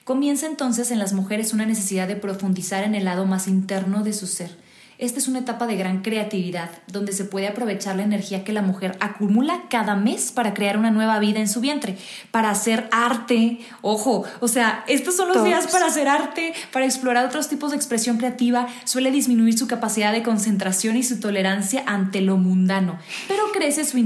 Comienza 0.05 0.47
entonces 0.47 0.93
en 0.93 1.01
las 1.01 1.13
mujeres 1.13 1.53
una 1.53 1.67
necesidad 1.67 2.07
de 2.07 2.15
profundizar 2.15 2.85
en 2.85 2.95
el 2.95 3.05
lado 3.05 3.27
más 3.27 3.49
interno 3.49 4.05
de 4.05 4.13
su 4.13 4.29
ser 4.29 4.57
esta 4.99 5.19
es 5.19 5.29
una 5.29 5.41
etapa 5.41 5.67
de 5.67 5.77
gran 5.77 6.01
creatividad, 6.03 6.71
donde 6.87 7.13
se 7.13 7.25
puede 7.25 7.49
aprovechar 7.49 7.97
la 7.97 8.03
energía 8.03 8.45
que 8.45 8.53
la 8.53 8.63
mujer 8.63 8.97
acumula 9.01 9.65
cada 9.69 9.95
mes 9.95 10.33
para 10.33 10.55
crear 10.55 10.79
una 10.79 10.91
nueva 10.91 11.19
vida 11.19 11.39
en 11.39 11.49
su 11.49 11.61
vientre, 11.61 11.99
para 12.31 12.51
hacer 12.51 12.89
arte. 12.91 13.61
Ojo, 13.83 14.25
o 14.41 14.49
sea, 14.49 14.85
estos 14.89 15.17
son 15.17 15.29
los 15.29 15.45
días 15.45 15.67
para 15.67 15.87
hacer 15.87 16.09
arte, 16.09 16.55
para 16.73 16.87
explorar 16.87 17.27
otros 17.27 17.49
tipos 17.49 17.73
de 17.73 17.77
expresión 17.77 18.17
creativa. 18.17 18.69
Suele 18.85 19.11
disminuir 19.11 19.59
su 19.59 19.67
capacidad 19.67 20.13
de 20.13 20.23
concentración 20.23 20.97
y 20.97 21.03
su 21.03 21.21
tolerancia 21.21 21.85
ante 21.87 22.23
lo 22.23 22.39
mundano, 22.39 22.99
pero 23.29 23.53
crece 23.53 23.85
su, 23.85 23.99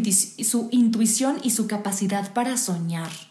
su 0.44 0.68
intuición 0.72 1.38
y 1.42 1.50
su 1.50 1.68
capacidad 1.68 2.32
para 2.32 2.56
soñar. 2.56 3.29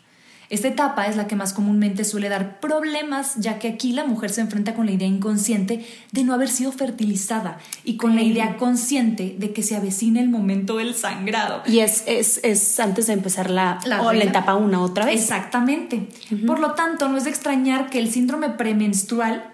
Esta 0.49 0.67
etapa 0.67 1.05
es 1.05 1.15
la 1.15 1.27
que 1.27 1.35
más 1.35 1.53
comúnmente 1.53 2.03
suele 2.03 2.27
dar 2.27 2.59
problemas, 2.59 3.35
ya 3.35 3.59
que 3.59 3.67
aquí 3.67 3.91
la 3.91 4.03
mujer 4.03 4.31
se 4.31 4.41
enfrenta 4.41 4.73
con 4.73 4.87
la 4.87 4.91
idea 4.91 5.07
inconsciente 5.07 5.85
de 6.11 6.23
no 6.23 6.33
haber 6.33 6.49
sido 6.49 6.71
fertilizada 6.71 7.59
y 7.83 7.97
con 7.97 8.15
la 8.15 8.23
idea 8.23 8.57
consciente 8.57 9.35
de 9.37 9.53
que 9.53 9.61
se 9.61 9.75
avecina 9.75 10.19
el 10.19 10.29
momento 10.29 10.77
del 10.77 10.95
sangrado. 10.95 11.61
Y 11.67 11.79
es, 11.79 12.03
es, 12.07 12.79
antes 12.79 13.05
de 13.05 13.13
empezar 13.13 13.51
la, 13.51 13.79
la, 13.85 14.11
etapa 14.15 14.55
una 14.55 14.81
otra 14.81 15.05
vez. 15.05 15.21
Exactamente. 15.21 16.07
Por 16.47 16.59
lo 16.59 16.71
tanto, 16.71 17.09
no 17.09 17.17
es 17.17 17.25
de 17.25 17.29
extrañar 17.29 17.91
que 17.91 17.99
el 17.99 18.11
síndrome 18.11 18.49
premenstrual 18.49 19.53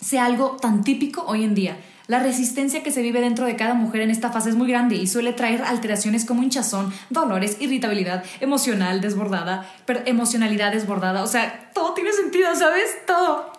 sea 0.00 0.26
algo 0.26 0.56
tan 0.60 0.84
típico 0.84 1.24
hoy 1.26 1.42
en 1.42 1.54
día 1.54 1.76
la 2.06 2.18
resistencia 2.18 2.82
que 2.82 2.90
se 2.90 3.02
vive 3.02 3.20
dentro 3.20 3.46
de 3.46 3.56
cada 3.56 3.74
mujer 3.74 4.02
en 4.02 4.10
esta 4.10 4.30
fase 4.30 4.50
es 4.50 4.56
muy 4.56 4.68
grande 4.68 4.96
y 4.96 5.06
suele 5.06 5.32
traer 5.32 5.62
alteraciones 5.62 6.24
como 6.24 6.42
hinchazón, 6.42 6.92
dolores, 7.10 7.56
irritabilidad 7.60 8.24
emocional 8.40 9.00
desbordada, 9.00 9.66
emocionalidad 10.04 10.72
desbordada. 10.72 11.22
O 11.22 11.26
sea, 11.26 11.70
todo 11.74 11.94
tiene 11.94 12.12
sentido, 12.12 12.54
¿sabes? 12.54 12.84
Todo. 13.06 13.52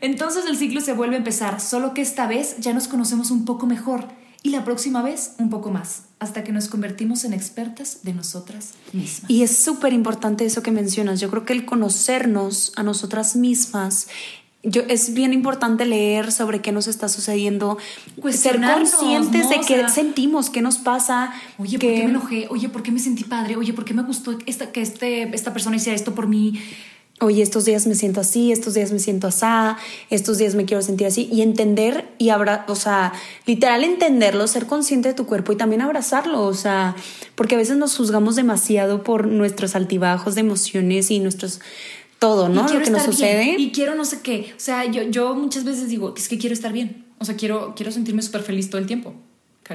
Entonces 0.00 0.46
el 0.46 0.56
ciclo 0.56 0.80
se 0.80 0.92
vuelve 0.92 1.16
a 1.16 1.18
empezar, 1.18 1.60
solo 1.60 1.94
que 1.94 2.02
esta 2.02 2.26
vez 2.26 2.56
ya 2.58 2.72
nos 2.72 2.88
conocemos 2.88 3.30
un 3.30 3.44
poco 3.44 3.66
mejor 3.66 4.06
y 4.44 4.50
la 4.50 4.64
próxima 4.64 5.02
vez 5.02 5.34
un 5.38 5.50
poco 5.50 5.70
más, 5.70 6.02
hasta 6.18 6.42
que 6.42 6.52
nos 6.52 6.68
convertimos 6.68 7.24
en 7.24 7.32
expertas 7.32 8.00
de 8.02 8.12
nosotras 8.12 8.74
mismas. 8.92 9.30
Y 9.30 9.42
es 9.42 9.56
súper 9.56 9.92
importante 9.92 10.44
eso 10.44 10.62
que 10.62 10.72
mencionas. 10.72 11.20
Yo 11.20 11.30
creo 11.30 11.44
que 11.44 11.52
el 11.52 11.64
conocernos 11.64 12.72
a 12.76 12.82
nosotras 12.82 13.36
mismas 13.36 14.08
yo, 14.62 14.82
es 14.88 15.12
bien 15.12 15.32
importante 15.32 15.84
leer 15.84 16.30
sobre 16.30 16.60
qué 16.60 16.70
nos 16.70 16.86
está 16.86 17.08
sucediendo, 17.08 17.78
ser 18.30 18.60
conscientes 18.60 19.48
de 19.48 19.60
qué 19.66 19.88
sentimos, 19.88 20.50
qué 20.50 20.62
nos 20.62 20.78
pasa. 20.78 21.32
Oye, 21.58 21.78
¿por 21.78 21.80
qué 21.80 22.04
me 22.04 22.10
enojé? 22.10 22.46
Oye, 22.48 22.68
¿por 22.68 22.82
qué 22.82 22.92
me 22.92 23.00
sentí 23.00 23.24
padre? 23.24 23.56
Oye, 23.56 23.72
¿por 23.72 23.84
qué 23.84 23.92
me 23.92 24.02
gustó 24.02 24.38
esta, 24.46 24.70
que 24.70 24.80
este, 24.80 25.34
esta 25.34 25.52
persona 25.52 25.76
hiciera 25.76 25.96
esto 25.96 26.14
por 26.14 26.28
mí? 26.28 26.60
Oye, 27.20 27.42
estos 27.42 27.64
días 27.64 27.86
me 27.86 27.94
siento 27.94 28.20
así, 28.20 28.50
estos 28.50 28.74
días 28.74 28.90
me 28.90 28.98
siento 28.98 29.28
así, 29.28 29.46
estos 30.10 30.38
días 30.38 30.54
me 30.54 30.64
quiero 30.64 30.82
sentir 30.82 31.06
así. 31.06 31.28
Y 31.32 31.42
entender 31.42 32.08
y 32.18 32.30
abra, 32.30 32.64
o 32.68 32.74
sea, 32.74 33.12
literal 33.46 33.84
entenderlo, 33.84 34.46
ser 34.46 34.66
consciente 34.66 35.08
de 35.08 35.14
tu 35.14 35.26
cuerpo 35.26 35.52
y 35.52 35.56
también 35.56 35.82
abrazarlo. 35.82 36.42
O 36.42 36.54
sea, 36.54 36.96
porque 37.34 37.56
a 37.56 37.58
veces 37.58 37.76
nos 37.76 37.96
juzgamos 37.96 38.36
demasiado 38.36 39.02
por 39.02 39.26
nuestros 39.26 39.76
altibajos 39.76 40.34
de 40.34 40.40
emociones 40.40 41.10
y 41.10 41.20
nuestros 41.20 41.60
todo, 42.22 42.48
¿no? 42.48 42.62
Lo 42.68 42.80
que 42.80 42.90
nos 42.90 43.02
sucede. 43.02 43.56
Y 43.58 43.72
quiero 43.72 43.96
no 43.96 44.04
sé 44.04 44.20
qué. 44.22 44.54
O 44.56 44.60
sea, 44.60 44.84
yo, 44.84 45.02
yo 45.02 45.34
muchas 45.34 45.64
veces 45.64 45.88
digo, 45.88 46.14
es 46.16 46.28
que 46.28 46.38
quiero 46.38 46.54
estar 46.54 46.72
bien. 46.72 47.04
O 47.18 47.24
sea, 47.24 47.34
quiero, 47.34 47.74
quiero 47.74 47.90
sentirme 47.90 48.22
súper 48.22 48.42
feliz 48.42 48.70
todo 48.70 48.80
el 48.80 48.86
tiempo. 48.86 49.12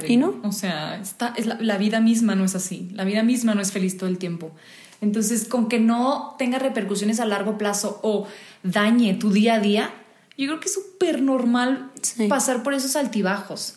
¿Y 0.06 0.16
no? 0.16 0.40
O 0.42 0.52
sea, 0.52 0.98
está, 0.98 1.34
es 1.36 1.44
la, 1.44 1.76
vida 1.76 2.00
misma 2.00 2.34
no 2.34 2.46
es 2.46 2.54
así. 2.54 2.88
La 2.94 3.04
vida 3.04 3.22
misma 3.22 3.54
no 3.54 3.60
es 3.60 3.70
feliz 3.70 3.98
todo 3.98 4.08
el 4.08 4.16
tiempo. 4.16 4.52
Entonces, 5.02 5.44
con 5.44 5.68
que 5.68 5.78
no 5.78 6.36
tenga 6.38 6.58
repercusiones 6.58 7.20
a 7.20 7.26
largo 7.26 7.58
plazo 7.58 8.00
o 8.02 8.26
dañe 8.62 9.12
tu 9.14 9.30
día 9.30 9.54
a 9.54 9.60
día, 9.60 9.90
yo 10.38 10.46
creo 10.46 10.60
que 10.60 10.68
es 10.68 10.74
súper 10.74 11.20
normal 11.20 11.90
pasar 12.30 12.62
por 12.62 12.72
esos 12.72 12.96
altibajos. 12.96 13.74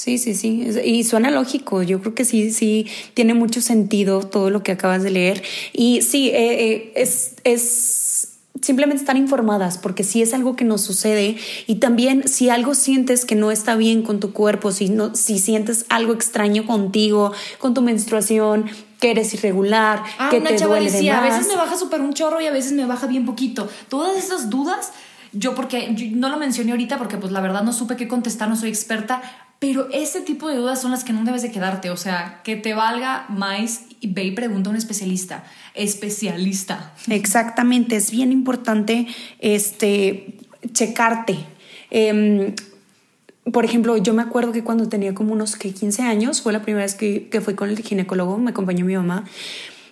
Sí, 0.00 0.16
sí, 0.16 0.34
sí. 0.34 0.66
Y 0.82 1.04
suena 1.04 1.30
lógico. 1.30 1.82
Yo 1.82 2.00
creo 2.00 2.14
que 2.14 2.24
sí, 2.24 2.52
sí, 2.52 2.86
tiene 3.12 3.34
mucho 3.34 3.60
sentido 3.60 4.22
todo 4.22 4.48
lo 4.48 4.62
que 4.62 4.72
acabas 4.72 5.02
de 5.02 5.10
leer. 5.10 5.42
Y 5.74 6.00
sí, 6.00 6.30
eh, 6.30 6.72
eh, 6.72 6.92
es, 6.96 7.34
es 7.44 8.38
simplemente 8.62 9.02
estar 9.02 9.18
informadas, 9.18 9.76
porque 9.76 10.02
si 10.02 10.22
es 10.22 10.32
algo 10.32 10.56
que 10.56 10.64
nos 10.64 10.80
sucede 10.80 11.36
y 11.66 11.74
también 11.74 12.26
si 12.28 12.48
algo 12.48 12.74
sientes 12.74 13.26
que 13.26 13.34
no 13.34 13.50
está 13.50 13.76
bien 13.76 14.00
con 14.00 14.20
tu 14.20 14.32
cuerpo, 14.32 14.72
si, 14.72 14.88
no, 14.88 15.14
si 15.14 15.38
sientes 15.38 15.84
algo 15.90 16.14
extraño 16.14 16.64
contigo, 16.64 17.34
con 17.58 17.74
tu 17.74 17.82
menstruación, 17.82 18.70
que 19.00 19.10
eres 19.10 19.34
irregular, 19.34 20.02
ah, 20.18 20.30
que 20.30 20.40
te 20.40 20.56
duele 20.64 20.90
decía, 20.90 21.18
A 21.18 21.28
veces 21.28 21.46
me 21.46 21.56
baja 21.56 21.76
súper 21.76 22.00
un 22.00 22.14
chorro 22.14 22.40
y 22.40 22.46
a 22.46 22.52
veces 22.52 22.72
me 22.72 22.86
baja 22.86 23.06
bien 23.06 23.26
poquito. 23.26 23.68
Todas 23.90 24.16
esas 24.16 24.48
dudas, 24.48 24.92
yo 25.32 25.54
porque 25.54 25.94
no 26.14 26.30
lo 26.30 26.38
mencioné 26.38 26.70
ahorita 26.70 26.96
porque 26.96 27.18
pues 27.18 27.32
la 27.32 27.42
verdad 27.42 27.64
no 27.64 27.74
supe 27.74 27.96
qué 27.96 28.08
contestar, 28.08 28.48
no 28.48 28.56
soy 28.56 28.70
experta, 28.70 29.20
pero 29.60 29.88
ese 29.92 30.22
tipo 30.22 30.48
de 30.48 30.56
dudas 30.56 30.80
son 30.80 30.90
las 30.90 31.04
que 31.04 31.12
no 31.12 31.22
debes 31.22 31.42
de 31.42 31.50
quedarte, 31.52 31.90
o 31.90 31.96
sea, 31.98 32.40
que 32.44 32.56
te 32.56 32.72
valga 32.72 33.26
más 33.28 33.82
y 34.00 34.08
ve 34.08 34.24
y 34.24 34.30
pregunta 34.30 34.70
a 34.70 34.72
un 34.72 34.76
especialista, 34.76 35.44
especialista. 35.74 36.94
Exactamente, 37.08 37.96
es 37.96 38.10
bien 38.10 38.32
importante 38.32 39.06
este, 39.38 40.38
checarte. 40.72 41.36
Em, 41.90 42.54
por 43.52 43.66
ejemplo, 43.66 43.98
yo 43.98 44.14
me 44.14 44.22
acuerdo 44.22 44.52
que 44.52 44.64
cuando 44.64 44.88
tenía 44.88 45.14
como 45.14 45.34
unos 45.34 45.56
15 45.56 46.02
años, 46.04 46.40
fue 46.40 46.54
la 46.54 46.62
primera 46.62 46.86
vez 46.86 46.94
que, 46.94 47.28
que 47.28 47.42
fui 47.42 47.52
con 47.52 47.68
el 47.68 47.78
ginecólogo, 47.80 48.38
me 48.38 48.52
acompañó 48.52 48.86
mi 48.86 48.96
mamá, 48.96 49.26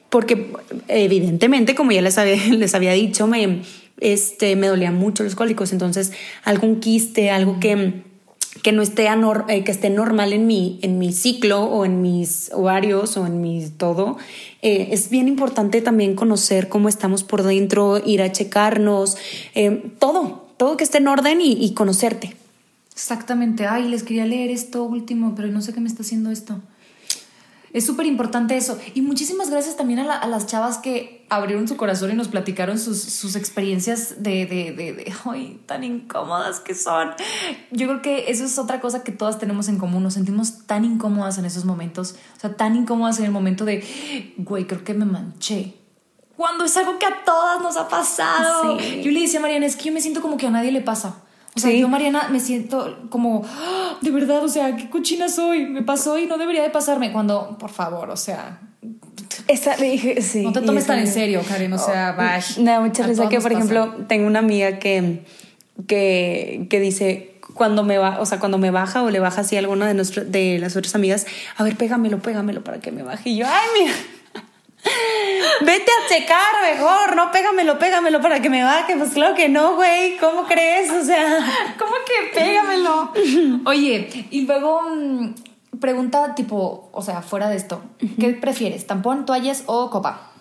porque 0.08 0.50
evidentemente, 0.88 1.74
como 1.74 1.92
ya 1.92 2.00
les 2.00 2.16
había, 2.16 2.42
les 2.54 2.74
había 2.74 2.92
dicho, 2.92 3.26
me, 3.26 3.60
este, 4.00 4.56
me 4.56 4.68
dolían 4.68 4.94
mucho 4.94 5.24
los 5.24 5.34
cólicos, 5.34 5.72
entonces 5.72 6.12
algún 6.44 6.80
quiste, 6.80 7.30
algo 7.30 7.60
que 7.60 8.07
que 8.62 8.72
no 8.72 8.82
esté, 8.82 9.06
eh, 9.06 9.64
que 9.64 9.70
esté 9.70 9.90
normal 9.90 10.32
en 10.32 10.46
mi, 10.46 10.78
en 10.82 10.98
mi 10.98 11.12
ciclo 11.12 11.64
o 11.64 11.84
en 11.84 12.02
mis 12.02 12.50
ovarios 12.52 13.16
o 13.16 13.26
en 13.26 13.40
mi 13.40 13.68
todo. 13.70 14.16
Eh, 14.62 14.88
es 14.92 15.10
bien 15.10 15.28
importante 15.28 15.80
también 15.80 16.14
conocer 16.14 16.68
cómo 16.68 16.88
estamos 16.88 17.24
por 17.24 17.42
dentro, 17.42 18.02
ir 18.04 18.22
a 18.22 18.32
checarnos, 18.32 19.16
eh, 19.54 19.92
todo, 19.98 20.48
todo 20.56 20.76
que 20.76 20.84
esté 20.84 20.98
en 20.98 21.08
orden 21.08 21.40
y, 21.40 21.52
y 21.52 21.74
conocerte. 21.74 22.36
Exactamente. 22.92 23.66
Ay, 23.66 23.88
les 23.88 24.02
quería 24.02 24.26
leer 24.26 24.50
esto 24.50 24.82
último, 24.82 25.34
pero 25.36 25.48
no 25.48 25.62
sé 25.62 25.72
qué 25.72 25.80
me 25.80 25.88
está 25.88 26.02
haciendo 26.02 26.30
esto. 26.30 26.60
Es 27.72 27.84
súper 27.84 28.06
importante 28.06 28.56
eso. 28.56 28.78
Y 28.94 29.02
muchísimas 29.02 29.50
gracias 29.50 29.76
también 29.76 29.98
a, 30.00 30.26
las 30.26 30.46
chavas 30.46 30.78
que 30.78 31.26
abrieron 31.28 31.68
su 31.68 31.76
corazón 31.76 32.10
y 32.10 32.14
nos 32.14 32.28
platicaron 32.28 32.78
sus, 32.78 33.36
experiencias 33.36 34.22
de, 34.22 34.46
de, 34.46 34.72
de, 34.72 35.12
ay, 35.24 35.60
tan 35.66 35.84
incómodas 35.84 36.60
que 36.60 36.74
son. 36.74 37.10
Yo 37.70 37.86
creo 37.88 38.02
que 38.02 38.30
eso 38.30 38.44
es 38.44 38.58
otra 38.58 38.80
cosa 38.80 39.04
que 39.04 39.12
todas 39.12 39.38
tenemos 39.38 39.68
en 39.68 39.78
común. 39.78 40.02
Nos 40.02 40.14
sentimos 40.14 40.66
tan 40.66 40.84
incómodas 40.84 41.38
en 41.38 41.44
esos 41.44 41.64
momentos. 41.64 42.14
O 42.36 42.40
sea, 42.40 42.56
tan 42.56 42.76
incómodas 42.76 43.18
en 43.18 43.26
el 43.26 43.30
momento 43.30 43.64
de, 43.64 44.34
güey, 44.38 44.66
creo 44.66 44.84
que 44.84 44.94
me 44.94 45.04
manché. 45.04 45.74
Cuando 46.36 46.64
es 46.64 46.76
algo 46.76 46.98
que 46.98 47.06
a 47.06 47.24
todas 47.24 47.60
nos 47.60 47.76
ha 47.76 47.88
pasado. 47.88 48.78
Yo 48.78 49.10
le 49.10 49.20
decía 49.20 49.40
a 49.40 49.42
Mariana, 49.42 49.66
es 49.66 49.76
que 49.76 49.84
yo 49.84 49.92
me 49.92 50.00
siento 50.00 50.22
como 50.22 50.36
que 50.36 50.46
a 50.46 50.50
nadie 50.50 50.70
le 50.70 50.80
pasa. 50.80 51.22
O 51.58 51.68
sea, 51.68 51.72
yo, 51.72 51.88
Mariana, 51.88 52.28
me 52.30 52.40
siento 52.40 52.98
como, 53.10 53.44
¡Ah! 53.44 53.96
de 54.00 54.10
verdad, 54.10 54.44
o 54.44 54.48
sea, 54.48 54.76
qué 54.76 54.88
cochina 54.88 55.28
soy, 55.28 55.66
me 55.66 55.82
pasó 55.82 56.18
y 56.18 56.26
no 56.26 56.38
debería 56.38 56.62
de 56.62 56.70
pasarme. 56.70 57.12
Cuando, 57.12 57.56
por 57.58 57.70
favor, 57.70 58.10
o 58.10 58.16
sea. 58.16 58.60
Esa, 59.48 59.76
dije, 59.76 60.20
sí, 60.22 60.42
no 60.42 60.52
te 60.52 60.60
tomes 60.60 60.86
tan 60.86 60.98
en 60.98 61.06
serio, 61.06 61.42
Karen, 61.46 61.72
o 61.72 61.78
sea. 61.78 62.14
Oh, 62.16 62.60
me 62.62 62.70
da 62.70 62.80
mucha 62.80 63.06
risa 63.06 63.28
que, 63.28 63.40
por 63.40 63.52
ejemplo, 63.52 63.94
tengo 64.06 64.26
una 64.26 64.38
amiga 64.38 64.78
que, 64.78 65.24
que, 65.86 66.66
que 66.70 66.80
dice, 66.80 67.38
cuando 67.54 67.82
me 67.82 67.98
va, 67.98 68.20
o 68.20 68.26
sea, 68.26 68.38
cuando 68.38 68.58
me 68.58 68.70
baja 68.70 69.02
o 69.02 69.10
le 69.10 69.20
baja 69.20 69.40
así 69.40 69.56
a 69.56 69.58
alguna 69.58 69.86
de, 69.88 69.94
nuestro, 69.94 70.24
de 70.24 70.58
las 70.58 70.76
otras 70.76 70.94
amigas, 70.94 71.26
a 71.56 71.64
ver, 71.64 71.76
pégamelo, 71.76 72.20
pégamelo 72.20 72.62
para 72.62 72.78
que 72.78 72.92
me 72.92 73.02
baje. 73.02 73.30
Y 73.30 73.36
yo, 73.36 73.46
ay, 73.48 73.68
mira. 73.82 73.94
Vete 75.60 75.90
a 75.90 76.08
checar 76.08 76.54
mejor, 76.62 77.16
no 77.16 77.30
pégamelo, 77.30 77.78
pégamelo 77.78 78.20
para 78.20 78.40
que 78.40 78.50
me 78.50 78.62
baje. 78.62 78.96
Pues 78.96 79.10
claro 79.10 79.34
que 79.34 79.48
no, 79.48 79.76
güey. 79.76 80.16
¿Cómo 80.18 80.44
crees? 80.44 80.90
O 80.92 81.04
sea, 81.04 81.38
¿cómo 81.78 81.92
que 82.06 82.38
pégamelo? 82.38 83.12
Oye, 83.66 84.26
y 84.30 84.42
luego 84.42 84.82
mm, 84.82 85.34
pregunta 85.80 86.34
tipo, 86.34 86.88
o 86.92 87.02
sea, 87.02 87.22
fuera 87.22 87.48
de 87.48 87.56
esto, 87.56 87.82
¿qué 88.20 88.30
prefieres? 88.30 88.86
¿Tampón, 88.86 89.26
toallas 89.26 89.64
o 89.66 89.90
copa? 89.90 90.32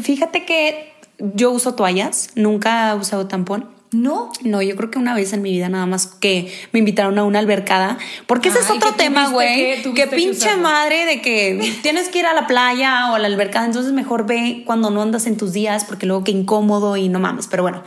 Fíjate 0.00 0.44
que 0.44 0.94
yo 1.18 1.50
uso 1.50 1.74
toallas, 1.74 2.30
nunca 2.34 2.90
he 2.90 2.94
usado 2.94 3.28
tampón. 3.28 3.70
No. 3.94 4.30
No, 4.42 4.60
yo 4.60 4.76
creo 4.76 4.90
que 4.90 4.98
una 4.98 5.14
vez 5.14 5.32
en 5.32 5.42
mi 5.42 5.52
vida 5.52 5.68
nada 5.68 5.86
más 5.86 6.06
que 6.06 6.52
me 6.72 6.80
invitaron 6.80 7.18
a 7.18 7.24
una 7.24 7.38
albercada. 7.38 7.98
Porque 8.26 8.48
ese 8.48 8.58
es 8.58 8.70
otro 8.70 8.92
tema, 8.94 9.28
güey. 9.28 9.82
Que, 9.94 10.06
pinche 10.08 10.56
madre 10.56 11.06
de 11.06 11.22
que 11.22 11.74
tienes 11.82 12.08
que 12.08 12.18
ir 12.18 12.26
a 12.26 12.34
la 12.34 12.46
playa 12.46 13.12
o 13.12 13.14
a 13.14 13.18
la 13.18 13.26
albercada. 13.26 13.66
Entonces 13.66 13.92
mejor 13.92 14.26
ve 14.26 14.62
cuando 14.66 14.90
no 14.90 15.02
andas 15.02 15.26
en 15.26 15.36
tus 15.36 15.52
días 15.52 15.84
porque 15.84 16.06
luego 16.06 16.24
qué 16.24 16.32
incómodo 16.32 16.96
y 16.96 17.08
no 17.08 17.20
mames. 17.20 17.46
Pero 17.46 17.62
bueno. 17.62 17.82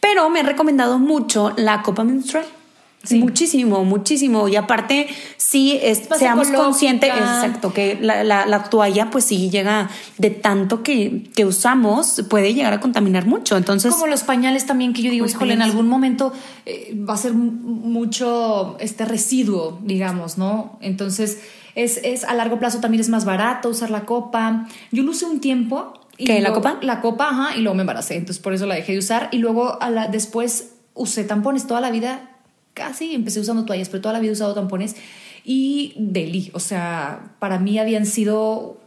Pero 0.00 0.28
me 0.30 0.40
han 0.40 0.46
recomendado 0.46 0.98
mucho 0.98 1.52
la 1.56 1.82
copa 1.82 2.04
menstrual. 2.04 2.44
Muchísimo, 3.14 3.84
muchísimo. 3.84 4.48
Y 4.48 4.56
aparte, 4.56 5.06
sí, 5.36 5.78
es, 5.80 6.02
seamos 6.18 6.48
conscientes, 6.48 7.10
exacto, 7.10 7.72
que 7.72 7.98
la, 8.00 8.24
la, 8.24 8.64
toalla, 8.64 9.10
pues 9.10 9.24
sí 9.24 9.50
llega 9.50 9.88
de 10.18 10.30
tanto 10.30 10.82
que, 10.82 11.24
que, 11.34 11.44
usamos, 11.44 12.24
puede 12.28 12.54
llegar 12.54 12.72
a 12.72 12.80
contaminar 12.80 13.26
mucho. 13.26 13.56
Entonces. 13.56 13.92
Como 13.92 14.06
los 14.06 14.24
pañales 14.24 14.66
también, 14.66 14.92
que 14.92 15.02
yo 15.02 15.10
digo, 15.10 15.26
híjole, 15.26 15.54
en 15.54 15.62
algún 15.62 15.88
momento 15.88 16.32
eh, 16.64 16.96
va 17.08 17.14
a 17.14 17.18
ser 17.18 17.32
mucho 17.34 18.76
este 18.80 19.04
residuo, 19.04 19.78
digamos, 19.82 20.38
¿no? 20.38 20.78
Entonces, 20.80 21.40
es, 21.74 22.00
es 22.02 22.24
a 22.24 22.34
largo 22.34 22.58
plazo 22.58 22.80
también 22.80 23.00
es 23.00 23.08
más 23.08 23.24
barato 23.24 23.68
usar 23.68 23.90
la 23.90 24.04
copa. 24.04 24.66
Yo 24.90 25.02
lo 25.02 25.10
usé 25.10 25.26
un 25.26 25.40
tiempo. 25.40 25.92
Y 26.18 26.24
¿Qué? 26.24 26.40
¿La 26.40 26.52
copa? 26.52 26.78
La 26.80 27.00
copa, 27.02 27.28
ajá, 27.28 27.56
y 27.56 27.60
luego 27.60 27.74
me 27.74 27.82
embaracé, 27.82 28.16
entonces 28.16 28.42
por 28.42 28.54
eso 28.54 28.64
la 28.64 28.74
dejé 28.74 28.92
de 28.92 28.98
usar. 28.98 29.28
Y 29.32 29.38
luego 29.38 29.80
a 29.82 29.90
la, 29.90 30.08
después 30.08 30.72
usé 30.94 31.24
tampones 31.24 31.66
toda 31.66 31.82
la 31.82 31.90
vida 31.90 32.35
casi 32.76 33.14
empecé 33.14 33.40
usando 33.40 33.64
toallas, 33.64 33.88
pero 33.88 34.02
toda 34.02 34.12
la 34.12 34.20
vida 34.20 34.30
he 34.30 34.34
usado 34.34 34.54
tampones 34.54 34.96
y 35.44 35.94
deli, 35.96 36.50
o 36.52 36.60
sea, 36.60 37.32
para 37.38 37.58
mí 37.58 37.78
habían 37.78 38.04
sido 38.04 38.78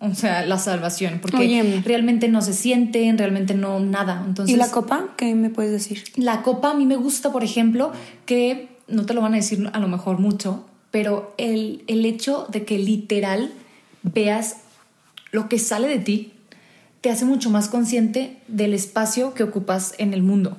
o 0.00 0.14
sea, 0.14 0.46
la 0.46 0.58
salvación, 0.58 1.18
porque 1.20 1.82
realmente 1.84 2.28
no 2.28 2.40
se 2.40 2.54
sienten, 2.54 3.18
realmente 3.18 3.54
no 3.54 3.80
nada. 3.80 4.22
Entonces, 4.26 4.54
¿Y 4.54 4.58
la 4.58 4.70
copa? 4.70 5.08
¿Qué 5.16 5.34
me 5.34 5.50
puedes 5.50 5.72
decir? 5.72 6.04
La 6.14 6.42
copa 6.42 6.70
a 6.70 6.74
mí 6.74 6.86
me 6.86 6.96
gusta, 6.96 7.32
por 7.32 7.42
ejemplo, 7.42 7.92
que 8.24 8.68
no 8.86 9.04
te 9.06 9.12
lo 9.12 9.20
van 9.20 9.34
a 9.34 9.36
decir 9.36 9.68
a 9.72 9.78
lo 9.80 9.88
mejor 9.88 10.20
mucho, 10.20 10.64
pero 10.90 11.34
el, 11.36 11.82
el 11.88 12.06
hecho 12.06 12.46
de 12.48 12.64
que 12.64 12.78
literal 12.78 13.52
veas 14.04 14.58
lo 15.32 15.48
que 15.48 15.58
sale 15.58 15.88
de 15.88 15.98
ti 15.98 16.32
te 17.00 17.10
hace 17.10 17.24
mucho 17.24 17.50
más 17.50 17.68
consciente 17.68 18.38
del 18.46 18.72
espacio 18.72 19.34
que 19.34 19.42
ocupas 19.42 19.94
en 19.98 20.14
el 20.14 20.22
mundo 20.22 20.56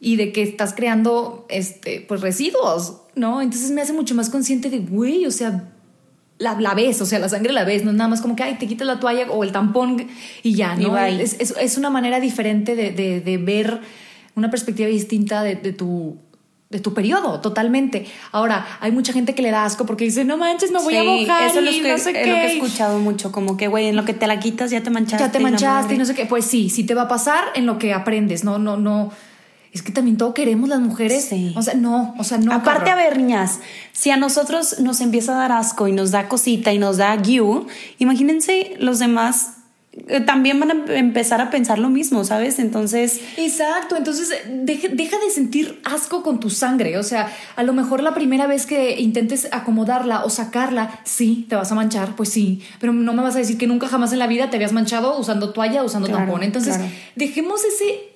y 0.00 0.16
de 0.16 0.32
que 0.32 0.42
estás 0.42 0.74
creando 0.74 1.46
este, 1.48 2.04
pues 2.06 2.20
residuos, 2.20 3.02
¿no? 3.14 3.40
Entonces 3.40 3.70
me 3.70 3.80
hace 3.80 3.92
mucho 3.92 4.14
más 4.14 4.28
consciente 4.28 4.68
de, 4.70 4.80
güey, 4.80 5.26
o 5.26 5.30
sea, 5.30 5.72
la, 6.38 6.60
la, 6.60 6.74
ves, 6.74 7.00
o 7.00 7.06
sea, 7.06 7.18
la 7.18 7.28
sangre 7.28 7.52
la 7.52 7.64
ves, 7.64 7.84
no 7.84 7.90
es 7.90 7.96
nada 7.96 8.08
más 8.08 8.20
como 8.20 8.36
que, 8.36 8.42
ay, 8.42 8.56
te 8.58 8.66
quitas 8.66 8.86
la 8.86 9.00
toalla 9.00 9.30
o 9.30 9.42
el 9.42 9.52
tampón 9.52 10.06
y 10.42 10.54
ya, 10.54 10.76
¿no? 10.76 10.98
es, 10.98 11.36
es, 11.40 11.78
una 11.78 11.88
manera 11.88 12.20
diferente 12.20 12.76
de, 12.76 12.90
de, 12.92 13.38
ver 13.38 13.80
una 14.34 14.50
perspectiva 14.50 14.88
distinta 14.88 15.42
de, 15.42 15.56
de, 15.56 15.72
tu 15.72 16.18
de 16.68 16.80
tu 16.80 16.92
periodo, 16.92 17.40
totalmente. 17.40 18.06
Ahora, 18.32 18.66
hay 18.80 18.92
mucha 18.92 19.14
gente 19.14 19.34
que 19.34 19.40
le 19.40 19.50
da 19.50 19.64
asco 19.64 19.86
porque 19.86 20.04
dice, 20.04 20.24
no 20.24 20.36
manches, 20.36 20.72
me 20.72 20.82
voy 20.82 20.96
a 20.96 21.04
mojar. 21.04 21.48
Eso 21.48 21.60
es, 21.60 21.64
lo 21.64 21.70
que, 21.70 21.92
no 21.92 21.98
sé 21.98 22.10
es 22.10 22.26
lo 22.26 22.34
que 22.34 22.46
he 22.46 22.56
escuchado 22.56 22.98
mucho, 22.98 23.32
como 23.32 23.56
que, 23.56 23.68
güey, 23.68 23.86
en 23.86 23.96
lo 23.96 24.04
que 24.04 24.12
te 24.12 24.26
la 24.26 24.40
quitas 24.40 24.70
ya 24.70 24.82
te 24.82 24.90
manchaste. 24.90 25.24
Ya 25.24 25.32
te 25.32 25.38
manchaste 25.38 25.94
y 25.94 25.98
no 25.98 26.04
sé 26.04 26.14
qué. 26.14 26.26
Pues 26.26 26.44
sí, 26.44 26.68
sí 26.68 26.84
te 26.84 26.94
va 26.94 27.02
a 27.02 27.08
pasar 27.08 27.44
en 27.54 27.64
lo 27.64 27.78
que 27.78 27.94
aprendes, 27.94 28.44
no, 28.44 28.58
no, 28.58 28.76
no 28.76 29.10
es 29.76 29.82
que 29.82 29.92
también 29.92 30.16
todo 30.16 30.32
queremos 30.32 30.68
las 30.68 30.80
mujeres. 30.80 31.28
O 31.54 31.62
sea, 31.62 31.74
no, 31.74 32.14
o 32.18 32.24
sea, 32.24 32.38
no. 32.38 32.52
Aparte, 32.52 32.90
a 32.90 32.94
ver, 32.94 33.18
niñas, 33.18 33.60
si 33.92 34.10
a 34.10 34.16
nosotros 34.16 34.80
nos 34.80 35.02
empieza 35.02 35.32
a 35.32 35.36
dar 35.36 35.52
asco 35.52 35.86
y 35.86 35.92
nos 35.92 36.10
da 36.10 36.28
cosita 36.28 36.72
y 36.72 36.78
nos 36.78 36.96
da 36.96 37.14
guiu, 37.16 37.66
imagínense 37.98 38.74
los 38.78 38.98
demás 38.98 39.50
también 40.26 40.60
van 40.60 40.70
a 40.70 40.94
empezar 40.94 41.40
a 41.40 41.50
pensar 41.50 41.78
lo 41.78 41.88
mismo, 41.88 42.22
¿sabes? 42.24 42.58
Entonces... 42.58 43.20
Exacto, 43.36 43.96
entonces 43.96 44.30
deja, 44.46 44.88
de 44.88 45.30
sentir 45.32 45.80
asco 45.84 46.22
con 46.22 46.38
tu 46.38 46.50
sangre, 46.50 46.98
o 46.98 47.02
sea, 47.02 47.32
a 47.56 47.62
lo 47.62 47.72
mejor 47.72 48.02
la 48.02 48.14
primera 48.14 48.46
vez 48.46 48.66
que 48.66 49.00
intentes 49.00 49.48
acomodarla 49.52 50.24
o 50.24 50.30
sacarla, 50.30 51.00
sí, 51.04 51.46
te 51.48 51.56
vas 51.56 51.72
a 51.72 51.74
manchar, 51.74 52.14
pues 52.14 52.28
sí, 52.28 52.62
pero 52.78 52.92
no 52.92 53.14
me 53.14 53.22
vas 53.22 53.34
a 53.36 53.38
decir 53.38 53.56
que 53.56 53.66
nunca 53.66 53.88
jamás 53.88 54.12
en 54.12 54.18
la 54.18 54.26
vida 54.26 54.50
te 54.50 54.56
habías 54.56 54.72
manchado 54.72 55.18
usando 55.18 55.52
toalla, 55.52 55.82
usando 55.82 56.08
tampón, 56.08 56.42
entonces 56.42 56.78
dejemos 57.14 57.62
ese... 57.64 58.10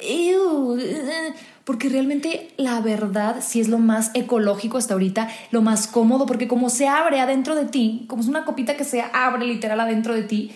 porque 1.65 1.89
realmente 1.89 2.51
la 2.57 2.81
verdad 2.81 3.37
sí 3.41 3.61
es 3.61 3.69
lo 3.69 3.79
más 3.79 4.11
ecológico 4.15 4.77
hasta 4.77 4.95
ahorita, 4.95 5.29
lo 5.51 5.63
más 5.63 5.87
cómodo, 5.87 6.27
porque 6.27 6.47
como 6.47 6.69
se 6.69 6.89
abre 6.89 7.21
adentro 7.21 7.55
de 7.55 7.65
ti, 7.65 8.05
como 8.07 8.23
es 8.23 8.29
una 8.29 8.45
copita 8.45 8.77
que 8.77 8.85
se 8.85 9.03
abre 9.13 9.47
literal 9.47 9.81
adentro 9.81 10.15
de 10.15 10.23
ti, 10.23 10.53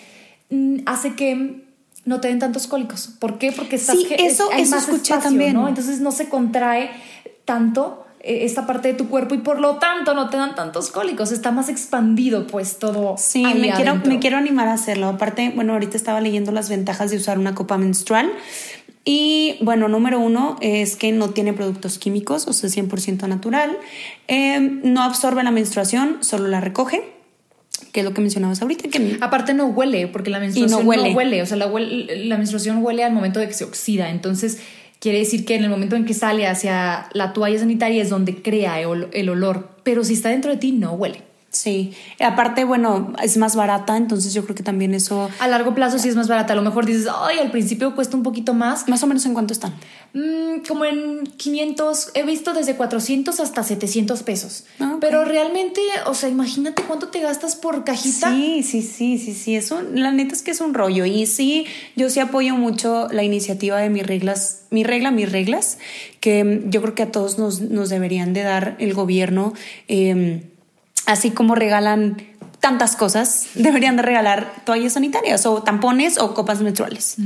hace 0.87 1.15
que 1.15 1.65
no 2.05 2.21
te 2.21 2.29
den 2.29 2.39
tantos 2.39 2.67
cólicos. 2.67 3.09
¿Por 3.19 3.39
qué? 3.39 3.53
Porque 3.53 3.77
estás 3.77 3.97
sí, 3.97 4.07
eso, 4.19 4.49
hay 4.53 4.63
eso 4.63 4.77
más 4.77 4.89
escuché 4.89 5.17
también. 5.19 5.55
¿no? 5.55 5.69
Entonces 5.69 6.01
no 6.01 6.13
se 6.13 6.29
contrae 6.29 6.91
tanto 7.45 8.05
eh, 8.21 8.45
esta 8.45 8.67
parte 8.67 8.89
de 8.89 8.95
tu 8.95 9.09
cuerpo 9.09 9.35
y 9.35 9.39
por 9.39 9.61
lo 9.61 9.77
tanto 9.77 10.15
no 10.15 10.29
te 10.29 10.37
dan 10.37 10.55
tantos 10.55 10.91
cólicos. 10.91 11.33
Está 11.33 11.51
más 11.51 11.69
expandido, 11.69 12.47
pues 12.47 12.79
todo. 12.79 13.17
Sí, 13.17 13.45
me 13.45 13.73
quiero, 13.73 13.97
me 13.97 14.19
quiero 14.19 14.37
animar 14.37 14.69
a 14.69 14.75
hacerlo. 14.75 15.09
Aparte, 15.09 15.53
bueno, 15.55 15.73
ahorita 15.73 15.97
estaba 15.97 16.21
leyendo 16.21 16.53
las 16.53 16.69
ventajas 16.69 17.11
de 17.11 17.17
usar 17.17 17.39
una 17.39 17.55
copa 17.55 17.79
menstrual. 17.79 18.31
Y 19.07 19.59
bueno, 19.61 19.89
número 19.89 20.19
uno 20.19 20.57
es 20.63 20.97
que 20.97 21.13
no 21.13 21.31
tiene 21.31 21.53
productos 21.53 21.99
químicos, 21.99 22.47
o 22.47 22.55
sea, 22.55 22.71
100% 22.71 23.29
natural. 23.29 23.77
Eh, 24.29 24.61
no 24.83 25.03
absorbe 25.03 25.43
la 25.43 25.51
menstruación, 25.51 26.19
solo 26.23 26.49
la 26.49 26.63
recoge 26.63 27.14
que 27.95 28.01
es 28.01 28.05
lo 28.05 28.13
que 28.13 28.21
mencionabas 28.21 28.61
ahorita. 28.61 28.89
Que... 28.89 29.19
Aparte 29.21 29.55
no 29.55 29.67
huele, 29.67 30.09
porque 30.09 30.29
la 30.29 30.41
menstruación 30.41 30.85
no 30.85 31.15
huele. 31.15 31.43
o 31.43 31.47
sea, 31.47 31.57
la, 31.57 31.69
la 31.69 32.37
menstruación 32.37 32.85
huele 32.85 33.05
al 33.05 33.13
momento 33.13 33.39
de 33.39 33.47
que 33.47 33.55
se 33.55 33.63
oxida, 33.63 34.11
entonces 34.11 34.59
quiere 34.99 35.19
decir 35.19 35.45
que 35.45 35.55
en 35.55 35.63
el 35.63 35.71
momento 35.71 35.95
en 35.95 36.05
que 36.05 36.13
sale 36.13 36.49
hacia 36.49 37.09
la 37.13 37.33
toalla 37.33 37.57
sanitaria 37.57 38.03
es 38.03 38.11
donde 38.11 38.43
crea 38.43 38.81
el 38.81 39.29
olor, 39.29 39.77
pero 39.85 40.03
si 40.03 40.15
está 40.15 40.31
dentro 40.31 40.51
de 40.51 40.57
ti 40.57 40.73
no 40.73 40.95
huele. 40.95 41.23
Sí, 41.55 41.93
aparte, 42.19 42.65
bueno, 42.65 43.13
es 43.23 43.37
más 43.37 43.55
barata, 43.55 43.97
entonces 43.97 44.35
yo 44.35 44.43
creo 44.43 44.57
que 44.57 44.65
también 44.65 44.93
eso... 44.93 45.31
A 45.39 45.47
largo 45.47 45.73
plazo 45.73 46.01
sí 46.01 46.09
es 46.09 46.17
más 46.17 46.27
barata, 46.27 46.53
a 46.53 46.57
lo 46.57 46.63
mejor 46.63 46.85
dices, 46.85 47.07
ay, 47.09 47.39
al 47.39 47.53
principio 47.53 47.95
cuesta 47.95 48.17
un 48.17 48.25
poquito 48.25 48.55
más. 48.55 48.89
Más 48.89 49.05
o 49.05 49.07
menos 49.07 49.25
en 49.25 49.35
cuánto 49.35 49.53
están. 49.53 49.73
Mm, 50.15 50.67
como 50.67 50.85
en 50.85 51.25
500, 51.37 52.11
he 52.15 52.25
visto 52.25 52.55
desde 52.55 52.75
400 52.75 53.39
hasta 53.39 53.63
700 53.63 54.25
pesos. 54.25 54.65
Ah, 54.81 54.97
Pero 55.01 55.25
realmente, 55.25 55.81
o 56.07 56.15
sea, 56.15 56.29
imagínate 56.29 56.83
cuánto 56.83 57.09
te 57.09 57.21
gastas 57.21 57.55
por 57.55 57.85
cajita. 57.85 58.31
Sí, 58.33 58.65
sí, 58.65 58.83
sí, 58.83 59.19
sí, 59.19 59.33
sí, 59.33 59.55
eso, 59.55 59.81
la 59.81 60.11
neta 60.11 60.35
es 60.35 60.43
que 60.43 60.51
es 60.51 60.61
un 60.61 60.75
rollo. 60.75 61.05
Y 61.05 61.27
sí, 61.27 61.67
yo 61.95 62.11
sí 62.11 62.19
apoyo 62.19 62.57
mucho 62.57 63.07
la 63.13 63.23
iniciativa 63.23 63.79
de 63.79 63.91
mis 63.91 64.05
reglas, 64.05 64.63
mi 64.71 64.83
regla, 64.83 65.13
mis 65.13 65.31
reglas, 65.31 65.79
que 66.19 66.63
yo 66.67 66.83
creo 66.83 66.97
que 66.97 67.05
a 67.05 67.13
todos 67.13 67.39
nos, 67.39 67.61
nos 67.61 67.91
deberían 67.91 68.33
de 68.33 68.43
dar 68.43 68.77
el 68.81 68.93
gobierno. 68.93 69.53
Eh, 69.87 70.51
así 71.07 71.31
como 71.31 71.55
regalan 71.55 72.17
tantas 72.65 72.97
cosas, 72.97 73.49
deberían 73.55 73.97
de 73.97 74.03
regalar 74.03 74.51
toallas 74.65 74.95
sanitarias 74.95 75.45
o 75.45 75.63
tampones 75.63 76.19
o 76.19 76.33
copas 76.33 76.63
menstruales. 76.63 77.17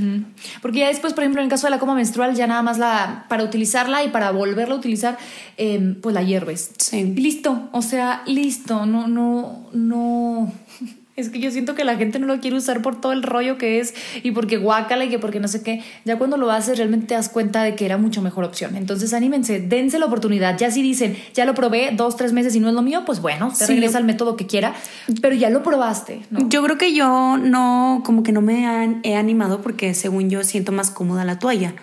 Porque 0.60 0.80
ya 0.80 0.88
después, 0.88 1.12
por 1.14 1.22
ejemplo, 1.22 1.40
en 1.40 1.44
el 1.44 1.50
caso 1.50 1.68
de 1.68 1.70
la 1.70 1.78
copa 1.78 1.94
menstrual, 1.94 2.34
ya 2.34 2.48
nada 2.48 2.62
más 2.62 2.78
la 2.78 3.24
para 3.28 3.44
utilizarla 3.44 4.02
y 4.02 4.08
para 4.08 4.32
volverla 4.32 4.74
a 4.74 4.78
utilizar, 4.78 5.16
em, 5.56 5.94
pues 6.00 6.12
la 6.12 6.22
hierves. 6.22 6.72
Sí. 6.78 7.04
listo, 7.04 7.68
o 7.70 7.82
sea, 7.82 8.22
listo, 8.26 8.84
no, 8.84 9.06
no, 9.06 9.68
no 9.72 10.52
es 11.18 11.30
que 11.30 11.40
yo 11.40 11.50
siento 11.50 11.74
que 11.74 11.84
la 11.84 11.96
gente 11.96 12.20
no 12.20 12.28
lo 12.28 12.38
quiere 12.38 12.56
usar 12.56 12.80
por 12.80 13.00
todo 13.00 13.10
el 13.10 13.24
rollo 13.24 13.58
que 13.58 13.80
es 13.80 13.92
y 14.22 14.30
porque 14.30 14.56
guácala 14.56 15.04
y 15.04 15.08
que 15.08 15.18
porque 15.18 15.40
no 15.40 15.48
sé 15.48 15.62
qué. 15.62 15.82
Ya 16.04 16.16
cuando 16.16 16.36
lo 16.36 16.50
haces 16.52 16.78
realmente 16.78 17.08
te 17.08 17.14
das 17.14 17.28
cuenta 17.28 17.64
de 17.64 17.74
que 17.74 17.84
era 17.84 17.98
mucho 17.98 18.22
mejor 18.22 18.44
opción. 18.44 18.76
Entonces 18.76 19.12
anímense, 19.12 19.58
dense 19.58 19.98
la 19.98 20.06
oportunidad. 20.06 20.56
Ya 20.56 20.70
si 20.70 20.80
dicen, 20.80 21.16
ya 21.34 21.44
lo 21.44 21.54
probé 21.54 21.90
dos, 21.92 22.16
tres 22.16 22.32
meses 22.32 22.54
y 22.54 22.60
no 22.60 22.68
es 22.68 22.74
lo 22.74 22.82
mío, 22.82 23.02
pues 23.04 23.20
bueno, 23.20 23.52
te 23.56 23.66
regresa 23.66 23.98
al 23.98 24.04
método 24.04 24.36
que 24.36 24.46
quiera, 24.46 24.74
pero 25.20 25.34
ya 25.34 25.50
lo 25.50 25.64
probaste. 25.64 26.20
Yo 26.30 26.62
creo 26.62 26.78
que 26.78 26.94
yo 26.94 27.36
no, 27.36 28.02
como 28.06 28.22
que 28.22 28.30
no 28.30 28.40
me 28.40 29.00
he 29.02 29.16
animado 29.16 29.60
porque 29.60 29.94
según 29.94 30.30
yo 30.30 30.44
siento 30.44 30.70
más 30.70 30.92
cómoda 30.92 31.24
la 31.24 31.40
toalla. 31.40 31.74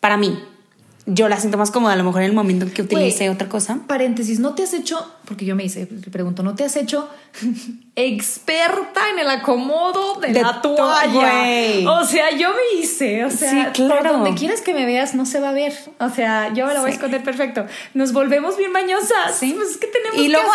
Para 0.00 0.16
mí, 0.16 0.38
yo 1.10 1.28
la 1.28 1.38
siento 1.38 1.56
más 1.56 1.70
cómoda 1.70 1.94
a 1.94 1.96
lo 1.96 2.04
mejor 2.04 2.22
en 2.22 2.28
el 2.28 2.34
momento 2.34 2.66
en 2.66 2.70
que 2.70 2.82
utilice 2.82 3.30
otra 3.30 3.48
cosa. 3.48 3.80
Paréntesis, 3.86 4.40
¿no 4.40 4.54
te 4.54 4.62
has 4.62 4.74
hecho, 4.74 5.10
porque 5.28 5.44
yo 5.44 5.54
me 5.54 5.64
hice, 5.64 5.86
pregunto, 6.10 6.42
¿no 6.42 6.54
te 6.54 6.64
has 6.64 6.74
hecho 6.76 7.06
experta 7.94 9.10
en 9.12 9.18
el 9.18 9.28
acomodo 9.28 10.18
de, 10.20 10.32
la 10.32 10.62
toalla? 10.62 11.90
O 11.90 12.04
sea, 12.04 12.30
yo 12.30 12.48
me 12.50 12.80
hice, 12.80 13.26
o 13.26 13.30
sea, 13.30 13.72
por 13.74 14.08
donde 14.08 14.34
quieres 14.34 14.62
que 14.62 14.72
me 14.72 14.86
veas 14.86 15.14
no 15.14 15.26
se 15.26 15.38
va 15.38 15.50
a 15.50 15.52
ver. 15.52 15.74
O 16.00 16.08
sea, 16.08 16.54
yo 16.54 16.66
me 16.66 16.72
la 16.72 16.80
voy 16.80 16.90
a 16.90 16.92
esconder 16.94 17.22
perfecto. 17.22 17.66
Nos 17.92 18.12
volvemos 18.12 18.56
bien 18.56 18.72
mañosas. 18.72 19.36
Sí, 19.38 19.52
pues 19.52 19.72
es 19.72 19.76
que 19.76 19.88
tenemos 19.88 20.18
y 20.18 20.28
luego, 20.28 20.48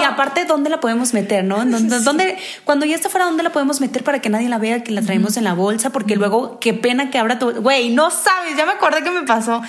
Y, 0.00 0.04
aparte, 0.04 0.44
¿dónde 0.44 0.70
la 0.70 0.78
podemos 0.78 1.12
meter, 1.12 1.42
no? 1.42 1.64
¿Dónde, 1.66 2.38
cuando 2.64 2.86
ya 2.86 2.94
está 2.94 3.08
fuera, 3.08 3.26
¿dónde 3.26 3.42
la 3.42 3.50
podemos 3.50 3.80
meter 3.80 4.04
para 4.04 4.20
que 4.20 4.30
nadie 4.30 4.48
la 4.48 4.58
vea, 4.58 4.84
que 4.84 4.92
la 4.92 5.02
traemos 5.02 5.36
en 5.36 5.44
la 5.44 5.54
bolsa? 5.54 5.90
Porque 5.90 6.14
luego, 6.14 6.60
qué 6.60 6.72
pena 6.72 7.10
que 7.10 7.18
abra 7.18 7.40
tu... 7.40 7.50
Güey, 7.50 7.90
no 7.90 8.12
sabes, 8.12 8.56
ya 8.56 8.64
me 8.64 8.72
acordé 8.72 9.02
que 9.02 9.10
me 9.10 9.22
pasó. 9.22 9.60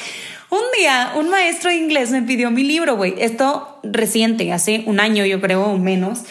Un 0.51 0.63
día, 0.77 1.13
un 1.15 1.29
maestro 1.29 1.69
de 1.69 1.77
inglés 1.77 2.11
me 2.11 2.21
pidió 2.23 2.51
mi 2.51 2.63
libro, 2.63 2.97
güey. 2.97 3.15
Esto 3.17 3.79
reciente, 3.83 4.51
hace 4.51 4.83
un 4.85 4.99
año, 4.99 5.25
yo 5.25 5.39
creo, 5.39 5.63
o 5.63 5.77
menos. 5.77 6.23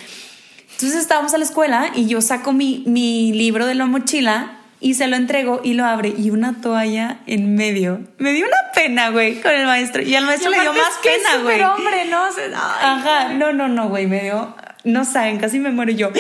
Entonces 0.73 1.01
estábamos 1.01 1.33
a 1.33 1.39
la 1.39 1.45
escuela 1.45 1.91
y 1.95 2.07
yo 2.07 2.21
saco 2.21 2.53
mi, 2.53 2.85
mi 2.87 3.33
libro 3.33 3.65
de 3.65 3.75
la 3.75 3.87
mochila 3.87 4.59
y 4.79 4.93
se 4.93 5.07
lo 5.07 5.17
entrego 5.17 5.63
y 5.65 5.73
lo 5.73 5.87
abre 5.87 6.13
y 6.19 6.29
una 6.29 6.61
toalla 6.61 7.21
en 7.27 7.55
medio. 7.55 8.01
Me 8.19 8.35
dio 8.35 8.45
una 8.47 8.73
pena, 8.75 9.09
güey, 9.09 9.41
con 9.41 9.53
el 9.53 9.65
maestro. 9.65 10.03
Y 10.03 10.15
al 10.15 10.27
maestro 10.27 10.51
le 10.51 10.61
dio 10.61 10.73
más 10.75 10.99
pena, 11.03 11.43
güey. 11.43 11.63
hombre, 11.63 12.05
¿no? 12.11 12.25
Ajá, 12.55 13.31
no, 13.31 13.55
no, 13.55 13.69
no, 13.69 13.89
güey, 13.89 14.07
me 14.07 14.23
dio 14.23 14.55
no 14.85 15.05
saben, 15.05 15.39
casi 15.39 15.59
me 15.59 15.71
muero 15.71 15.93
yo. 15.93 16.11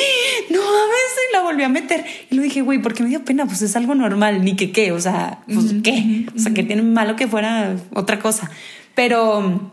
No 0.50 0.58
mames, 0.58 1.12
y 1.30 1.32
la 1.32 1.42
volví 1.42 1.62
a 1.62 1.68
meter. 1.68 2.04
Y 2.30 2.34
lo 2.34 2.42
dije, 2.42 2.60
güey, 2.60 2.80
¿por 2.80 2.94
qué 2.94 3.02
me 3.02 3.08
dio 3.08 3.24
pena? 3.24 3.46
Pues 3.46 3.62
es 3.62 3.76
algo 3.76 3.94
normal, 3.94 4.44
ni 4.44 4.56
que 4.56 4.72
qué, 4.72 4.92
o 4.92 5.00
sea, 5.00 5.42
pues 5.46 5.74
qué. 5.82 6.26
O 6.34 6.38
sea, 6.38 6.52
que 6.52 6.62
tiene 6.62 6.82
malo 6.82 7.16
que 7.16 7.28
fuera 7.28 7.76
otra 7.94 8.18
cosa. 8.18 8.50
Pero 8.94 9.72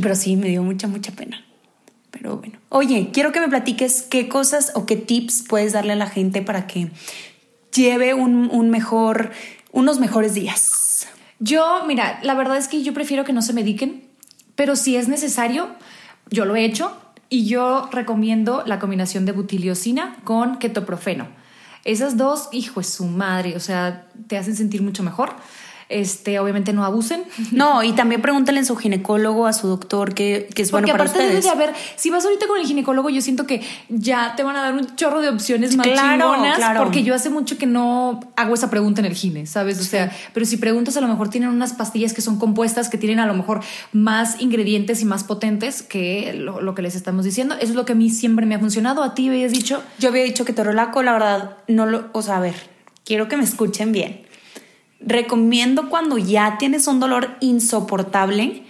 Pero 0.00 0.14
sí, 0.14 0.36
me 0.36 0.48
dio 0.48 0.62
mucha, 0.62 0.88
mucha 0.88 1.12
pena. 1.12 1.44
Pero 2.10 2.38
bueno. 2.38 2.58
Oye, 2.68 3.10
quiero 3.12 3.32
que 3.32 3.40
me 3.40 3.48
platiques 3.48 4.02
qué 4.02 4.28
cosas 4.28 4.72
o 4.74 4.86
qué 4.86 4.96
tips 4.96 5.44
puedes 5.48 5.72
darle 5.72 5.92
a 5.92 5.96
la 5.96 6.06
gente 6.06 6.42
para 6.42 6.66
que 6.66 6.90
lleve 7.74 8.14
un, 8.14 8.48
un 8.50 8.70
mejor, 8.70 9.30
unos 9.72 9.98
mejores 9.98 10.34
días. 10.34 11.08
Yo, 11.38 11.84
mira, 11.86 12.18
la 12.22 12.34
verdad 12.34 12.56
es 12.56 12.68
que 12.68 12.82
yo 12.82 12.94
prefiero 12.94 13.24
que 13.24 13.32
no 13.32 13.42
se 13.42 13.52
mediquen, 13.52 14.04
pero 14.54 14.74
si 14.74 14.96
es 14.96 15.08
necesario, 15.08 15.68
yo 16.30 16.44
lo 16.44 16.56
he 16.56 16.64
hecho 16.64 16.96
y 17.30 17.46
yo 17.46 17.88
recomiendo 17.92 18.62
la 18.66 18.78
combinación 18.78 19.26
de 19.26 19.32
butiliocina 19.32 20.16
con 20.24 20.58
ketoprofeno. 20.58 21.26
Esas 21.84 22.16
dos, 22.16 22.48
hijo 22.52 22.80
es 22.80 22.88
su 22.88 23.06
madre, 23.06 23.56
o 23.56 23.60
sea, 23.60 24.06
te 24.26 24.36
hacen 24.36 24.56
sentir 24.56 24.82
mucho 24.82 25.02
mejor. 25.02 25.30
Este, 25.88 26.38
obviamente 26.38 26.74
no 26.74 26.84
abusen. 26.84 27.24
No, 27.50 27.82
y 27.82 27.92
también 27.92 28.20
pregúntale 28.20 28.60
a 28.60 28.64
su 28.64 28.76
ginecólogo, 28.76 29.46
a 29.46 29.54
su 29.54 29.68
doctor, 29.68 30.12
que, 30.12 30.48
es 30.54 30.70
bueno 30.70 30.86
para 30.88 31.04
aparte 31.04 31.18
ustedes. 31.18 31.44
de, 31.44 31.50
a 31.50 31.54
ver, 31.54 31.72
si 31.96 32.10
vas 32.10 32.24
ahorita 32.26 32.46
con 32.46 32.60
el 32.60 32.66
ginecólogo, 32.66 33.08
yo 33.08 33.22
siento 33.22 33.46
que 33.46 33.62
ya 33.88 34.34
te 34.36 34.42
van 34.42 34.56
a 34.56 34.60
dar 34.60 34.74
un 34.74 34.96
chorro 34.96 35.22
de 35.22 35.30
opciones 35.30 35.76
más 35.76 35.86
claro, 35.86 36.34
porque 36.76 37.02
yo 37.04 37.14
hace 37.14 37.30
mucho 37.30 37.56
que 37.56 37.64
no 37.64 38.20
hago 38.36 38.54
esa 38.54 38.68
pregunta 38.68 39.00
en 39.00 39.06
el 39.06 39.14
gine, 39.14 39.46
¿sabes? 39.46 39.80
O 39.80 39.84
sea, 39.84 40.14
pero 40.34 40.44
si 40.44 40.58
preguntas, 40.58 40.96
a 40.98 41.00
lo 41.00 41.08
mejor 41.08 41.30
tienen 41.30 41.48
unas 41.48 41.72
pastillas 41.72 42.12
que 42.12 42.20
son 42.20 42.38
compuestas, 42.38 42.90
que 42.90 42.98
tienen 42.98 43.18
a 43.18 43.26
lo 43.26 43.32
mejor 43.32 43.60
más 43.92 44.42
ingredientes 44.42 45.00
y 45.00 45.06
más 45.06 45.24
potentes 45.24 45.82
que 45.82 46.34
lo, 46.34 46.74
que 46.74 46.82
les 46.82 46.96
estamos 46.96 47.24
diciendo. 47.24 47.54
Eso 47.54 47.70
es 47.70 47.74
lo 47.74 47.86
que 47.86 47.92
a 47.92 47.96
mí 47.96 48.10
siempre 48.10 48.44
me 48.44 48.54
ha 48.54 48.58
funcionado. 48.58 49.02
¿A 49.02 49.14
ti 49.14 49.28
habías 49.28 49.52
dicho? 49.52 49.82
Yo 49.98 50.10
había 50.10 50.24
dicho 50.24 50.44
que 50.44 50.52
torolaco, 50.52 51.02
la 51.02 51.12
verdad, 51.12 51.56
no 51.66 51.86
lo... 51.86 52.10
O 52.12 52.20
sea, 52.20 52.36
a 52.36 52.40
ver, 52.40 52.54
quiero 53.04 53.28
que 53.28 53.38
me 53.38 53.44
escuchen 53.44 53.92
bien 53.92 54.27
recomiendo 55.00 55.88
cuando 55.88 56.18
ya 56.18 56.58
tienes 56.58 56.86
un 56.86 57.00
dolor 57.00 57.36
insoportable, 57.40 58.64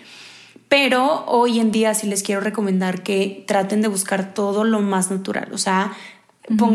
pero 0.69 1.25
hoy 1.27 1.61
en 1.61 1.73
día 1.73 1.95
sí 1.95 2.07
les 2.07 2.23
quiero 2.23 2.41
recomendar 2.41 3.03
que 3.03 3.45
traten 3.47 3.81
de 3.81 3.89
buscar 3.89 4.35
todo 4.35 4.65
lo 4.65 4.81
más 4.81 5.11
natural, 5.11 5.49
o 5.53 5.59
sea, 5.59 5.93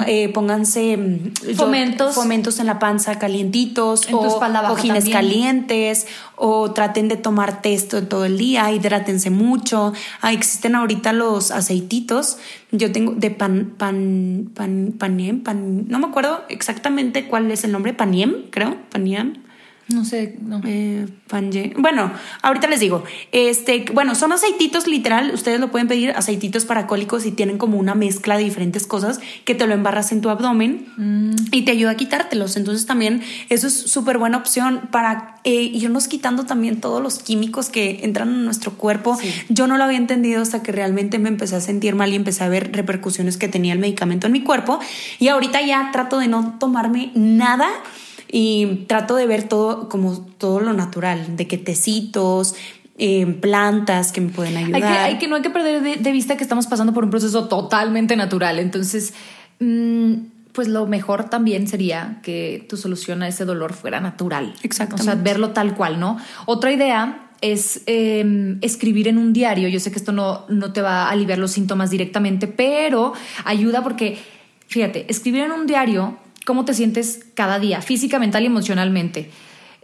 eh, 0.05 0.29
pónganse 0.29 0.97
mm, 0.97 1.55
fomentos. 1.55 2.13
fomentos 2.13 2.59
en 2.59 2.67
la 2.67 2.77
panza 2.77 3.17
calientitos 3.17 4.07
o 4.11 4.39
cojines 4.67 5.09
calientes 5.09 6.05
o 6.35 6.71
traten 6.71 7.07
de 7.07 7.17
tomar 7.17 7.61
testo 7.61 8.03
todo 8.03 8.25
el 8.25 8.37
día, 8.37 8.71
hidrátense 8.71 9.31
mucho. 9.31 9.93
Ah, 10.21 10.31
existen 10.31 10.75
ahorita 10.75 11.11
los 11.11 11.49
aceititos. 11.49 12.37
Yo 12.71 12.91
tengo 12.91 13.13
de 13.13 13.31
pan, 13.31 13.73
pan, 13.75 14.51
pan, 14.53 14.93
paniem, 14.97 15.41
pan, 15.41 15.87
no 15.87 15.97
me 15.97 16.07
acuerdo 16.07 16.43
exactamente 16.49 17.27
cuál 17.27 17.49
es 17.49 17.63
el 17.63 17.71
nombre, 17.71 17.93
paniem, 17.93 18.49
creo, 18.51 18.77
paniem 18.91 19.42
no 19.89 20.05
sé, 20.05 20.37
no. 20.41 20.61
Eh, 20.65 21.07
bueno, 21.77 22.11
ahorita 22.41 22.67
les 22.67 22.79
digo. 22.79 23.03
Este, 23.33 23.85
bueno, 23.93 24.15
son 24.15 24.31
aceititos 24.31 24.87
literal. 24.87 25.31
Ustedes 25.33 25.59
lo 25.59 25.71
pueden 25.71 25.89
pedir 25.89 26.11
aceititos 26.11 26.63
para 26.63 26.87
cólicos 26.87 27.25
y 27.25 27.31
tienen 27.31 27.57
como 27.57 27.77
una 27.77 27.93
mezcla 27.93 28.37
de 28.37 28.45
diferentes 28.45 28.87
cosas 28.87 29.19
que 29.43 29.55
te 29.55 29.67
lo 29.67 29.73
embarras 29.73 30.13
en 30.13 30.21
tu 30.21 30.29
abdomen 30.29 30.87
mm. 30.95 31.35
y 31.51 31.63
te 31.63 31.71
ayuda 31.71 31.91
a 31.91 31.95
quitártelos. 31.95 32.55
Entonces 32.55 32.85
también 32.85 33.21
eso 33.49 33.67
es 33.67 33.73
súper 33.73 34.17
buena 34.17 34.37
opción 34.37 34.87
para 34.89 35.35
eh, 35.43 35.63
irnos 35.73 36.07
quitando 36.07 36.45
también 36.45 36.79
todos 36.79 37.03
los 37.03 37.19
químicos 37.19 37.69
que 37.69 37.99
entran 38.03 38.29
en 38.29 38.45
nuestro 38.45 38.73
cuerpo. 38.73 39.17
Yo 39.49 39.67
no 39.67 39.77
lo 39.77 39.83
había 39.83 39.97
entendido 39.97 40.41
hasta 40.41 40.63
que 40.63 40.71
realmente 40.71 41.19
me 41.19 41.27
empecé 41.27 41.57
a 41.57 41.61
sentir 41.61 41.95
mal 41.95 42.13
y 42.13 42.15
empecé 42.15 42.45
a 42.45 42.49
ver 42.49 42.71
repercusiones 42.71 43.35
que 43.35 43.49
tenía 43.49 43.73
el 43.73 43.79
medicamento 43.79 44.27
en 44.27 44.33
mi 44.33 44.43
cuerpo. 44.43 44.79
Y 45.19 45.27
ahorita 45.27 45.61
ya 45.61 45.89
trato 45.91 46.19
de 46.19 46.29
no 46.29 46.55
tomarme 46.57 47.11
nada 47.15 47.69
y 48.35 48.85
trato 48.87 49.15
de 49.15 49.27
ver 49.27 49.47
todo 49.47 49.87
como 49.89 50.17
todo 50.39 50.59
lo 50.59 50.73
natural, 50.73 51.37
de 51.37 51.47
que 51.47 51.59
tecitos, 51.59 52.55
eh, 52.97 53.27
plantas 53.27 54.11
que 54.11 54.21
me 54.21 54.29
pueden 54.29 54.57
ayudar. 54.57 54.83
Hay 54.83 55.19
que, 55.19 55.27
no 55.27 55.35
hay 55.35 55.43
que 55.43 55.51
perder 55.51 56.01
de, 56.01 56.11
vista 56.11 56.35
que 56.35 56.41
estamos 56.41 56.65
pasando 56.65 56.93
por 56.93 57.03
un 57.03 57.11
proceso 57.11 57.47
totalmente 57.47 58.15
natural. 58.15 58.57
Entonces, 58.57 59.13
mm, 59.59 60.13
pues 60.51 60.67
lo 60.67 60.87
mejor 60.87 61.29
también 61.29 61.67
sería 61.67 62.21
que 62.23 62.65
tu 62.67 62.75
solución 62.75 63.21
a 63.21 63.27
ese 63.27 63.45
dolor 63.45 63.73
fuera 63.73 63.99
natural. 64.01 64.55
Exacto. 64.63 64.95
O 64.95 65.03
sea, 65.03 65.13
verlo 65.13 65.51
tal 65.51 65.75
cual, 65.75 65.99
¿no? 65.99 66.17
Otra 66.47 66.71
idea 66.73 67.29
es 67.41 67.83
em, 67.85 68.57
escribir 68.61 69.07
en 69.09 69.19
un 69.19 69.31
diario. 69.31 69.67
Yo 69.67 69.79
sé 69.79 69.91
que 69.91 69.99
esto 69.99 70.11
no, 70.11 70.45
no 70.49 70.73
te 70.73 70.81
va 70.81 71.03
a 71.03 71.11
aliviar 71.11 71.37
los 71.37 71.51
síntomas 71.51 71.91
directamente, 71.91 72.47
pero 72.47 73.13
ayuda 73.45 73.83
porque, 73.83 74.17
fíjate, 74.65 75.05
escribir 75.07 75.41
en 75.41 75.51
un 75.51 75.67
diario 75.67 76.17
cómo 76.45 76.65
te 76.65 76.73
sientes 76.73 77.25
cada 77.33 77.59
día, 77.59 77.81
física, 77.81 78.19
mental 78.19 78.43
y 78.43 78.47
emocionalmente. 78.47 79.29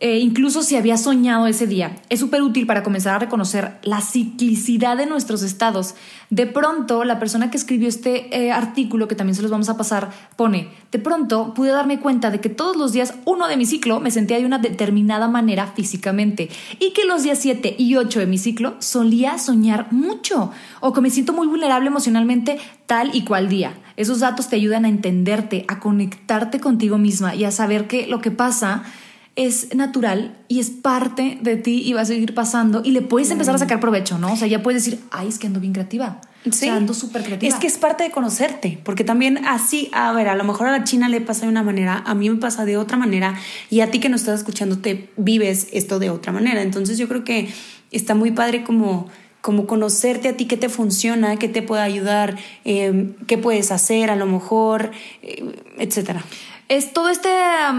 Eh, 0.01 0.19
incluso 0.19 0.63
si 0.63 0.77
había 0.77 0.95
soñado 0.95 1.45
ese 1.47 1.67
día. 1.67 1.97
Es 2.07 2.21
súper 2.21 2.41
útil 2.41 2.65
para 2.65 2.83
comenzar 2.83 3.15
a 3.15 3.19
reconocer 3.19 3.79
la 3.83 3.99
ciclicidad 3.99 4.95
de 4.95 5.05
nuestros 5.05 5.43
estados. 5.43 5.93
De 6.29 6.47
pronto, 6.47 7.03
la 7.03 7.19
persona 7.19 7.51
que 7.51 7.57
escribió 7.57 7.89
este 7.89 8.33
eh, 8.33 8.51
artículo, 8.53 9.09
que 9.09 9.15
también 9.15 9.35
se 9.35 9.41
los 9.41 9.51
vamos 9.51 9.67
a 9.67 9.75
pasar, 9.75 10.09
pone, 10.37 10.69
de 10.93 10.99
pronto 10.99 11.53
pude 11.53 11.71
darme 11.71 11.99
cuenta 11.99 12.31
de 12.31 12.39
que 12.39 12.47
todos 12.47 12.77
los 12.77 12.93
días 12.93 13.13
uno 13.25 13.49
de 13.49 13.57
mi 13.57 13.65
ciclo 13.65 13.99
me 13.99 14.09
sentía 14.09 14.37
de 14.37 14.45
una 14.45 14.59
determinada 14.59 15.27
manera 15.27 15.67
físicamente 15.67 16.49
y 16.79 16.93
que 16.93 17.03
los 17.03 17.23
días 17.23 17.39
7 17.39 17.75
y 17.77 17.97
8 17.97 18.19
de 18.21 18.27
mi 18.27 18.37
ciclo 18.37 18.75
solía 18.79 19.37
soñar 19.37 19.91
mucho 19.91 20.51
o 20.79 20.93
que 20.93 21.01
me 21.01 21.09
siento 21.09 21.33
muy 21.33 21.47
vulnerable 21.47 21.87
emocionalmente 21.87 22.57
tal 22.85 23.13
y 23.13 23.25
cual 23.25 23.49
día. 23.49 23.73
Esos 23.99 24.21
datos 24.21 24.47
te 24.47 24.55
ayudan 24.55 24.85
a 24.85 24.87
entenderte, 24.87 25.65
a 25.67 25.81
conectarte 25.81 26.61
contigo 26.61 26.97
misma 26.97 27.35
y 27.35 27.43
a 27.43 27.51
saber 27.51 27.85
que 27.85 28.07
lo 28.07 28.21
que 28.21 28.31
pasa 28.31 28.83
es 29.35 29.75
natural 29.75 30.37
y 30.47 30.61
es 30.61 30.69
parte 30.69 31.37
de 31.41 31.57
ti 31.57 31.81
y 31.85 31.91
va 31.91 32.01
a 32.01 32.05
seguir 32.05 32.33
pasando 32.33 32.81
y 32.81 32.91
le 32.91 33.01
puedes 33.01 33.29
empezar 33.29 33.55
a 33.55 33.57
sacar 33.57 33.81
provecho, 33.81 34.17
¿no? 34.17 34.31
O 34.31 34.37
sea, 34.37 34.47
ya 34.47 34.63
puedes 34.63 34.85
decir, 34.85 35.01
ay, 35.11 35.27
es 35.27 35.37
que 35.37 35.47
ando 35.47 35.59
bien 35.59 35.73
creativa. 35.73 36.21
Sí. 36.49 36.69
ando 36.69 36.93
súper 36.93 37.25
creativa. 37.25 37.53
Es 37.53 37.59
que 37.59 37.67
es 37.67 37.77
parte 37.77 38.05
de 38.05 38.11
conocerte, 38.11 38.79
porque 38.85 39.03
también 39.03 39.45
así, 39.45 39.89
a 39.91 40.13
ver, 40.13 40.29
a 40.29 40.35
lo 40.35 40.45
mejor 40.45 40.67
a 40.67 40.71
la 40.71 40.85
China 40.85 41.09
le 41.09 41.19
pasa 41.19 41.41
de 41.41 41.49
una 41.49 41.63
manera, 41.63 42.01
a 42.05 42.15
mí 42.15 42.29
me 42.29 42.37
pasa 42.37 42.63
de 42.63 42.77
otra 42.77 42.95
manera 42.95 43.35
y 43.69 43.81
a 43.81 43.91
ti 43.91 43.99
que 43.99 44.07
nos 44.07 44.21
estás 44.21 44.39
escuchando 44.39 44.77
te 44.77 45.09
vives 45.17 45.67
esto 45.73 45.99
de 45.99 46.09
otra 46.09 46.31
manera. 46.31 46.61
Entonces 46.61 46.97
yo 46.97 47.09
creo 47.09 47.25
que 47.25 47.49
está 47.91 48.15
muy 48.15 48.31
padre 48.31 48.63
como 48.63 49.09
como 49.41 49.67
conocerte 49.67 50.29
a 50.29 50.37
ti, 50.37 50.45
qué 50.45 50.57
te 50.57 50.69
funciona, 50.69 51.37
qué 51.37 51.47
te 51.47 51.61
puede 51.61 51.81
ayudar, 51.81 52.37
eh, 52.65 53.15
qué 53.27 53.37
puedes 53.37 53.71
hacer 53.71 54.11
a 54.11 54.15
lo 54.15 54.25
mejor, 54.25 54.91
eh, 55.21 55.55
etcétera. 55.77 56.23
Es 56.67 56.93
toda 56.93 57.11
esta 57.11 57.73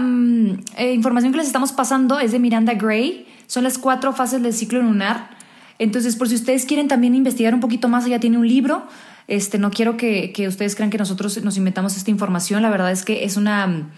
eh, 0.77 0.93
información 0.93 1.31
que 1.31 1.37
les 1.37 1.47
estamos 1.47 1.71
pasando 1.71 2.19
es 2.19 2.31
de 2.31 2.39
Miranda 2.39 2.73
Gray. 2.73 3.25
Son 3.47 3.63
las 3.63 3.77
cuatro 3.77 4.11
fases 4.11 4.41
del 4.41 4.53
ciclo 4.53 4.81
lunar. 4.81 5.29
Entonces, 5.79 6.15
por 6.15 6.27
si 6.27 6.35
ustedes 6.35 6.65
quieren 6.65 6.87
también 6.87 7.15
investigar 7.15 7.53
un 7.53 7.59
poquito 7.59 7.87
más, 7.87 8.05
ella 8.05 8.19
tiene 8.19 8.37
un 8.37 8.47
libro. 8.47 8.85
Este, 9.27 9.57
no 9.57 9.71
quiero 9.71 9.95
que, 9.95 10.33
ustedes 10.47 10.75
crean 10.75 10.89
que 10.89 10.97
nosotros 10.97 11.41
nos 11.41 11.57
inventamos 11.57 11.95
esta 11.95 12.11
información. 12.11 12.61
La 12.61 12.69
verdad 12.69 12.91
es 12.91 13.05
que 13.05 13.23
es 13.23 13.37
una, 13.37 13.89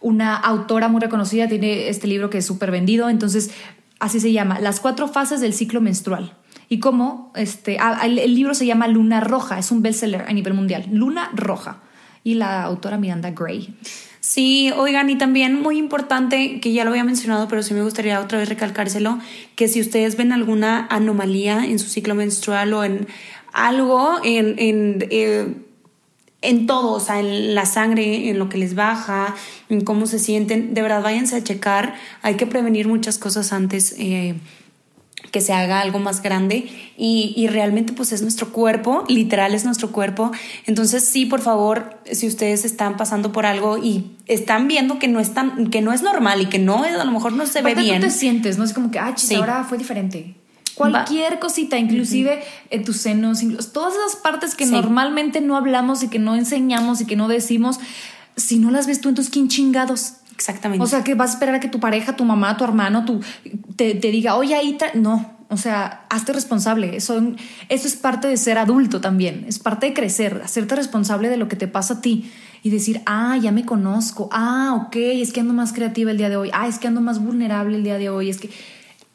una 0.00 0.36
autora 0.36 0.88
muy 0.88 1.00
reconocida. 1.00 1.48
Tiene 1.48 1.88
este 1.88 2.06
libro 2.06 2.30
que 2.30 2.38
es 2.38 2.46
súper 2.46 2.70
vendido. 2.70 3.08
Entonces, 3.08 3.50
así 3.98 4.20
se 4.20 4.32
llama, 4.32 4.60
Las 4.60 4.78
cuatro 4.78 5.08
fases 5.08 5.40
del 5.40 5.52
ciclo 5.52 5.80
menstrual. 5.80 6.36
Y 6.68 6.80
cómo, 6.80 7.32
este, 7.34 7.78
ah, 7.80 8.00
el 8.04 8.34
libro 8.34 8.54
se 8.54 8.66
llama 8.66 8.88
Luna 8.88 9.20
Roja. 9.20 9.58
Es 9.58 9.70
un 9.70 9.82
bestseller 9.82 10.22
a 10.28 10.32
nivel 10.32 10.54
mundial. 10.54 10.86
Luna 10.90 11.30
Roja. 11.34 11.78
Y 12.24 12.34
la 12.34 12.62
autora 12.62 12.98
Miranda 12.98 13.30
Gray. 13.30 13.74
Sí, 14.20 14.70
oigan, 14.76 15.08
y 15.08 15.16
también 15.16 15.62
muy 15.62 15.78
importante, 15.78 16.60
que 16.60 16.72
ya 16.72 16.84
lo 16.84 16.90
había 16.90 17.04
mencionado, 17.04 17.48
pero 17.48 17.62
sí 17.62 17.72
me 17.72 17.82
gustaría 17.82 18.20
otra 18.20 18.38
vez 18.38 18.48
recalcárselo, 18.50 19.18
que 19.54 19.68
si 19.68 19.80
ustedes 19.80 20.18
ven 20.18 20.32
alguna 20.32 20.86
anomalía 20.90 21.64
en 21.64 21.78
su 21.78 21.88
ciclo 21.88 22.14
menstrual 22.14 22.74
o 22.74 22.84
en 22.84 23.06
algo, 23.54 24.18
en, 24.22 24.58
en, 24.58 25.06
eh, 25.10 25.54
en 26.42 26.66
todo, 26.66 26.92
o 26.92 27.00
sea, 27.00 27.20
en 27.20 27.54
la 27.54 27.64
sangre, 27.64 28.28
en 28.28 28.38
lo 28.38 28.48
que 28.48 28.58
les 28.58 28.74
baja, 28.74 29.34
en 29.70 29.80
cómo 29.80 30.06
se 30.06 30.18
sienten, 30.18 30.74
de 30.74 30.82
verdad 30.82 31.02
váyanse 31.02 31.36
a 31.36 31.42
checar, 31.42 31.94
hay 32.20 32.34
que 32.34 32.46
prevenir 32.46 32.86
muchas 32.86 33.18
cosas 33.18 33.52
antes. 33.52 33.94
Eh, 33.98 34.34
que 35.30 35.40
se 35.40 35.52
haga 35.52 35.80
algo 35.80 35.98
más 35.98 36.22
grande 36.22 36.68
y, 36.96 37.46
realmente 37.48 37.92
pues 37.92 38.12
es 38.12 38.22
nuestro 38.22 38.52
cuerpo, 38.52 39.04
literal 39.08 39.54
es 39.54 39.64
nuestro 39.64 39.90
cuerpo. 39.90 40.32
Entonces 40.66 41.04
sí, 41.04 41.26
por 41.26 41.40
favor, 41.40 41.98
si 42.10 42.26
ustedes 42.26 42.64
están 42.64 42.96
pasando 42.96 43.32
por 43.32 43.46
algo 43.46 43.78
y 43.78 44.16
están 44.26 44.68
viendo 44.68 44.98
que 44.98 45.08
no 45.08 45.20
es 45.20 45.34
tan, 45.34 45.70
que 45.70 45.80
no 45.80 45.92
es 45.92 46.02
normal 46.02 46.40
y 46.40 46.46
que 46.46 46.58
no 46.58 46.84
a 46.84 47.04
lo 47.04 47.12
mejor 47.12 47.32
no 47.32 47.46
se 47.46 47.62
ve 47.62 47.74
bien. 47.74 48.00
Tú 48.00 48.06
te 48.06 48.12
sientes, 48.12 48.58
no 48.58 48.64
es 48.64 48.72
como 48.72 48.90
que, 48.90 48.98
ah, 48.98 49.14
chis, 49.14 49.32
ahora 49.32 49.64
fue 49.64 49.78
diferente. 49.78 50.34
Cualquier 50.74 51.40
cosita, 51.40 51.76
inclusive 51.76 52.40
en 52.70 52.84
tus 52.84 52.98
senos, 52.98 53.42
todas 53.72 53.94
esas 53.94 54.16
partes 54.16 54.54
que 54.54 54.64
normalmente 54.64 55.40
no 55.40 55.56
hablamos 55.56 56.04
y 56.04 56.08
que 56.08 56.20
no 56.20 56.36
enseñamos 56.36 57.00
y 57.00 57.06
que 57.06 57.16
no 57.16 57.26
decimos, 57.26 57.80
si 58.36 58.58
no 58.60 58.70
las 58.70 58.86
ves 58.86 59.00
tú, 59.00 59.08
entonces 59.08 59.32
¿quién 59.32 59.48
chingados? 59.48 60.14
Exactamente. 60.38 60.84
O 60.84 60.86
sea, 60.86 61.02
que 61.02 61.16
vas 61.16 61.30
a 61.30 61.32
esperar 61.32 61.56
a 61.56 61.60
que 61.60 61.66
tu 61.66 61.80
pareja, 61.80 62.14
tu 62.14 62.24
mamá, 62.24 62.56
tu 62.56 62.62
hermano, 62.62 63.04
tu, 63.04 63.20
te, 63.74 63.94
diga, 63.94 64.36
oye, 64.36 64.54
ahí 64.54 64.78
no. 64.94 65.36
O 65.50 65.56
sea, 65.56 66.06
hazte 66.10 66.32
responsable. 66.32 66.94
Eso, 66.96 67.20
eso 67.68 67.88
es 67.88 67.96
parte 67.96 68.28
de 68.28 68.36
ser 68.36 68.56
adulto 68.56 69.00
también. 69.00 69.46
Es 69.48 69.58
parte 69.58 69.86
de 69.86 69.94
crecer, 69.94 70.40
hacerte 70.44 70.76
responsable 70.76 71.28
de 71.28 71.38
lo 71.38 71.48
que 71.48 71.56
te 71.56 71.66
pasa 71.66 71.94
a 71.94 72.00
ti 72.00 72.30
y 72.62 72.70
decir, 72.70 73.02
ah, 73.04 73.36
ya 73.36 73.50
me 73.50 73.64
conozco. 73.64 74.28
Ah, 74.30 74.80
ok, 74.80 74.94
es 74.94 75.32
que 75.32 75.40
ando 75.40 75.54
más 75.54 75.72
creativa 75.72 76.12
el 76.12 76.18
día 76.18 76.28
de 76.28 76.36
hoy. 76.36 76.50
Ah, 76.54 76.68
es 76.68 76.78
que 76.78 76.86
ando 76.86 77.00
más 77.00 77.18
vulnerable 77.18 77.76
el 77.76 77.82
día 77.82 77.98
de 77.98 78.08
hoy. 78.08 78.30
Es 78.30 78.38
que 78.38 78.48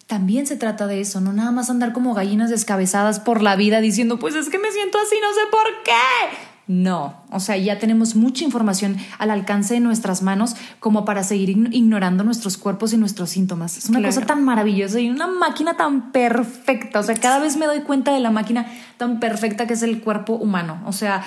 también 0.07 0.45
se 0.45 0.57
trata 0.57 0.87
de 0.87 0.99
eso, 0.99 1.21
no 1.21 1.31
nada 1.31 1.51
más 1.51 1.69
andar 1.69 1.93
como 1.93 2.13
gallinas 2.13 2.49
descabezadas 2.49 3.21
por 3.21 3.41
la 3.41 3.55
vida 3.55 3.79
diciendo, 3.79 4.19
pues 4.19 4.35
es 4.35 4.49
que 4.49 4.59
me 4.59 4.71
siento 4.71 4.97
así, 4.99 5.15
no 5.21 5.33
sé 5.33 5.41
por 5.49 5.83
qué. 5.85 6.52
No, 6.65 7.23
o 7.29 7.41
sea, 7.41 7.57
ya 7.57 7.77
tenemos 7.77 8.15
mucha 8.15 8.45
información 8.45 8.95
al 9.17 9.31
alcance 9.31 9.73
de 9.73 9.79
nuestras 9.81 10.21
manos 10.21 10.55
como 10.79 11.03
para 11.03 11.23
seguir 11.23 11.49
ignorando 11.49 12.23
nuestros 12.23 12.57
cuerpos 12.57 12.93
y 12.93 12.97
nuestros 12.97 13.31
síntomas. 13.31 13.77
Es 13.77 13.89
una 13.89 14.01
cosa 14.01 14.21
tan 14.25 14.45
maravillosa 14.45 15.01
y 15.01 15.09
una 15.09 15.27
máquina 15.27 15.75
tan 15.75 16.13
perfecta. 16.13 16.99
O 16.99 17.03
sea, 17.03 17.15
cada 17.15 17.39
vez 17.39 17.57
me 17.57 17.65
doy 17.65 17.81
cuenta 17.81 18.13
de 18.13 18.21
la 18.21 18.31
máquina 18.31 18.65
tan 18.95 19.19
perfecta 19.19 19.67
que 19.67 19.73
es 19.73 19.83
el 19.83 19.99
cuerpo 20.01 20.35
humano. 20.35 20.81
O 20.85 20.93
sea, 20.93 21.23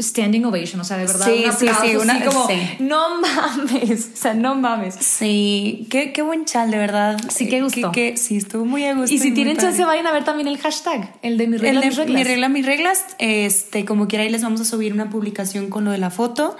standing 0.00 0.44
ovation, 0.44 0.80
o 0.80 0.84
sea, 0.84 0.96
de 0.96 1.06
verdad. 1.06 1.26
Sí, 1.26 1.44
sí, 1.58 1.66
sí, 1.80 1.96
una, 1.96 2.24
como, 2.24 2.48
no 2.78 3.20
mames, 3.20 4.10
o 4.14 4.16
sea, 4.16 4.34
no 4.34 4.54
mames. 4.54 4.94
Sí, 4.94 5.86
qué, 5.90 6.12
qué 6.12 6.22
buen 6.22 6.44
chal, 6.44 6.70
de 6.70 6.78
verdad. 6.78 7.20
Sí, 7.28 7.48
qué 7.48 7.62
gusto. 7.62 7.92
Que, 7.92 8.16
sí, 8.16 8.36
estuvo 8.36 8.64
muy 8.64 8.84
a 8.84 8.94
gusto. 8.94 9.14
Y 9.14 9.18
si 9.18 9.32
tienen 9.32 9.56
chance, 9.56 9.84
vayan 9.84 10.06
a 10.06 10.12
ver 10.12 10.24
también 10.24 10.48
el 10.48 10.58
hashtag, 10.58 11.12
el 11.22 11.38
de 11.38 11.46
mi 11.46 11.56
regla, 11.56 11.80
mis 11.80 11.96
reglas. 11.96 12.16
Mi 12.16 12.24
regla, 12.24 12.48
mis 12.48 12.66
reglas. 12.66 13.04
Este, 13.18 13.84
como 13.84 14.08
quiera, 14.08 14.24
ahí 14.24 14.30
les 14.30 14.42
vamos 14.42 14.60
a 14.60 14.64
subir 14.64 14.92
una 14.92 15.10
publicación 15.10 15.70
con 15.70 15.84
lo 15.84 15.90
de 15.90 15.98
la 15.98 16.10
foto. 16.10 16.56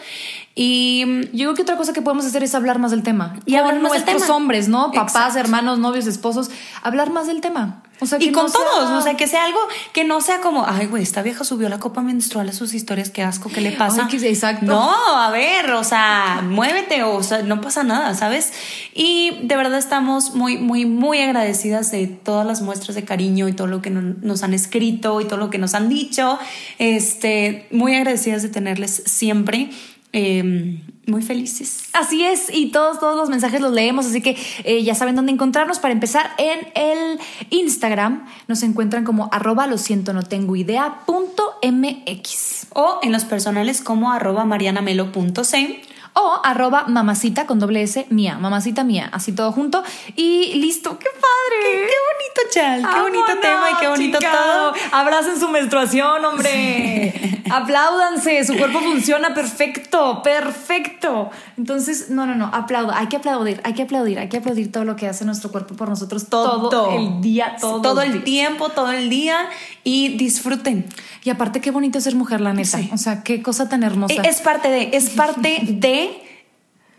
Y 0.54 1.04
yo 1.32 1.46
creo 1.46 1.54
que 1.54 1.62
otra 1.62 1.76
cosa 1.76 1.92
que 1.92 2.02
podemos 2.02 2.26
hacer 2.26 2.42
es 2.42 2.54
hablar 2.54 2.78
más 2.78 2.90
del 2.90 3.02
tema. 3.02 3.40
Y 3.46 3.54
hablar 3.54 3.80
más 3.80 3.92
nuestros 3.92 4.28
hombres, 4.30 4.68
¿no? 4.68 4.90
Papás, 4.92 5.36
hermanos, 5.36 5.78
novios, 5.78 6.06
esposos, 6.06 6.50
hablar 6.82 7.10
más 7.10 7.26
del 7.26 7.40
tema. 7.40 7.82
O 8.00 8.06
sea, 8.06 8.18
y 8.20 8.32
con 8.32 8.50
todos, 8.50 8.90
o 8.90 9.02
sea, 9.02 9.16
que 9.16 9.26
sea 9.26 9.44
algo 9.44 9.58
que 9.92 10.04
no 10.04 10.20
sea 10.20 10.40
como, 10.40 10.64
ay, 10.66 10.86
güey, 10.86 11.02
esta 11.02 11.22
vieja 11.22 11.44
subió 11.44 11.68
la 11.68 11.78
copa 11.78 12.00
menstrual 12.00 12.48
a 12.48 12.52
sus 12.52 12.74
historias, 12.74 13.10
qué 13.10 13.22
asco, 13.22 13.50
¿qué 13.52 13.60
le 13.60 13.72
pasa? 13.72 14.08
exacto. 14.10 14.66
No, 14.66 15.18
a 15.18 15.30
ver, 15.30 15.70
o 15.72 15.84
sea, 15.84 16.42
muévete, 16.42 17.02
o 17.02 17.22
sea, 17.22 17.42
no 17.42 17.60
pasa 17.60 17.82
nada, 17.82 18.14
¿sabes? 18.14 18.52
Y 18.94 19.38
de 19.42 19.56
verdad 19.56 19.78
estamos 19.78 20.34
muy, 20.34 20.56
muy, 20.56 20.86
muy 20.86 21.20
agradecidas 21.20 21.90
de 21.90 22.06
todas 22.06 22.46
las 22.46 22.62
muestras 22.62 22.94
de 22.94 23.04
cariño 23.04 23.48
y 23.48 23.52
todo 23.52 23.66
lo 23.66 23.82
que 23.82 23.90
nos 23.90 24.42
han 24.42 24.54
escrito 24.54 25.20
y 25.20 25.24
todo 25.26 25.38
lo 25.38 25.50
que 25.50 25.58
nos 25.58 25.74
han 25.74 25.88
dicho. 25.88 26.38
Este, 26.78 27.66
muy 27.70 27.94
agradecidas 27.94 28.42
de 28.42 28.48
tenerles 28.48 29.02
siempre. 29.06 29.70
Em, 30.12 30.80
muy 31.06 31.22
felices. 31.22 31.84
Así 31.92 32.24
es, 32.24 32.52
y 32.52 32.72
todos, 32.72 32.98
todos 32.98 33.16
los 33.16 33.28
mensajes 33.28 33.60
los 33.60 33.72
leemos, 33.72 34.06
así 34.06 34.20
que 34.20 34.36
eh, 34.64 34.82
ya 34.82 34.94
saben 34.94 35.14
dónde 35.16 35.32
encontrarnos. 35.32 35.78
Para 35.78 35.92
empezar, 35.92 36.30
en 36.38 36.68
el 36.74 37.20
Instagram 37.50 38.26
nos 38.48 38.62
encuentran 38.62 39.04
como 39.04 39.28
arroba 39.32 39.66
lo 39.66 39.78
siento, 39.78 40.12
no 40.12 40.22
tengo 40.22 40.56
idea 40.56 41.00
punto 41.06 41.54
mx. 41.62 42.66
O 42.72 43.00
en 43.02 43.12
los 43.12 43.24
personales 43.24 43.82
como 43.82 44.12
arroba 44.12 44.44
marianamelo.c 44.44 45.89
o 46.14 46.40
arroba 46.44 46.84
mamacita 46.88 47.46
con 47.46 47.58
doble 47.58 47.82
S 47.82 48.06
mía, 48.10 48.38
mamacita 48.38 48.84
mía, 48.84 49.08
así 49.12 49.32
todo 49.32 49.52
junto 49.52 49.82
y 50.16 50.54
listo. 50.54 50.98
¡Qué 50.98 51.08
padre! 51.14 51.86
¡Qué, 51.88 51.94
bonito, 52.10 52.52
Chal! 52.52 52.94
¡Qué 52.94 53.00
bonito 53.00 53.40
tema 53.40 53.70
y 53.70 53.80
qué 53.80 53.88
bonito 53.88 54.18
todo! 54.18 54.72
Abracen 54.92 55.38
su 55.38 55.48
menstruación, 55.48 56.24
hombre. 56.24 57.42
Apláudanse, 57.50 58.44
su 58.44 58.56
cuerpo 58.56 58.80
funciona 58.80 59.34
perfecto, 59.34 60.22
perfecto. 60.22 61.30
Entonces, 61.56 62.10
no, 62.10 62.26
no, 62.26 62.34
no, 62.34 62.50
aplaudo. 62.52 62.92
Hay 62.92 63.08
que 63.08 63.16
aplaudir, 63.16 63.60
hay 63.64 63.74
que 63.74 63.82
aplaudir, 63.82 64.18
hay 64.18 64.28
que 64.28 64.36
aplaudir 64.36 64.70
todo 64.70 64.84
lo 64.84 64.96
que 64.96 65.08
hace 65.08 65.24
nuestro 65.24 65.50
cuerpo 65.50 65.74
por 65.74 65.88
nosotros 65.88 66.28
todo, 66.28 66.90
el 66.92 67.20
día, 67.20 67.56
todo, 67.60 67.82
todo 67.82 68.02
el 68.02 68.22
tiempo, 68.24 68.68
todo 68.68 68.92
el 68.92 69.10
día 69.10 69.48
y 69.84 70.16
disfruten. 70.16 70.86
Y 71.24 71.30
aparte, 71.30 71.60
qué 71.60 71.70
bonito 71.70 72.00
ser 72.00 72.14
mujer, 72.14 72.40
la 72.40 72.52
neta. 72.52 72.80
O 72.92 72.98
sea, 72.98 73.22
qué 73.22 73.42
cosa 73.42 73.68
tan 73.68 73.82
hermosa. 73.82 74.14
Es 74.22 74.40
parte 74.40 74.68
de, 74.68 74.90
es 74.92 75.10
parte 75.16 75.60
de 75.62 76.10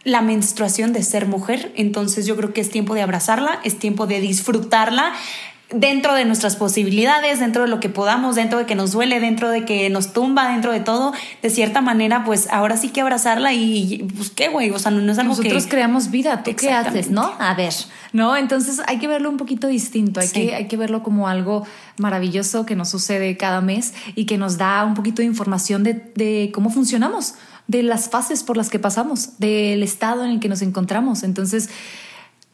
la 0.03 0.21
menstruación 0.21 0.93
de 0.93 1.03
ser 1.03 1.27
mujer. 1.27 1.71
Entonces 1.75 2.25
yo 2.25 2.35
creo 2.35 2.53
que 2.53 2.61
es 2.61 2.69
tiempo 2.69 2.93
de 2.93 3.01
abrazarla, 3.01 3.59
es 3.63 3.77
tiempo 3.77 4.07
de 4.07 4.19
disfrutarla 4.19 5.13
dentro 5.73 6.13
de 6.13 6.25
nuestras 6.25 6.55
posibilidades, 6.55 7.39
dentro 7.39 7.63
de 7.63 7.67
lo 7.67 7.79
que 7.79 7.89
podamos, 7.89 8.35
dentro 8.35 8.59
de 8.59 8.65
que 8.65 8.75
nos 8.75 8.91
duele, 8.91 9.19
dentro 9.19 9.49
de 9.49 9.65
que 9.65 9.89
nos 9.89 10.13
tumba, 10.13 10.51
dentro 10.51 10.71
de 10.71 10.79
todo, 10.79 11.13
de 11.41 11.49
cierta 11.49 11.81
manera, 11.81 12.23
pues 12.23 12.47
ahora 12.51 12.77
sí 12.77 12.89
que 12.89 13.01
abrazarla 13.01 13.53
y 13.53 14.07
pues 14.15 14.29
qué 14.29 14.49
güey, 14.49 14.71
o 14.71 14.79
sea, 14.79 14.91
no, 14.91 15.11
es 15.11 15.17
algo 15.17 15.35
Nosotros 15.35 15.67
creamos 15.67 16.11
vida, 16.11 16.43
¿tú 16.43 16.55
qué 16.55 16.71
haces, 16.71 17.09
no? 17.09 17.33
A 17.39 17.53
ver, 17.53 17.73
¿no? 18.13 18.35
Entonces 18.35 18.81
hay 18.87 18.99
que 18.99 19.07
verlo 19.07 19.29
un 19.29 19.37
poquito 19.37 19.67
distinto, 19.67 20.19
hay, 20.19 20.29
que, 20.29 20.55
hay 20.55 20.67
que 20.67 20.77
verlo 20.77 21.03
como 21.03 21.27
algo 21.27 21.65
maravilloso 21.97 22.65
que 22.65 22.75
nos 22.75 22.89
sucede 22.89 23.37
cada 23.37 23.61
mes 23.61 23.93
y 24.15 24.25
que 24.25 24.37
nos 24.37 24.57
da 24.57 24.83
un 24.85 24.93
poquito 24.93 25.21
de 25.21 25.27
información 25.27 25.83
de, 25.83 25.93
de 26.15 26.51
cómo 26.53 26.69
funcionamos 26.69 27.35
de 27.67 27.83
las 27.83 28.09
fases 28.09 28.43
por 28.43 28.57
las 28.57 28.69
que 28.69 28.79
pasamos, 28.79 29.39
del 29.39 29.81
estado 29.81 30.25
en 30.25 30.31
el 30.31 30.39
que 30.41 30.49
nos 30.49 30.61
encontramos. 30.61 31.23
Entonces, 31.23 31.69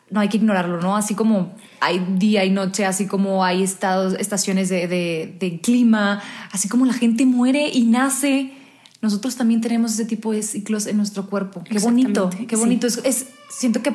no 0.09 0.19
hay 0.19 0.29
que 0.29 0.37
ignorarlo, 0.37 0.79
¿no? 0.81 0.95
Así 0.95 1.15
como 1.15 1.53
hay 1.79 1.99
día 2.17 2.45
y 2.45 2.49
noche, 2.49 2.85
así 2.85 3.07
como 3.07 3.43
hay 3.43 3.63
estados, 3.63 4.15
estaciones 4.19 4.69
de, 4.69 4.87
de, 4.87 5.59
clima, 5.61 6.21
así 6.51 6.69
como 6.69 6.85
la 6.85 6.93
gente 6.93 7.25
muere 7.25 7.69
y 7.71 7.83
nace, 7.83 8.53
nosotros 9.01 9.35
también 9.35 9.61
tenemos 9.61 9.93
ese 9.93 10.05
tipo 10.05 10.31
de 10.31 10.43
ciclos 10.43 10.87
en 10.87 10.97
nuestro 10.97 11.27
cuerpo. 11.27 11.63
Qué 11.63 11.79
bonito, 11.79 12.29
qué 12.47 12.55
bonito. 12.55 12.87
Es, 12.87 13.27
siento 13.49 13.83
que 13.83 13.93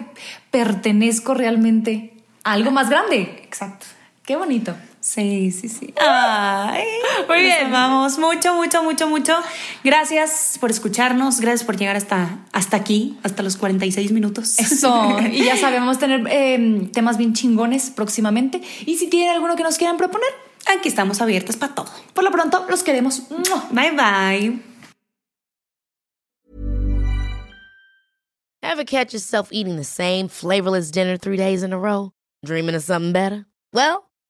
pertenezco 0.51 1.35
realmente 1.35 2.15
a 2.45 2.53
algo 2.53 2.71
más 2.71 2.91
grande. 2.91 3.43
Exacto. 3.45 3.87
Qué 4.25 4.37
bonito. 4.37 4.75
Sí, 5.03 5.51
sí, 5.51 5.69
sí. 5.69 5.93
Ay, 6.01 6.85
muy 7.27 7.41
bien. 7.41 7.73
Vamos, 7.73 8.19
mucho, 8.19 8.55
mucho, 8.55 8.85
mucho, 8.85 9.09
mucho. 9.09 9.37
Gracias 9.83 10.59
por 10.61 10.71
escucharnos, 10.71 11.41
gracias 11.41 11.65
por 11.65 11.77
llegar 11.77 11.97
hasta, 11.97 12.39
hasta 12.53 12.77
aquí, 12.77 13.19
hasta 13.25 13.43
los 13.43 13.57
46 13.57 14.13
minutos. 14.13 14.61
Eso. 14.61 15.19
y 15.33 15.45
ya 15.45 15.57
sabemos 15.57 15.99
tener 15.99 16.25
em, 16.31 16.89
temas 16.93 17.19
bien 17.19 17.35
chingones 17.35 17.91
próximamente. 17.91 18.63
Y 18.87 18.97
si 18.97 19.09
tienen 19.09 19.31
alguno 19.31 19.57
que 19.57 19.65
nos 19.65 19.77
quieran 19.77 19.97
proponer, 19.97 20.31
aquí 20.73 20.89
estamos 20.89 21.21
abiertas 21.21 21.57
para 21.57 21.75
todo. 21.75 21.91
Por 22.15 22.23
lo 22.23 22.31
pronto, 22.31 22.65
los 22.71 22.85
queremos. 22.85 23.25
Bye, 23.73 23.91
bye. 23.91 24.63
Ever 28.63 28.85
catch 28.85 29.13
yourself 29.13 29.49
eating 29.51 29.75
the 29.75 29.85
same 29.85 30.29
flavorless 30.29 30.93
dinner 30.93 31.17
three 31.17 31.37
days 31.37 31.65
in 31.65 31.73
a 31.73 31.79
row? 31.79 32.13
Dreaming 32.45 32.77
of 32.77 32.85
something 32.85 33.13
better? 33.13 33.47
Well, 33.73 34.12